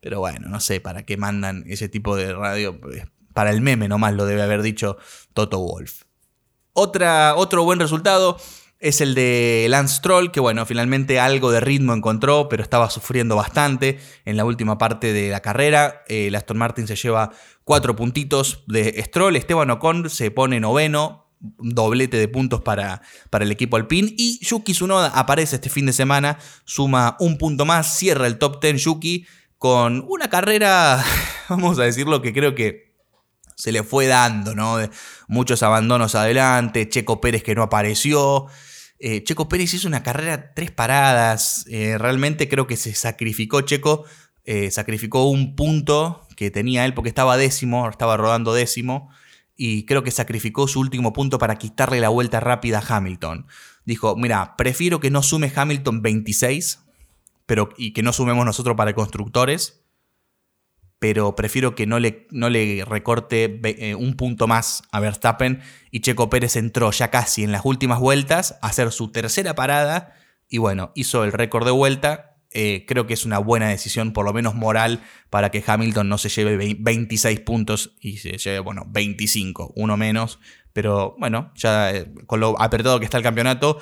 Pero 0.01 0.18
bueno, 0.18 0.49
no 0.49 0.59
sé 0.59 0.81
para 0.81 1.05
qué 1.05 1.16
mandan 1.16 1.64
ese 1.66 1.88
tipo 1.88 2.16
de 2.16 2.33
radio. 2.33 2.81
Pues, 2.81 3.05
para 3.33 3.51
el 3.51 3.61
meme 3.61 3.88
nomás 3.88 4.14
lo 4.14 4.27
debe 4.27 4.42
haber 4.42 4.62
dicho 4.62 4.97
Toto 5.33 5.61
Wolf. 5.61 6.03
Otra, 6.73 7.35
otro 7.37 7.64
buen 7.64 7.79
resultado 7.79 8.38
es 8.83 9.01
el 9.01 9.14
de 9.14 9.66
Lance 9.71 9.97
Stroll, 9.97 10.33
que 10.33 10.40
bueno, 10.40 10.66
finalmente 10.66 11.21
algo 11.21 11.53
de 11.53 11.61
ritmo 11.61 11.95
encontró, 11.95 12.49
pero 12.49 12.64
estaba 12.64 12.90
sufriendo 12.90 13.37
bastante 13.37 14.01
en 14.25 14.37
la 14.37 14.45
última 14.45 14.77
parte 14.77 15.12
de 15.12 15.31
la 15.31 15.40
carrera. 15.40 16.03
el 16.09 16.35
Aston 16.35 16.59
Martin 16.59 16.88
se 16.88 16.97
lleva 16.97 17.31
cuatro 17.62 17.95
puntitos 17.95 18.64
de 18.66 19.01
Stroll. 19.07 19.37
Esteban 19.37 19.71
Ocon 19.71 20.11
se 20.11 20.33
pone 20.33 20.59
noveno, 20.59 21.31
doblete 21.38 22.16
de 22.16 22.27
puntos 22.27 22.61
para, 22.61 23.03
para, 23.31 23.45
el 23.45 23.53
equipo 23.53 23.77
alpin. 23.77 24.12
Y 24.18 24.45
Yuki 24.45 24.73
Tsunoda 24.73 25.12
aparece 25.14 25.57
este 25.57 25.71
fin 25.71 25.87
de 25.87 25.92
semana, 25.92 26.38
suma 26.64 27.16
un 27.21 27.38
punto 27.38 27.64
más, 27.64 27.97
cierra 27.97 28.27
el 28.27 28.38
top 28.38 28.61
10 28.61 28.83
Yuki 28.83 29.27
con 29.59 30.05
una 30.09 30.29
carrera, 30.29 31.05
vamos 31.49 31.79
a 31.79 31.85
decirlo, 31.85 32.21
que 32.21 32.33
creo 32.33 32.57
que 32.57 32.92
se 33.55 33.71
le 33.71 33.85
fue 33.85 34.09
dando, 34.09 34.57
¿no? 34.57 34.79
muchos 35.29 35.62
abandonos 35.62 36.16
adelante, 36.16 36.88
Checo 36.88 37.21
Pérez 37.21 37.45
que 37.45 37.55
no 37.55 37.62
apareció. 37.62 38.49
Eh, 39.05 39.25
Checo 39.25 39.49
Pérez 39.49 39.75
hizo 39.75 39.88
una 39.88 40.05
carrera 40.05 40.55
tres 40.55 40.71
paradas, 40.71 41.67
eh, 41.69 41.99
realmente 41.99 42.49
creo 42.49 42.69
que 42.69 42.77
se 42.77 42.95
sacrificó 42.95 43.62
Checo, 43.62 44.05
eh, 44.45 44.71
sacrificó 44.71 45.29
un 45.29 45.57
punto 45.57 46.29
que 46.37 46.53
tenía 46.53 46.85
él 46.85 46.95
porque 46.95 47.09
estaba 47.09 47.37
décimo, 47.37 47.88
estaba 47.88 48.17
rodando 48.17 48.55
décimo 48.55 49.11
y 49.57 49.87
creo 49.87 50.05
que 50.05 50.12
sacrificó 50.12 50.69
su 50.69 50.79
último 50.79 51.12
punto 51.12 51.38
para 51.38 51.57
quitarle 51.57 51.99
la 51.99 52.11
vuelta 52.11 52.38
rápida 52.38 52.79
a 52.79 52.97
Hamilton. 52.97 53.49
Dijo, 53.85 54.15
mira, 54.15 54.57
prefiero 54.57 55.01
que 55.01 55.11
no 55.11 55.25
sume 55.25 55.53
Hamilton 55.53 56.01
26 56.01 56.79
pero, 57.45 57.71
y 57.77 57.93
que 57.93 58.05
no 58.05 58.12
sumemos 58.12 58.47
nosotros 58.47 58.77
para 58.77 58.95
constructores, 58.95 59.82
pero 61.03 61.35
prefiero 61.35 61.75
que 61.75 61.85
no 61.85 61.99
le, 61.99 62.29
no 62.31 62.49
le 62.49 62.85
recorte 62.85 63.61
eh, 63.65 63.97
un 63.97 64.15
punto 64.15 64.47
más 64.47 64.85
a 64.93 65.01
Verstappen 65.01 65.61
y 65.91 65.99
Checo 65.99 66.31
Pérez 66.31 66.55
entró 66.55 66.93
ya 66.93 67.11
casi 67.11 67.43
en 67.43 67.51
las 67.51 67.62
últimas 67.65 67.99
vueltas 67.99 68.57
a 68.62 68.69
hacer 68.69 68.93
su 68.93 69.11
tercera 69.11 69.57
parada 69.57 70.15
y 70.49 70.59
bueno, 70.59 70.93
hizo 70.95 71.25
el 71.25 71.33
récord 71.33 71.65
de 71.65 71.73
vuelta 71.73 72.37
eh, 72.53 72.85
creo 72.87 73.09
que 73.09 73.15
es 73.15 73.25
una 73.25 73.38
buena 73.38 73.69
decisión, 73.69 74.12
por 74.12 74.25
lo 74.25 74.33
menos 74.33 74.55
moral, 74.55 75.03
para 75.29 75.51
que 75.51 75.65
Hamilton 75.67 76.09
no 76.09 76.19
se 76.19 76.29
lleve 76.29 76.77
26 76.79 77.41
puntos 77.41 77.97
y 78.01 78.19
se 78.19 78.38
lleve, 78.38 78.61
bueno, 78.61 78.85
25, 78.87 79.73
uno 79.75 79.97
menos. 79.97 80.38
Pero 80.73 81.17
bueno, 81.19 81.51
ya 81.57 81.91
eh, 81.91 82.12
con 82.27 82.38
lo 82.38 82.61
apretado 82.62 83.01
que 83.01 83.07
está 83.07 83.17
el 83.17 83.25
campeonato, 83.25 83.81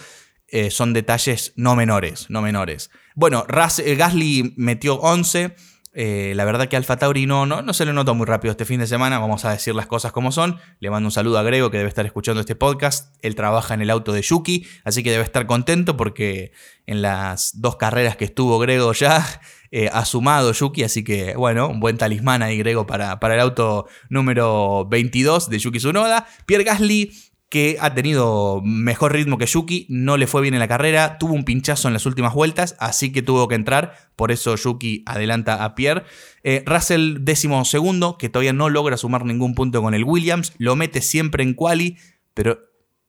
son 0.71 0.95
detalles 0.95 1.53
no 1.55 1.77
menores, 1.77 2.31
no 2.31 2.43
menores. 2.43 2.91
Bueno, 3.15 3.45
Gasly 3.47 4.55
metió 4.57 4.95
11. 4.95 5.55
Eh, 5.93 6.35
la 6.37 6.45
verdad 6.45 6.69
que 6.69 6.77
Alfa 6.77 6.99
Tauri 6.99 7.27
no, 7.27 7.47
no, 7.47 7.63
no 7.63 7.73
se 7.73 7.85
le 7.85 7.93
notó 7.93 8.15
muy 8.15 8.25
rápido 8.25 8.53
este 8.53 8.65
fin 8.65 8.79
de 8.79 8.87
semana, 8.87 9.19
vamos 9.19 9.45
a 9.45 9.51
decir 9.51 9.75
las 9.75 9.87
cosas 9.87 10.13
como 10.13 10.31
son. 10.31 10.59
Le 10.79 10.89
mando 10.89 11.09
un 11.09 11.11
saludo 11.11 11.39
a 11.39 11.43
Grego 11.43 11.71
que 11.71 11.79
debe 11.79 11.89
estar 11.89 12.07
escuchando 12.07 12.41
este 12.41 12.55
podcast. 12.55 13.17
Él 13.23 13.35
trabaja 13.35 13.75
en 13.75 13.83
el 13.83 13.91
auto 13.91 14.13
de 14.13 14.23
Yuki, 14.23 14.67
así 14.85 15.03
que 15.03 15.11
debe 15.11 15.25
estar 15.25 15.47
contento 15.47 15.97
porque 15.97 16.53
en 16.87 17.03
las 17.03 17.61
dos 17.61 17.77
carreras 17.77 18.17
que 18.17 18.25
estuvo 18.25 18.59
Grego 18.61 18.93
ya 18.93 19.41
eh, 19.73 19.91
ha 19.93 20.05
sumado 20.05 20.53
Yuki, 20.53 20.85
así 20.85 21.03
que 21.03 21.35
bueno, 21.35 21.69
un 21.69 21.81
buen 21.81 21.99
talismán 21.99 22.43
ahí 22.43 22.57
Grego 22.59 22.87
para, 22.87 23.19
para 23.19 23.35
el 23.35 23.41
auto 23.41 23.87
número 24.09 24.87
22 24.89 25.51
de 25.51 25.59
Yuki 25.59 25.79
Tsunoda. 25.79 26.27
Pierre 26.47 26.65
Gasly 26.65 27.13
que 27.51 27.79
ha 27.81 27.95
tenido 27.95 28.63
mejor 28.63 29.13
ritmo 29.13 29.37
que 29.37 29.45
Yuki, 29.45 29.85
no 29.89 30.17
le 30.17 30.29
fue 30.29 30.41
bien 30.41 30.55
en 30.55 30.61
la 30.61 30.69
carrera, 30.69 31.19
tuvo 31.19 31.35
un 31.35 31.45
pinchazo 31.45 31.89
en 31.89 31.95
las 31.95 32.07
últimas 32.07 32.33
vueltas, 32.33 32.77
así 32.79 33.11
que 33.11 33.23
tuvo 33.23 33.49
que 33.49 33.57
entrar, 33.57 33.97
por 34.15 34.31
eso 34.31 34.55
Yuki 34.55 35.03
adelanta 35.05 35.65
a 35.65 35.75
Pierre. 35.75 36.05
Eh, 36.45 36.63
Russell 36.65 37.19
décimo 37.23 37.65
segundo, 37.65 38.17
que 38.19 38.29
todavía 38.29 38.53
no 38.53 38.69
logra 38.69 38.97
sumar 38.97 39.25
ningún 39.25 39.57
punto 39.57 39.83
con 39.83 39.95
el 39.95 40.05
Williams, 40.05 40.53
lo 40.59 40.77
mete 40.77 41.03
siempre 41.03 41.43
en 41.43 41.55
quali, 41.55 41.99
pero 42.35 42.61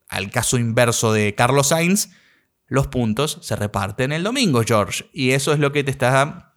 al 0.10 0.32
caso 0.32 0.58
inverso 0.58 1.14
de 1.14 1.36
Carlos 1.36 1.68
Sainz, 1.68 2.10
los 2.66 2.88
puntos 2.88 3.38
se 3.44 3.56
reparten 3.56 4.12
el 4.12 4.24
domingo, 4.24 4.64
George, 4.66 5.06
y 5.14 5.32
eso 5.32 5.54
es 5.54 5.60
lo 5.60 5.72
que 5.72 5.84
te 5.84 5.92
está 5.92 6.56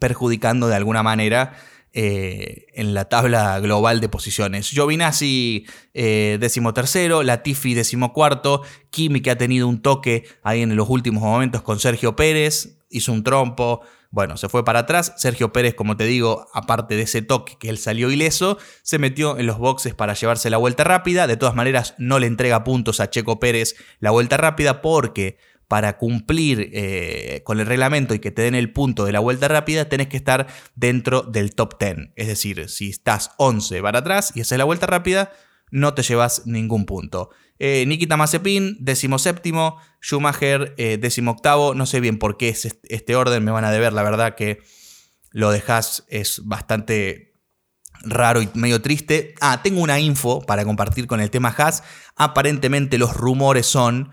perjudicando 0.00 0.66
de 0.66 0.74
alguna 0.74 1.04
manera 1.04 1.52
eh, 1.92 2.66
en 2.74 2.94
la 2.94 3.06
tabla 3.06 3.58
global 3.60 4.00
de 4.00 4.08
posiciones. 4.08 4.70
Giovinazzi 4.70 5.66
eh, 5.92 6.38
décimo 6.40 6.72
tercero, 6.72 7.22
Latifi 7.22 7.74
décimo 7.74 8.12
cuarto, 8.12 8.62
Kimi 8.90 9.20
que 9.20 9.30
ha 9.30 9.38
tenido 9.38 9.66
un 9.66 9.82
toque 9.82 10.24
ahí 10.42 10.62
en 10.62 10.76
los 10.76 10.88
últimos 10.88 11.22
momentos 11.22 11.62
con 11.62 11.80
Sergio 11.80 12.14
Pérez, 12.14 12.78
hizo 12.90 13.12
un 13.12 13.24
trompo, 13.24 13.80
Bueno, 14.12 14.36
se 14.36 14.48
fue 14.48 14.64
para 14.64 14.80
atrás. 14.80 15.14
Sergio 15.18 15.52
Pérez, 15.52 15.74
como 15.74 15.96
te 15.96 16.04
digo, 16.04 16.48
aparte 16.52 16.96
de 16.96 17.02
ese 17.02 17.22
toque 17.22 17.56
que 17.60 17.68
él 17.70 17.78
salió 17.78 18.10
ileso, 18.10 18.58
se 18.82 18.98
metió 18.98 19.38
en 19.38 19.46
los 19.46 19.58
boxes 19.58 19.94
para 19.94 20.14
llevarse 20.14 20.50
la 20.50 20.56
vuelta 20.56 20.82
rápida. 20.82 21.28
De 21.28 21.36
todas 21.36 21.54
maneras, 21.54 21.94
no 21.96 22.18
le 22.18 22.26
entrega 22.26 22.64
puntos 22.64 22.98
a 22.98 23.08
Checo 23.08 23.38
Pérez 23.38 23.76
la 24.00 24.10
vuelta 24.10 24.36
rápida 24.36 24.82
porque 24.82 25.38
para 25.70 25.98
cumplir 25.98 26.68
eh, 26.72 27.42
con 27.44 27.60
el 27.60 27.66
reglamento 27.66 28.12
y 28.12 28.18
que 28.18 28.32
te 28.32 28.42
den 28.42 28.56
el 28.56 28.72
punto 28.72 29.04
de 29.04 29.12
la 29.12 29.20
vuelta 29.20 29.46
rápida, 29.46 29.88
tenés 29.88 30.08
que 30.08 30.16
estar 30.16 30.48
dentro 30.74 31.22
del 31.22 31.54
top 31.54 31.78
10. 31.78 32.08
Es 32.16 32.26
decir, 32.26 32.68
si 32.68 32.90
estás 32.90 33.30
11 33.36 33.80
para 33.80 34.00
atrás 34.00 34.32
y 34.34 34.40
haces 34.40 34.58
la 34.58 34.64
vuelta 34.64 34.88
rápida, 34.88 35.30
no 35.70 35.94
te 35.94 36.02
llevas 36.02 36.44
ningún 36.44 36.86
punto. 36.86 37.30
Eh, 37.60 37.84
Nikita 37.86 38.16
Mazepin, 38.16 38.78
décimo 38.80 39.20
séptimo. 39.20 39.76
Schumacher, 40.02 40.74
eh, 40.76 40.98
décimo 41.00 41.30
octavo. 41.30 41.72
No 41.72 41.86
sé 41.86 42.00
bien 42.00 42.18
por 42.18 42.36
qué 42.36 42.48
es 42.48 42.76
este 42.88 43.14
orden, 43.14 43.44
me 43.44 43.52
van 43.52 43.64
a 43.64 43.70
deber. 43.70 43.92
La 43.92 44.02
verdad 44.02 44.34
que 44.34 44.58
lo 45.30 45.52
de 45.52 45.62
Haas 45.64 46.04
es 46.08 46.42
bastante 46.44 47.36
raro 48.02 48.42
y 48.42 48.50
medio 48.54 48.82
triste. 48.82 49.36
Ah, 49.40 49.60
tengo 49.62 49.82
una 49.82 50.00
info 50.00 50.40
para 50.40 50.64
compartir 50.64 51.06
con 51.06 51.20
el 51.20 51.30
tema 51.30 51.54
Haas. 51.56 51.84
Aparentemente 52.16 52.98
los 52.98 53.16
rumores 53.16 53.66
son 53.66 54.10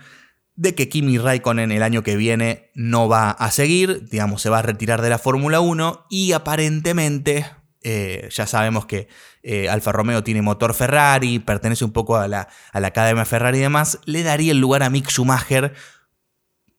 de 0.57 0.73
que 0.75 0.89
Kimi 0.89 1.19
Raikkonen 1.19 1.71
el 1.71 1.83
año 1.83 2.03
que 2.03 2.17
viene 2.17 2.71
no 2.73 3.07
va 3.07 3.29
a 3.29 3.51
seguir, 3.51 4.09
digamos, 4.09 4.41
se 4.41 4.49
va 4.49 4.59
a 4.59 4.63
retirar 4.63 5.01
de 5.01 5.09
la 5.09 5.19
Fórmula 5.19 5.61
1 5.61 6.07
y 6.09 6.31
aparentemente 6.33 7.45
eh, 7.83 8.27
ya 8.31 8.47
sabemos 8.47 8.87
que 8.87 9.07
eh, 9.43 9.69
Alfa 9.69 9.91
Romeo 9.91 10.23
tiene 10.23 10.41
motor 10.41 10.73
Ferrari, 10.73 11.37
pertenece 11.37 11.85
un 11.85 11.91
poco 11.91 12.17
a 12.17 12.27
la, 12.27 12.49
a 12.73 12.79
la 12.79 12.87
Academia 12.87 13.23
Ferrari 13.23 13.59
y 13.59 13.61
demás, 13.61 13.99
le 14.05 14.23
daría 14.23 14.51
el 14.51 14.57
lugar 14.57 14.81
a 14.81 14.89
Mick 14.89 15.09
Schumacher. 15.09 15.73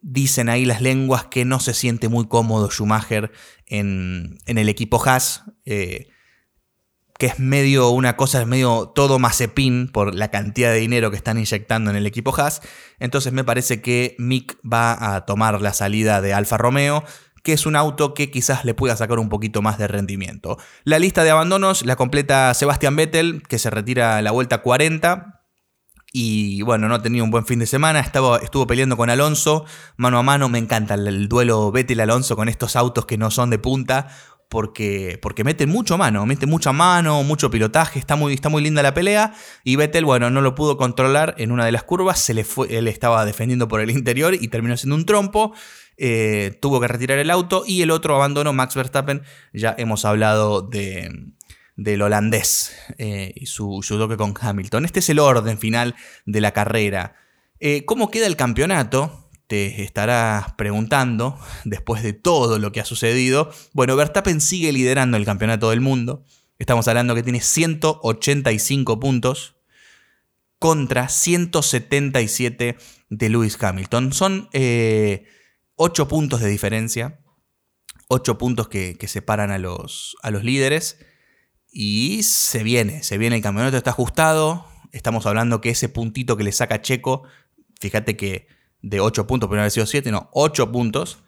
Dicen 0.01 0.49
ahí 0.49 0.65
las 0.65 0.81
lenguas 0.81 1.27
que 1.27 1.45
no 1.45 1.61
se 1.61 1.73
siente 1.73 2.09
muy 2.09 2.27
cómodo 2.27 2.71
Schumacher 2.71 3.31
en, 3.67 4.39
en 4.47 4.59
el 4.59 4.69
equipo 4.69 5.01
Haas, 5.03 5.45
eh, 5.65 6.09
que 7.19 7.27
es 7.27 7.41
medio 7.41 7.91
una 7.91 8.17
cosa, 8.17 8.41
es 8.41 8.47
medio 8.47 8.93
todo 8.95 9.19
Mazepin 9.19 9.89
por 9.89 10.15
la 10.15 10.31
cantidad 10.31 10.71
de 10.71 10.79
dinero 10.79 11.11
que 11.11 11.17
están 11.17 11.37
inyectando 11.37 11.91
en 11.91 11.97
el 11.97 12.07
equipo 12.07 12.35
Haas. 12.35 12.63
Entonces 13.01 13.33
me 13.33 13.45
parece 13.45 13.83
que 13.83 14.15
Mick 14.19 14.57
va 14.61 15.15
a 15.15 15.27
tomar 15.27 15.61
la 15.61 15.73
salida 15.73 16.21
de 16.21 16.33
Alfa 16.33 16.57
Romeo 16.57 17.05
que 17.43 17.53
es 17.53 17.67
un 17.67 17.77
auto 17.77 18.15
que 18.15 18.31
quizás 18.31 18.65
le 18.65 18.75
pueda 18.75 18.97
sacar 18.97 19.19
un 19.19 19.31
poquito 19.31 19.63
más 19.63 19.79
de 19.79 19.89
rendimiento. 19.89 20.59
La 20.85 20.99
lista 20.99 21.25
de 21.25 21.31
abandonos 21.31 21.85
la 21.87 21.97
completa 21.97 22.53
Sebastian 22.53 22.95
Vettel, 22.95 23.43
que 23.49 23.59
se 23.59 23.71
retira 23.71 24.19
a 24.19 24.23
la 24.23 24.33
vuelta 24.33 24.59
40. 24.59 25.39
Y 26.13 26.63
bueno, 26.63 26.89
no 26.89 26.95
ha 26.95 27.03
tenido 27.03 27.25
un 27.25 27.31
buen 27.31 27.45
fin 27.45 27.59
de 27.59 27.67
semana. 27.67 28.01
Estaba, 28.01 28.39
estuvo 28.39 28.67
peleando 28.67 28.97
con 28.97 29.11
Alonso 29.11 29.67
mano 29.97 30.19
a 30.19 30.23
mano. 30.23 30.49
Me 30.49 30.59
encanta 30.59 30.95
el, 30.95 31.29
duelo 31.29 31.71
Vettel-Alonso 31.71 32.35
con 32.35 32.49
estos 32.49 32.77
autos 32.77 33.05
que 33.05 33.19
no 33.19 33.31
son 33.31 33.51
de 33.51 33.59
punta. 33.59 34.09
Porque, 34.49 35.19
porque 35.21 35.45
meten 35.45 35.69
mucho 35.69 35.99
mano, 35.99 36.25
mete 36.25 36.47
mucha 36.47 36.73
mano, 36.73 37.23
mucho 37.23 37.51
pilotaje, 37.51 37.99
está 37.99 38.17
muy, 38.17 38.33
está 38.33 38.49
muy 38.49 38.63
linda 38.63 38.83
la 38.83 38.95
pelea. 38.95 39.35
Y 39.63 39.77
Vettel, 39.77 40.07
bueno, 40.07 40.31
no 40.31 40.41
lo 40.41 40.55
pudo 40.55 40.79
controlar 40.79 41.35
en 41.37 41.53
una 41.53 41.67
de 41.67 41.73
las 41.73 41.83
curvas, 41.83 42.19
se 42.19 42.33
le 42.33 42.45
fue, 42.45 42.79
él 42.79 42.89
estaba 42.89 43.27
defendiendo 43.27 43.69
por 43.69 43.81
el 43.83 43.91
interior 43.91 44.35
y 44.35 44.49
terminó 44.49 44.77
siendo 44.77 44.97
un 44.97 45.05
trompo. 45.05 45.53
Eh, 45.99 46.57
tuvo 46.63 46.81
que 46.81 46.89
retirar 46.89 47.19
el 47.19 47.29
auto 47.31 47.65
y 47.67 47.83
el 47.83 47.91
otro 47.91 48.15
abandonó 48.15 48.53
Max 48.53 48.75
Verstappen. 48.75 49.23
Ya 49.53 49.75
hemos 49.77 50.05
hablado 50.05 50.63
de, 50.63 51.11
del 51.77 52.03
holandés 52.03 52.77
eh, 52.99 53.33
y 53.35 53.47
su, 53.47 53.81
su, 53.83 53.99
toque 53.99 54.17
con 54.17 54.35
Hamilton. 54.39 54.85
Este 54.85 55.01
es 55.01 55.09
el 55.11 55.19
orden 55.19 55.59
final 55.59 55.95
de 56.25 56.41
la 56.41 56.53
carrera. 56.53 57.17
Eh, 57.61 57.85
¿Cómo 57.85 58.11
queda 58.11 58.27
el 58.27 58.37
campeonato? 58.37 59.28
Te 59.49 59.83
estarás 59.83 60.53
preguntando 60.53 61.39
después 61.65 62.03
de 62.03 62.13
todo 62.13 62.59
lo 62.59 62.71
que 62.71 62.81
ha 62.81 62.85
sucedido. 62.85 63.51
Bueno, 63.73 63.97
Verstappen 63.97 64.41
sigue 64.41 64.73
liderando 64.73 65.17
el 65.17 65.25
campeonato 65.25 65.71
del 65.71 65.81
mundo. 65.81 66.23
Estamos 66.59 66.87
hablando 66.87 67.15
que 67.15 67.23
tiene 67.23 67.41
185 67.41 69.01
puntos 69.01 69.57
contra 70.59 71.09
177 71.09 72.77
de 73.09 73.29
Lewis 73.31 73.57
Hamilton. 73.59 74.13
Son 74.13 74.51
8 75.77 76.09
puntos 76.09 76.41
de 76.41 76.49
diferencia. 76.49 77.21
8 78.09 78.37
puntos 78.39 78.69
que, 78.69 78.97
separan 79.07 79.51
a 79.51 79.59
los, 79.59 80.17
a 80.23 80.31
los 80.31 80.45
líderes. 80.45 80.99
Y 81.71 82.23
se 82.23 82.63
viene, 82.63 83.03
se 83.03 83.17
viene 83.17 83.37
el 83.37 83.43
campeonato, 83.43 83.79
está 83.79 83.91
ajustado. 83.91 84.67
Estamos 84.93 85.25
hablando 85.25 85.63
que 85.63 85.71
ese 85.71 85.89
puntito 85.89 86.37
que 86.37 86.45
le 86.45 86.53
saca 86.53 86.83
Checo, 86.83 87.23
fíjate 87.81 88.17
que 88.17 88.58
de 88.83 89.01
8 89.01 89.27
puntos, 89.27 89.49
pero 89.49 89.63
no 89.63 89.71
sido 89.71 89.87
7, 89.87 90.11
no, 90.11 90.29
8 90.33 90.73
puntos. 90.73 91.19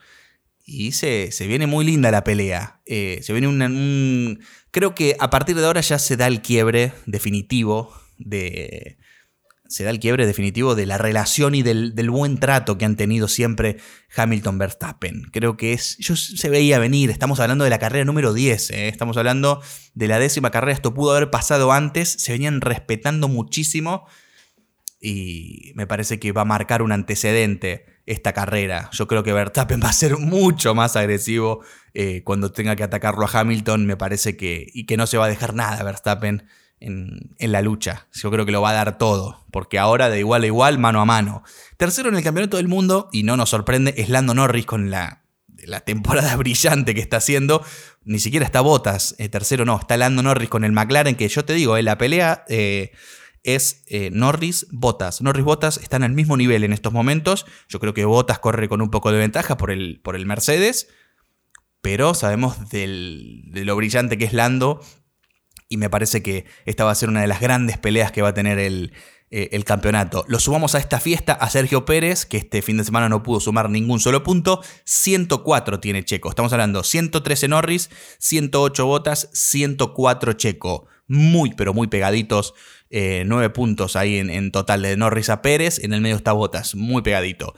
Y 0.65 0.93
se, 0.93 1.33
se, 1.33 1.47
viene 1.47 1.67
muy 1.67 1.85
linda 1.85 2.11
la 2.11 2.23
pelea. 2.23 2.81
Eh, 2.87 3.21
se 3.23 3.33
viene 3.33 3.49
un. 3.49 4.41
Creo 4.71 4.95
que 4.95 5.17
a 5.19 5.31
partir 5.31 5.57
de 5.57 5.67
ahora 5.67 5.81
ya 5.81 5.99
se 5.99 6.17
da 6.17 6.29
el 6.29 6.43
quiebre 6.43 6.93
definitivo 7.07 7.93
de, 8.19 8.99
se 9.71 9.85
da 9.85 9.91
el 9.91 10.01
quiebre 10.01 10.27
definitivo 10.27 10.75
de 10.75 10.85
la 10.85 10.99
relación 10.99 11.55
y 11.55 11.63
del, 11.63 12.11
buen 12.11 12.39
trato 12.39 12.77
que 12.77 12.85
han 12.85 12.97
tenido 12.97 13.29
siempre 13.29 13.77
Hamilton-Verstappen. 14.17 15.31
Creo 15.33 15.57
que 15.57 15.73
es, 15.73 15.97
yo 15.99 16.17
se 16.17 16.49
veía 16.49 16.81
venir, 16.81 17.09
estamos 17.11 17.39
hablando 17.39 17.63
de 17.63 17.71
la 17.71 17.79
carrera 17.79 18.05
número 18.05 18.33
10, 18.33 18.71
¿eh? 18.71 18.89
estamos 18.89 19.17
hablando 19.17 19.63
de 19.95 20.09
la 20.09 20.19
décima 20.19 20.51
carrera, 20.51 20.73
esto 20.73 20.93
pudo 20.93 21.13
haber 21.13 21.31
pasado 21.31 21.71
antes, 21.71 22.09
se 22.09 22.33
venían 22.33 22.61
respetando 22.61 23.29
muchísimo 23.29 24.07
y 25.01 25.73
me 25.75 25.87
parece 25.87 26.21
que 26.21 26.33
va 26.33 26.43
a 26.43 26.47
marcar 26.47 26.83
un 26.83 26.93
antecedente 26.93 27.87
esta 28.07 28.33
carrera. 28.33 28.91
Yo 28.93 29.07
creo 29.07 29.23
que 29.23 29.33
Verstappen 29.33 29.81
va 29.85 29.89
a 29.89 29.95
ser 29.95 30.19
mucho 30.19 30.75
más 30.75 30.97
agresivo 30.97 31.61
eh, 31.95 32.23
cuando 32.25 32.53
tenga 32.53 32.77
que 32.77 32.83
atacarlo 32.83 33.25
a 33.25 33.41
Hamilton, 33.41 33.87
me 33.87 33.97
parece 33.97 34.37
que, 34.37 34.67
y 34.73 34.85
que 34.87 34.97
no 34.97 35.07
se 35.07 35.17
va 35.17 35.25
a 35.25 35.29
dejar 35.29 35.55
nada 35.55 35.83
Verstappen 35.83 36.45
en, 36.81 37.31
la 37.39 37.63
lucha. 37.63 38.09
Yo 38.13 38.31
creo 38.31 38.47
que 38.47 38.53
lo 38.53 38.63
va 38.63 38.71
a 38.71 38.75
dar 38.75 38.99
todo, 38.99 39.47
porque 39.53 39.79
ahora 39.79 40.09
de 40.09 40.19
igual 40.19 40.43
a 40.43 40.47
igual, 40.47 40.79
mano 40.79 41.01
a 41.01 41.05
mano. 41.05 41.43
Tercero 41.77 42.09
en 42.09 42.17
el 42.17 42.23
Campeonato 42.23 42.57
del 42.57 42.69
Mundo, 42.69 43.09
y 43.13 43.23
no 43.23 43.37
nos 43.37 43.51
sorprende, 43.51 43.95
es 43.97 44.09
Lando 44.09 44.35
Norris 44.35 44.67
con 44.67 44.91
la, 44.91 45.23
la 45.65 45.81
temporada 45.81 46.35
brillante 46.37 46.95
que 46.95 47.01
está 47.01 47.19
haciendo. 47.19 47.63
Ni 48.05 48.19
siquiera 48.19 48.47
está 48.47 48.63
Botas, 48.63 49.15
eh, 49.19 49.29
tercero 49.29 49.65
no, 49.65 49.79
está 49.79 49.97
Lando 49.97 50.23
Norris 50.23 50.49
con 50.49 50.65
el 50.65 50.73
McLaren, 50.73 51.17
que 51.17 51.29
yo 51.29 51.45
te 51.45 51.53
digo, 51.53 51.77
eh, 51.77 51.83
la 51.83 51.99
pelea 51.99 52.45
eh, 53.45 53.57
es 53.57 53.85
Norris 54.13 54.67
Botas. 54.71 55.21
Norris 55.23 55.45
Botas 55.45 55.79
están 55.79 56.03
al 56.03 56.13
mismo 56.13 56.37
nivel 56.37 56.65
en 56.65 56.73
estos 56.73 56.93
momentos. 56.93 57.47
Yo 57.69 57.81
creo 57.81 57.95
que 57.95 58.05
Botas 58.05 58.39
corre 58.39 58.69
con 58.69 58.83
un 58.83 58.91
poco 58.91 59.13
de 59.13 59.19
ventaja 59.19 59.57
por 59.57 59.71
el, 59.71 60.01
por 60.03 60.17
el 60.17 60.27
Mercedes. 60.27 60.89
Pero 61.83 62.15
sabemos 62.15 62.69
de 62.69 62.87
lo 63.65 63.75
brillante 63.77 64.19
que 64.19 64.27
es 64.27 64.35
Lando 64.35 64.81
y 65.71 65.77
me 65.77 65.89
parece 65.89 66.23
que 66.23 66.45
esta 66.67 66.85
va 66.85 66.91
a 66.91 66.97
ser 66.97 67.09
una 67.09 67.23
de 67.23 67.29
las 67.29 67.41
grandes 67.41 67.79
peleas 67.79 68.13
que 68.13 68.23
va 68.23 68.31
a 68.31 68.35
tener 68.35 68.59
el, 68.59 68.93
eh, 69.31 69.51
el 69.53 69.65
campeonato. 69.65 70.25
Lo 70.27 70.41
sumamos 70.41 70.75
a 70.75 70.79
esta 70.79 70.99
fiesta 70.99 71.33
a 71.33 71.49
Sergio 71.49 71.85
Pérez, 71.85 72.27
que 72.27 72.37
este 72.37 72.61
fin 72.61 72.77
de 72.77 72.85
semana 72.85 73.09
no 73.09 73.23
pudo 73.23 73.39
sumar 73.39 73.71
ningún 73.71 74.01
solo 74.01 74.25
punto. 74.25 74.61
104 74.85 75.79
tiene 75.79 76.05
Checo. 76.05 76.29
Estamos 76.29 76.53
hablando 76.53 76.83
113 76.83 77.47
Norris, 77.47 77.89
108 78.19 78.85
Botas, 78.85 79.31
104 79.33 80.33
Checo. 80.33 80.89
Muy, 81.13 81.55
pero 81.55 81.75
muy 81.75 81.89
pegaditos. 81.89 82.55
9 82.91 83.25
eh, 83.45 83.51
puntos 83.51 83.97
ahí 83.97 84.19
en, 84.19 84.53
total 84.53 84.83
de 84.83 84.97
Norris 84.97 85.29
a 85.29 85.43
Pérez. 85.43 85.81
En 85.83 85.93
el 85.93 86.01
medio 86.01 86.15
está 86.15 86.33
Botas, 86.33 86.77
muy 86.77 87.03
pegadito. 87.03 87.53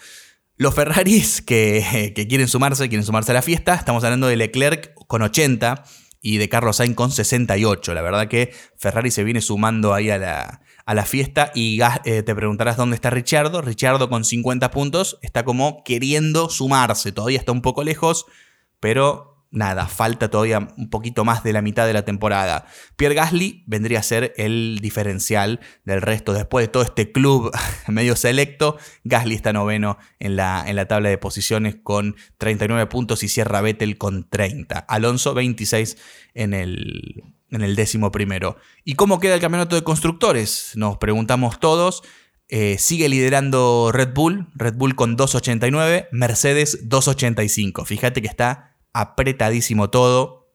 Los 0.56 0.74
Ferraris 0.74 1.42
que, 1.42 2.12
que 2.16 2.26
quieren 2.26 2.48
sumarse, 2.48 2.88
quieren 2.88 3.04
sumarse 3.04 3.32
a 3.32 3.34
la 3.34 3.42
fiesta. 3.42 3.74
Estamos 3.74 4.04
hablando 4.04 4.26
de 4.26 4.36
Leclerc 4.36 4.94
con 5.06 5.20
80 5.20 5.84
y 6.22 6.38
de 6.38 6.48
Carlos 6.48 6.76
Sainz 6.76 6.96
con 6.96 7.10
68. 7.10 7.92
La 7.92 8.00
verdad 8.00 8.26
que 8.26 8.54
Ferrari 8.78 9.10
se 9.10 9.22
viene 9.22 9.42
sumando 9.42 9.92
ahí 9.92 10.08
a 10.08 10.16
la, 10.16 10.62
a 10.86 10.94
la 10.94 11.04
fiesta 11.04 11.52
y 11.54 11.78
eh, 12.06 12.22
te 12.22 12.34
preguntarás 12.34 12.78
dónde 12.78 12.94
está 12.94 13.10
Richardo. 13.10 13.60
Richardo 13.60 14.08
con 14.08 14.24
50 14.24 14.70
puntos 14.70 15.18
está 15.20 15.44
como 15.44 15.84
queriendo 15.84 16.48
sumarse, 16.48 17.12
todavía 17.12 17.38
está 17.38 17.52
un 17.52 17.60
poco 17.60 17.84
lejos, 17.84 18.24
pero 18.80 19.31
nada, 19.52 19.86
falta 19.86 20.30
todavía 20.30 20.68
un 20.76 20.90
poquito 20.90 21.24
más 21.24 21.44
de 21.44 21.52
la 21.52 21.62
mitad 21.62 21.86
de 21.86 21.92
la 21.92 22.04
temporada. 22.04 22.66
Pierre 22.96 23.14
Gasly 23.14 23.62
vendría 23.66 24.00
a 24.00 24.02
ser 24.02 24.32
el 24.36 24.78
diferencial 24.80 25.60
del 25.84 26.00
resto. 26.00 26.32
Después 26.32 26.64
de 26.64 26.68
todo 26.68 26.82
este 26.82 27.12
club 27.12 27.52
medio 27.88 28.16
selecto, 28.16 28.78
Gasly 29.04 29.34
está 29.34 29.52
noveno 29.52 29.98
en 30.18 30.36
la, 30.36 30.64
en 30.66 30.74
la 30.74 30.88
tabla 30.88 31.10
de 31.10 31.18
posiciones 31.18 31.76
con 31.80 32.16
39 32.38 32.86
puntos 32.86 33.22
y 33.22 33.28
cierra 33.28 33.60
Vettel 33.60 33.98
con 33.98 34.28
30. 34.28 34.78
Alonso 34.78 35.34
26 35.34 35.98
en 36.34 36.54
el, 36.54 37.22
en 37.50 37.60
el 37.60 37.76
décimo 37.76 38.10
primero. 38.10 38.56
¿Y 38.84 38.94
cómo 38.94 39.20
queda 39.20 39.34
el 39.34 39.40
campeonato 39.40 39.76
de 39.76 39.84
constructores? 39.84 40.72
Nos 40.74 40.96
preguntamos 40.96 41.60
todos. 41.60 42.02
Eh, 42.48 42.76
sigue 42.78 43.08
liderando 43.08 43.90
Red 43.92 44.12
Bull, 44.14 44.48
Red 44.54 44.74
Bull 44.74 44.94
con 44.94 45.16
2.89, 45.16 46.08
Mercedes 46.10 46.86
2.85. 46.88 47.86
Fíjate 47.86 48.20
que 48.20 48.28
está 48.28 48.71
apretadísimo 48.92 49.90
todo 49.90 50.50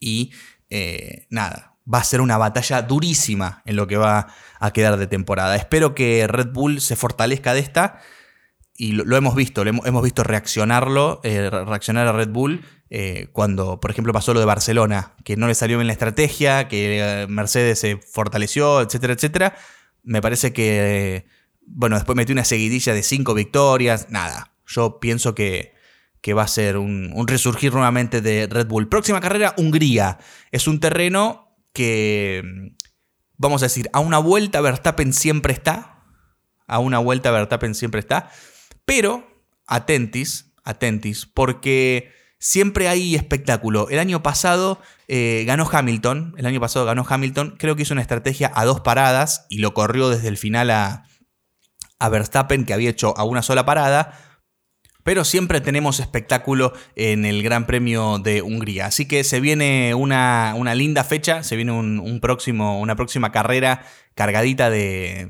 y 0.00 0.32
eh, 0.70 1.26
nada, 1.30 1.76
va 1.92 1.98
a 1.98 2.04
ser 2.04 2.20
una 2.20 2.38
batalla 2.38 2.82
durísima 2.82 3.62
en 3.64 3.76
lo 3.76 3.86
que 3.86 3.96
va 3.96 4.28
a 4.60 4.72
quedar 4.72 4.96
de 4.96 5.06
temporada. 5.06 5.56
Espero 5.56 5.94
que 5.94 6.26
Red 6.26 6.52
Bull 6.52 6.80
se 6.80 6.96
fortalezca 6.96 7.54
de 7.54 7.60
esta 7.60 8.00
y 8.74 8.92
lo, 8.92 9.16
hemos 9.16 9.34
visto, 9.34 9.64
lo 9.64 9.70
hemos, 9.84 10.02
visto 10.02 10.22
reaccionarlo, 10.22 11.20
eh, 11.24 11.50
reaccionar 11.50 12.06
a 12.06 12.12
Red 12.12 12.28
Bull 12.28 12.64
eh, 12.90 13.28
cuando, 13.32 13.80
por 13.80 13.90
ejemplo, 13.90 14.12
pasó 14.12 14.32
lo 14.34 14.40
de 14.40 14.46
Barcelona, 14.46 15.14
que 15.24 15.36
no 15.36 15.48
le 15.48 15.54
salió 15.54 15.78
bien 15.78 15.88
la 15.88 15.92
estrategia, 15.92 16.68
que 16.68 17.26
Mercedes 17.28 17.80
se 17.80 17.96
fortaleció, 17.96 18.80
etcétera, 18.80 19.14
etcétera. 19.14 19.56
Me 20.04 20.22
parece 20.22 20.52
que, 20.52 21.26
bueno, 21.66 21.96
después 21.96 22.14
metió 22.14 22.32
una 22.32 22.44
seguidilla 22.44 22.94
de 22.94 23.02
cinco 23.02 23.34
victorias, 23.34 24.06
nada. 24.10 24.52
Yo 24.64 25.00
pienso 25.00 25.34
que, 25.34 25.74
que 26.20 26.34
va 26.34 26.42
a 26.42 26.48
ser 26.48 26.76
un, 26.76 27.12
un 27.14 27.28
resurgir 27.28 27.72
nuevamente 27.72 28.20
de 28.20 28.48
Red 28.50 28.66
Bull. 28.66 28.88
Próxima 28.88 29.20
carrera, 29.20 29.54
Hungría. 29.56 30.18
Es 30.50 30.66
un 30.66 30.80
terreno 30.80 31.56
que, 31.72 32.42
vamos 33.36 33.62
a 33.62 33.66
decir, 33.66 33.88
a 33.92 34.00
una 34.00 34.18
vuelta 34.18 34.60
Verstappen 34.60 35.12
siempre 35.12 35.52
está. 35.52 36.04
A 36.66 36.80
una 36.80 36.98
vuelta 36.98 37.30
Verstappen 37.30 37.74
siempre 37.74 38.00
está. 38.00 38.30
Pero, 38.84 39.26
atentis, 39.66 40.52
atentis, 40.64 41.26
porque 41.26 42.12
siempre 42.38 42.88
hay 42.88 43.14
espectáculo. 43.14 43.88
El 43.90 43.98
año 43.98 44.22
pasado 44.22 44.80
eh, 45.08 45.44
ganó 45.46 45.68
Hamilton, 45.70 46.34
el 46.36 46.46
año 46.46 46.60
pasado 46.60 46.84
ganó 46.84 47.06
Hamilton, 47.08 47.56
creo 47.58 47.76
que 47.76 47.82
hizo 47.82 47.94
una 47.94 48.02
estrategia 48.02 48.50
a 48.54 48.64
dos 48.64 48.80
paradas 48.80 49.46
y 49.48 49.58
lo 49.58 49.74
corrió 49.74 50.08
desde 50.08 50.28
el 50.28 50.36
final 50.36 50.70
a, 50.70 51.04
a 51.98 52.08
Verstappen, 52.08 52.64
que 52.64 52.74
había 52.74 52.90
hecho 52.90 53.16
a 53.16 53.24
una 53.24 53.42
sola 53.42 53.64
parada. 53.64 54.27
Pero 55.08 55.24
siempre 55.24 55.62
tenemos 55.62 56.00
espectáculo 56.00 56.74
en 56.94 57.24
el 57.24 57.42
Gran 57.42 57.66
Premio 57.66 58.18
de 58.18 58.42
Hungría. 58.42 58.84
Así 58.84 59.08
que 59.08 59.24
se 59.24 59.40
viene 59.40 59.94
una, 59.94 60.52
una 60.54 60.74
linda 60.74 61.02
fecha, 61.02 61.42
se 61.42 61.56
viene 61.56 61.72
un 61.72 62.20
próximo, 62.20 62.78
una 62.78 62.94
próxima 62.94 63.32
carrera 63.32 63.86
cargadita 64.18 64.68
de, 64.68 65.28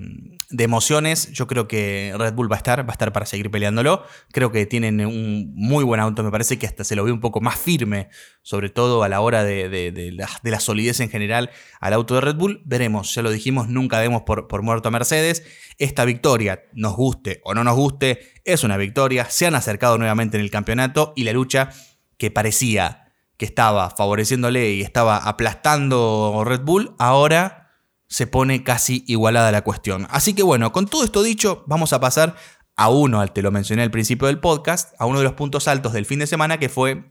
emociones. 0.50 1.30
Yo 1.32 1.46
creo 1.46 1.68
que 1.68 2.14
Red 2.16 2.32
Bull 2.32 2.50
va 2.50 2.56
a 2.56 2.58
estar, 2.58 2.88
va 2.88 2.92
a 2.92 2.92
estar 2.92 3.12
para 3.12 3.26
seguir 3.26 3.50
peleándolo. 3.50 4.02
Creo 4.32 4.50
que 4.50 4.64
tienen 4.64 5.04
un 5.04 5.52
muy 5.54 5.84
buen 5.84 6.00
auto, 6.00 6.22
me 6.22 6.30
parece 6.30 6.58
que 6.58 6.66
hasta 6.66 6.84
se 6.84 6.96
lo 6.96 7.04
ve 7.04 7.12
un 7.12 7.20
poco 7.20 7.42
más 7.42 7.58
firme, 7.58 8.08
sobre 8.40 8.70
todo 8.70 9.02
a 9.02 9.10
la 9.10 9.20
hora 9.20 9.44
de, 9.44 10.14
la, 10.42 10.60
solidez 10.60 11.00
en 11.00 11.10
general 11.10 11.50
al 11.80 11.92
auto 11.92 12.14
de 12.14 12.22
Red 12.22 12.36
Bull. 12.36 12.62
Veremos, 12.64 13.14
ya 13.14 13.20
lo 13.20 13.30
dijimos, 13.30 13.68
nunca 13.68 14.00
demos 14.00 14.22
por, 14.22 14.48
por 14.48 14.62
muerto 14.62 14.88
a 14.88 14.90
Mercedes. 14.90 15.42
Esta 15.76 16.06
victoria, 16.06 16.62
nos 16.72 16.96
guste 16.96 17.42
o 17.44 17.52
no 17.52 17.64
nos 17.64 17.76
guste, 17.76 18.32
es 18.46 18.64
una 18.64 18.78
victoria. 18.78 19.26
Se 19.28 19.46
han 19.46 19.54
acercado 19.54 19.98
nuevamente 19.98 20.38
en 20.38 20.42
el 20.42 20.50
campeonato 20.50 21.12
y 21.14 21.24
la 21.24 21.34
lucha 21.34 21.72
que 22.16 22.30
parecía 22.30 23.12
que 23.36 23.44
estaba 23.44 23.90
favoreciéndole 23.90 24.72
y 24.72 24.80
estaba 24.80 25.18
aplastando 25.18 26.42
Red 26.46 26.62
Bull, 26.62 26.94
ahora 26.98 27.67
se 28.08 28.26
pone 28.26 28.64
casi 28.64 29.04
igualada 29.06 29.52
la 29.52 29.62
cuestión. 29.62 30.06
Así 30.10 30.34
que 30.34 30.42
bueno, 30.42 30.72
con 30.72 30.86
todo 30.86 31.04
esto 31.04 31.22
dicho, 31.22 31.64
vamos 31.66 31.92
a 31.92 32.00
pasar 32.00 32.36
a 32.74 32.88
uno, 32.88 33.26
te 33.28 33.42
lo 33.42 33.50
mencioné 33.50 33.82
al 33.82 33.90
principio 33.90 34.28
del 34.28 34.40
podcast, 34.40 34.94
a 34.98 35.06
uno 35.06 35.18
de 35.18 35.24
los 35.24 35.34
puntos 35.34 35.68
altos 35.68 35.92
del 35.92 36.06
fin 36.06 36.20
de 36.20 36.26
semana 36.26 36.58
que 36.58 36.68
fue 36.68 37.10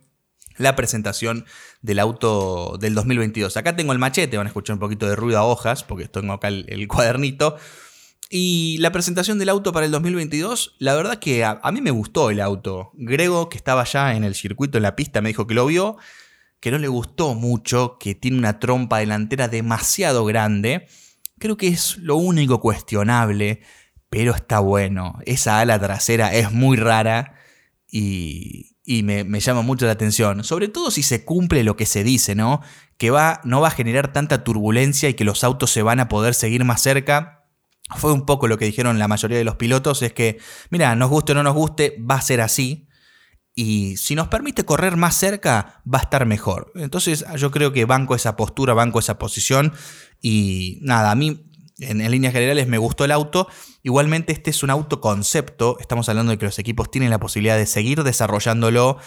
la 0.58 0.76
presentación 0.76 1.46
del 1.82 2.00
auto 2.00 2.78
del 2.80 2.96
2022. 2.96 3.58
Acá 3.58 3.76
tengo 3.76 3.94
el 3.94 4.00
machete, 4.00 4.38
van 4.38 4.48
a 4.48 4.50
escuchar 4.50 4.76
un 4.76 4.80
poquito 4.80 5.08
de 5.08 5.16
ruido 5.16 5.38
a 5.38 5.44
hojas, 5.44 5.84
porque 5.84 6.08
tengo 6.08 6.34
acá 6.34 6.48
el, 6.48 6.88
cuadernito. 6.88 7.58
Y 8.30 8.78
la 8.80 8.92
presentación 8.92 9.40
del 9.40 9.50
auto 9.50 9.72
para 9.72 9.86
el 9.86 9.92
2022, 9.92 10.76
la 10.80 10.96
verdad 10.96 11.20
que 11.20 11.46
a, 11.46 11.60
a, 11.62 11.72
mí 11.72 11.82
me 11.82 11.92
gustó 11.92 12.32
el 12.32 12.42
auto. 12.42 12.92
Grego, 12.96 13.50
que 13.50 13.58
estaba 13.58 13.84
ya 13.84 14.16
en 14.16 14.24
el 14.24 14.36
circuito, 14.36 14.78
en 14.78 14.84
la 14.84 14.96
pista, 14.96 15.22
me 15.22 15.30
dijo 15.30 15.48
que 15.48 15.54
lo 15.54 15.66
vio 15.66 15.98
que 16.60 16.72
no 16.72 16.78
le 16.78 16.88
gustó 16.88 17.36
mucho, 17.36 17.98
que 18.00 18.16
tiene 18.16 18.38
una 18.38 18.60
trompa 18.60 19.00
delantera 19.00 19.48
demasiado 19.48 20.26
grande. 20.26 20.88
Creo 21.40 21.58
que 21.58 21.68
es 21.68 21.98
lo 21.98 22.16
único 22.18 22.60
cuestionable, 22.60 23.62
pero 24.10 24.34
está 24.34 24.60
bueno. 24.60 25.20
Esa 25.26 25.60
ala 25.60 25.80
trasera 25.80 26.34
es 26.34 26.52
muy 26.52 26.78
rara 26.78 27.36
y, 27.90 28.74
me, 29.04 29.40
llama 29.40 29.62
mucho 29.62 29.86
la 29.86 29.92
atención. 29.92 30.44
Sobre 30.44 30.68
todo 30.68 30.90
si 30.92 31.04
se 31.04 31.26
cumple 31.26 31.64
lo 31.64 31.76
que 31.76 31.86
se 31.86 32.04
dice, 32.04 32.34
¿no? 32.34 32.62
Que 32.98 33.12
va, 33.12 33.42
no 33.44 33.62
va 33.62 33.68
a 33.68 33.72
generar 33.72 34.12
tanta 34.12 34.44
turbulencia 34.44 35.10
y 35.10 35.14
que 35.14 35.26
los 35.26 35.44
autos 35.44 35.72
se 35.72 35.84
van 35.84 36.00
a 36.00 36.10
poder 36.10 36.34
seguir 36.34 36.64
más 36.64 36.82
cerca. 36.82 37.46
Fue 37.96 38.12
un 38.12 38.26
poco 38.26 38.48
lo 38.48 38.58
que 38.58 38.66
dijeron 38.66 39.00
la 39.00 39.08
mayoría 39.08 39.38
de 39.38 39.46
los 39.46 39.56
pilotos, 39.56 40.02
es 40.02 40.12
que, 40.12 40.40
mira, 40.72 40.96
nos 40.96 41.10
guste 41.10 41.32
o 41.32 41.36
no 41.36 41.44
nos 41.44 41.54
guste, 41.56 41.96
va 42.00 42.16
a 42.16 42.22
ser 42.22 42.42
así 42.42 42.87
y 43.60 43.98
si 43.98 44.14
nos 44.14 44.28
permite 44.28 44.66
correr 44.66 44.98
más 44.98 45.18
cerca, 45.18 45.82
va 45.92 45.98
a 45.98 46.04
estar 46.04 46.28
mejor. 46.28 46.72
Entonces 46.76 47.26
yo 47.38 47.50
creo 47.50 47.74
que 47.74 47.86
banco 47.86 48.14
esa 48.14 48.36
postura, 48.36 48.76
banco 48.76 49.00
esa 49.00 49.18
posición 49.18 49.74
y 50.22 50.78
nada, 50.84 51.10
a 51.10 51.16
mí 51.16 51.50
en, 51.80 52.12
líneas 52.12 52.34
generales 52.34 52.68
me 52.68 52.78
gustó 52.78 53.04
el 53.04 53.12
auto. 53.12 53.48
Igualmente 53.82 54.32
este 54.32 54.52
es 54.52 54.62
un 54.62 54.70
auto 54.70 55.02
concepto, 55.02 55.78
estamos 55.80 56.08
hablando 56.08 56.34
de 56.34 56.38
que 56.38 56.46
los 56.46 56.60
equipos 56.60 56.92
tienen 56.92 57.10
la 57.10 57.20
posibilidad 57.20 57.58
de 57.58 57.66
seguir 57.66 58.04
desarrollándolo 58.04 59.00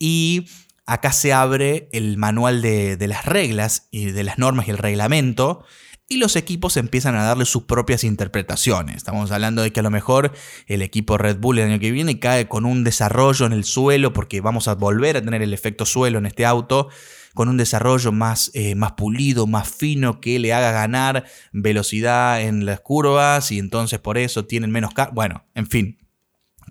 y 0.00 0.48
acá 0.84 1.12
se 1.12 1.32
abre 1.32 1.88
el 1.92 2.16
manual 2.16 2.60
de, 2.60 2.96
de 2.96 3.06
las 3.06 3.24
reglas 3.24 3.86
y 3.92 4.06
de 4.06 4.24
las 4.24 4.36
normas 4.36 4.66
y 4.66 4.72
el 4.72 4.78
reglamento 4.78 5.64
y 6.12 6.18
los 6.18 6.36
equipos 6.36 6.76
empiezan 6.76 7.14
a 7.14 7.24
darle 7.24 7.46
sus 7.46 7.62
propias 7.62 8.04
interpretaciones. 8.04 8.96
Estamos 8.96 9.30
hablando 9.30 9.62
de 9.62 9.72
que 9.72 9.80
a 9.80 9.82
lo 9.82 9.90
mejor 9.90 10.32
el 10.66 10.82
equipo 10.82 11.16
Red 11.16 11.38
Bull 11.38 11.58
el 11.58 11.70
año 11.70 11.80
que 11.80 11.90
viene 11.90 12.18
cae 12.18 12.48
con 12.48 12.66
un 12.66 12.84
desarrollo 12.84 13.46
en 13.46 13.54
el 13.54 13.64
suelo, 13.64 14.12
porque 14.12 14.42
vamos 14.42 14.68
a 14.68 14.74
volver 14.74 15.16
a 15.16 15.22
tener 15.22 15.40
el 15.40 15.54
efecto 15.54 15.86
suelo 15.86 16.18
en 16.18 16.26
este 16.26 16.44
auto, 16.44 16.90
con 17.32 17.48
un 17.48 17.56
desarrollo 17.56 18.12
más, 18.12 18.50
eh, 18.52 18.74
más 18.74 18.92
pulido, 18.92 19.46
más 19.46 19.70
fino, 19.70 20.20
que 20.20 20.38
le 20.38 20.52
haga 20.52 20.70
ganar 20.70 21.24
velocidad 21.52 22.42
en 22.42 22.66
las 22.66 22.80
curvas 22.80 23.50
y 23.50 23.58
entonces 23.58 23.98
por 23.98 24.18
eso 24.18 24.44
tienen 24.44 24.70
menos... 24.70 24.92
Bueno, 25.14 25.46
en 25.54 25.66
fin, 25.66 25.98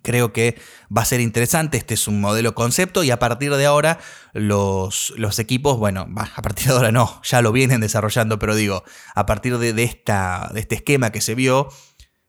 Creo 0.01 0.33
que 0.33 0.59
va 0.95 1.03
a 1.03 1.05
ser 1.05 1.21
interesante, 1.21 1.77
este 1.77 1.93
es 1.93 2.07
un 2.07 2.19
modelo 2.21 2.55
concepto 2.55 3.03
y 3.03 3.11
a 3.11 3.19
partir 3.19 3.53
de 3.55 3.65
ahora 3.65 3.99
los, 4.33 5.13
los 5.17 5.39
equipos, 5.39 5.77
bueno, 5.77 6.07
a 6.15 6.41
partir 6.41 6.67
de 6.67 6.73
ahora 6.73 6.91
no, 6.91 7.21
ya 7.23 7.41
lo 7.41 7.51
vienen 7.51 7.81
desarrollando, 7.81 8.39
pero 8.39 8.55
digo, 8.55 8.83
a 9.15 9.25
partir 9.25 9.57
de, 9.57 9.83
esta, 9.83 10.49
de 10.53 10.59
este 10.59 10.75
esquema 10.75 11.11
que 11.11 11.21
se 11.21 11.35
vio, 11.35 11.69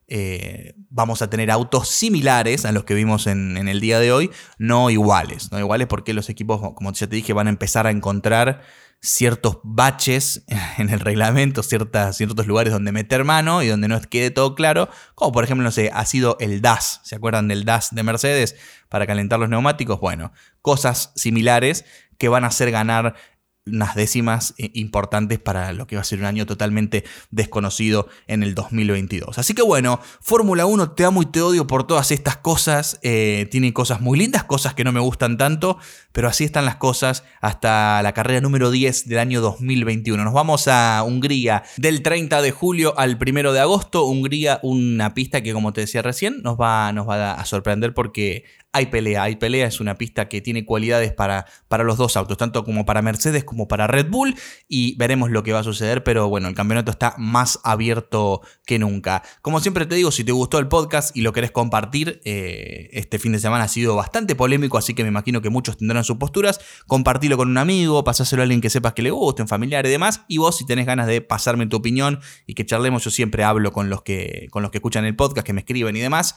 eh, 0.08 0.74
vamos 0.90 1.22
a 1.22 1.30
tener 1.30 1.50
autos 1.50 1.88
similares 1.88 2.66
a 2.66 2.72
los 2.72 2.84
que 2.84 2.94
vimos 2.94 3.26
en, 3.26 3.56
en, 3.56 3.68
el 3.68 3.80
día 3.80 3.98
de 3.98 4.12
hoy, 4.12 4.30
no 4.58 4.90
iguales, 4.90 5.50
no 5.50 5.58
iguales 5.58 5.86
porque 5.86 6.12
los 6.12 6.28
equipos, 6.28 6.60
como 6.74 6.92
ya 6.92 7.06
te 7.06 7.16
dije, 7.16 7.32
van 7.32 7.46
a 7.46 7.50
empezar 7.50 7.86
a 7.86 7.90
encontrar 7.90 8.62
ciertos 9.02 9.58
baches 9.64 10.44
en 10.78 10.88
el 10.88 11.00
reglamento, 11.00 11.62
ciertas, 11.62 12.16
ciertos 12.16 12.46
lugares 12.46 12.72
donde 12.72 12.92
meter 12.92 13.24
mano 13.24 13.62
y 13.62 13.68
donde 13.68 13.88
no 13.88 14.00
quede 14.00 14.30
todo 14.30 14.54
claro, 14.54 14.88
como 15.14 15.32
por 15.32 15.44
ejemplo, 15.44 15.64
no 15.64 15.72
sé, 15.72 15.90
ha 15.92 16.06
sido 16.06 16.36
el 16.40 16.62
DAS, 16.62 17.00
¿se 17.02 17.16
acuerdan 17.16 17.48
del 17.48 17.64
DAS 17.64 17.94
de 17.94 18.02
Mercedes 18.02 18.56
para 18.88 19.06
calentar 19.06 19.40
los 19.40 19.48
neumáticos? 19.48 20.00
Bueno, 20.00 20.32
cosas 20.62 21.12
similares 21.16 21.84
que 22.16 22.28
van 22.28 22.44
a 22.44 22.48
hacer 22.48 22.70
ganar 22.70 23.16
unas 23.64 23.94
décimas 23.94 24.54
eh, 24.58 24.70
importantes 24.74 25.38
para 25.38 25.72
lo 25.72 25.86
que 25.86 25.94
va 25.94 26.02
a 26.02 26.04
ser 26.04 26.18
un 26.18 26.24
año 26.24 26.46
totalmente 26.46 27.04
desconocido 27.30 28.08
en 28.26 28.42
el 28.42 28.54
2022. 28.54 29.38
Así 29.38 29.54
que 29.54 29.62
bueno, 29.62 30.00
Fórmula 30.20 30.66
1 30.66 30.92
te 30.92 31.04
amo 31.04 31.22
y 31.22 31.26
te 31.26 31.40
odio 31.42 31.66
por 31.66 31.86
todas 31.86 32.10
estas 32.10 32.36
cosas. 32.36 32.98
Eh, 33.02 33.46
tiene 33.50 33.72
cosas 33.72 34.00
muy 34.00 34.18
lindas, 34.18 34.44
cosas 34.44 34.74
que 34.74 34.82
no 34.82 34.90
me 34.90 34.98
gustan 34.98 35.38
tanto, 35.38 35.78
pero 36.10 36.28
así 36.28 36.42
están 36.44 36.64
las 36.64 36.76
cosas 36.76 37.22
hasta 37.40 38.02
la 38.02 38.12
carrera 38.12 38.40
número 38.40 38.70
10 38.72 39.08
del 39.08 39.18
año 39.18 39.40
2021. 39.40 40.24
Nos 40.24 40.34
vamos 40.34 40.66
a 40.66 41.04
Hungría 41.04 41.62
del 41.76 42.02
30 42.02 42.42
de 42.42 42.50
julio 42.50 42.98
al 42.98 43.16
1 43.20 43.52
de 43.52 43.60
agosto. 43.60 44.04
Hungría, 44.06 44.58
una 44.62 45.14
pista 45.14 45.40
que 45.40 45.52
como 45.52 45.72
te 45.72 45.82
decía 45.82 46.02
recién, 46.02 46.42
nos 46.42 46.60
va, 46.60 46.92
nos 46.92 47.08
va 47.08 47.34
a 47.34 47.44
sorprender 47.44 47.94
porque 47.94 48.44
hay 48.72 48.86
pelea, 48.86 49.24
hay 49.24 49.36
pelea, 49.36 49.66
es 49.66 49.80
una 49.80 49.98
pista 49.98 50.28
que 50.28 50.40
tiene 50.40 50.64
cualidades 50.64 51.12
para, 51.12 51.44
para 51.68 51.84
los 51.84 51.98
dos 51.98 52.16
autos, 52.16 52.38
tanto 52.38 52.64
como 52.64 52.86
para 52.86 53.02
Mercedes 53.02 53.44
como 53.52 53.68
para 53.68 53.86
Red 53.86 54.10
Bull, 54.10 54.34
y 54.68 54.96
veremos 54.96 55.30
lo 55.30 55.42
que 55.42 55.52
va 55.52 55.60
a 55.60 55.64
suceder, 55.64 56.02
pero 56.02 56.28
bueno, 56.28 56.48
el 56.48 56.54
campeonato 56.54 56.90
está 56.90 57.14
más 57.18 57.60
abierto 57.64 58.40
que 58.66 58.78
nunca. 58.78 59.22
Como 59.42 59.60
siempre 59.60 59.86
te 59.86 59.94
digo, 59.94 60.10
si 60.10 60.24
te 60.24 60.32
gustó 60.32 60.58
el 60.58 60.68
podcast 60.68 61.16
y 61.16 61.20
lo 61.20 61.32
querés 61.32 61.50
compartir, 61.50 62.20
eh, 62.24 62.88
este 62.92 63.18
fin 63.18 63.32
de 63.32 63.38
semana 63.38 63.64
ha 63.64 63.68
sido 63.68 63.96
bastante 63.96 64.34
polémico, 64.34 64.78
así 64.78 64.94
que 64.94 65.02
me 65.02 65.08
imagino 65.08 65.40
que 65.42 65.50
muchos 65.50 65.76
tendrán 65.76 66.04
sus 66.04 66.16
posturas, 66.16 66.60
compartilo 66.86 67.36
con 67.36 67.48
un 67.48 67.58
amigo, 67.58 68.04
pasáselo 68.04 68.42
a 68.42 68.44
alguien 68.44 68.60
que 68.60 68.70
sepas 68.70 68.94
que 68.94 69.02
le 69.02 69.10
guste, 69.10 69.42
un 69.42 69.48
familiar 69.48 69.86
y 69.86 69.90
demás, 69.90 70.22
y 70.28 70.38
vos 70.38 70.56
si 70.56 70.66
tenés 70.66 70.86
ganas 70.86 71.06
de 71.06 71.20
pasarme 71.20 71.66
tu 71.66 71.76
opinión 71.76 72.20
y 72.46 72.54
que 72.54 72.66
charlemos, 72.66 73.04
yo 73.04 73.10
siempre 73.10 73.44
hablo 73.44 73.72
con 73.72 73.90
los 73.90 74.02
que, 74.02 74.48
con 74.50 74.62
los 74.62 74.70
que 74.70 74.78
escuchan 74.78 75.04
el 75.04 75.16
podcast, 75.16 75.46
que 75.46 75.52
me 75.52 75.60
escriben 75.60 75.96
y 75.96 76.00
demás. 76.00 76.36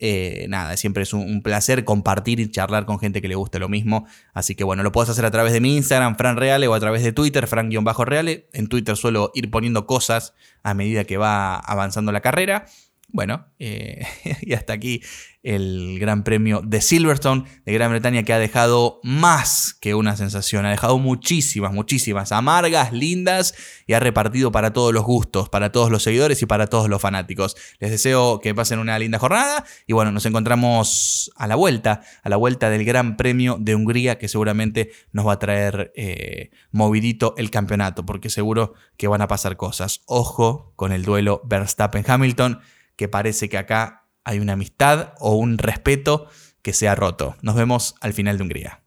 Eh, 0.00 0.46
nada, 0.48 0.76
siempre 0.76 1.04
es 1.04 1.12
un, 1.12 1.40
placer 1.42 1.84
compartir 1.84 2.40
y 2.40 2.50
charlar 2.50 2.84
con 2.84 2.98
gente 2.98 3.22
que 3.22 3.28
le 3.28 3.36
guste 3.36 3.58
lo 3.58 3.68
mismo. 3.68 4.06
Así 4.32 4.54
que 4.54 4.64
bueno, 4.64 4.82
lo 4.82 4.92
puedes 4.92 5.10
hacer 5.10 5.24
a 5.24 5.30
través 5.30 5.52
de 5.52 5.60
mi 5.60 5.76
Instagram, 5.76 6.16
Fran 6.16 6.36
Reale, 6.36 6.66
o 6.68 6.74
a 6.74 6.80
través 6.80 7.02
de 7.02 7.12
Twitter, 7.12 7.46
Fran-Reale. 7.46 8.48
En 8.52 8.68
Twitter 8.68 8.96
suelo 8.96 9.30
ir 9.34 9.50
poniendo 9.50 9.86
cosas 9.86 10.34
a 10.62 10.74
medida 10.74 11.04
que 11.04 11.16
va 11.16 11.56
avanzando 11.56 12.12
la 12.12 12.20
carrera. 12.20 12.66
Bueno, 13.14 13.46
eh, 13.60 14.04
y 14.42 14.54
hasta 14.54 14.72
aquí 14.72 15.00
el 15.44 15.98
Gran 16.00 16.24
Premio 16.24 16.62
de 16.64 16.80
Silverstone 16.80 17.44
de 17.64 17.72
Gran 17.72 17.92
Bretaña 17.92 18.24
que 18.24 18.32
ha 18.32 18.40
dejado 18.40 18.98
más 19.04 19.76
que 19.80 19.94
una 19.94 20.16
sensación, 20.16 20.66
ha 20.66 20.70
dejado 20.70 20.98
muchísimas, 20.98 21.72
muchísimas, 21.72 22.32
amargas, 22.32 22.92
lindas 22.92 23.54
y 23.86 23.92
ha 23.92 24.00
repartido 24.00 24.50
para 24.50 24.72
todos 24.72 24.92
los 24.92 25.04
gustos, 25.04 25.48
para 25.48 25.70
todos 25.70 25.92
los 25.92 26.02
seguidores 26.02 26.42
y 26.42 26.46
para 26.46 26.66
todos 26.66 26.88
los 26.88 27.00
fanáticos. 27.00 27.56
Les 27.78 27.92
deseo 27.92 28.40
que 28.40 28.52
pasen 28.52 28.80
una 28.80 28.98
linda 28.98 29.20
jornada 29.20 29.64
y 29.86 29.92
bueno, 29.92 30.10
nos 30.10 30.26
encontramos 30.26 31.30
a 31.36 31.46
la 31.46 31.54
vuelta, 31.54 32.00
a 32.24 32.28
la 32.28 32.36
vuelta 32.36 32.68
del 32.68 32.84
Gran 32.84 33.16
Premio 33.16 33.58
de 33.60 33.76
Hungría 33.76 34.18
que 34.18 34.26
seguramente 34.26 34.90
nos 35.12 35.24
va 35.24 35.34
a 35.34 35.38
traer 35.38 35.92
eh, 35.94 36.50
movidito 36.72 37.34
el 37.36 37.52
campeonato 37.52 38.04
porque 38.04 38.28
seguro 38.28 38.74
que 38.96 39.06
van 39.06 39.22
a 39.22 39.28
pasar 39.28 39.56
cosas. 39.56 40.00
Ojo 40.06 40.72
con 40.74 40.90
el 40.90 41.04
duelo 41.04 41.42
Verstappen-Hamilton 41.44 42.58
que 42.96 43.08
parece 43.08 43.48
que 43.48 43.58
acá 43.58 44.08
hay 44.24 44.38
una 44.38 44.54
amistad 44.54 45.14
o 45.18 45.36
un 45.36 45.58
respeto 45.58 46.28
que 46.62 46.72
se 46.72 46.88
ha 46.88 46.94
roto. 46.94 47.36
Nos 47.42 47.54
vemos 47.54 47.94
al 48.00 48.14
final 48.14 48.38
de 48.38 48.42
Hungría. 48.42 48.80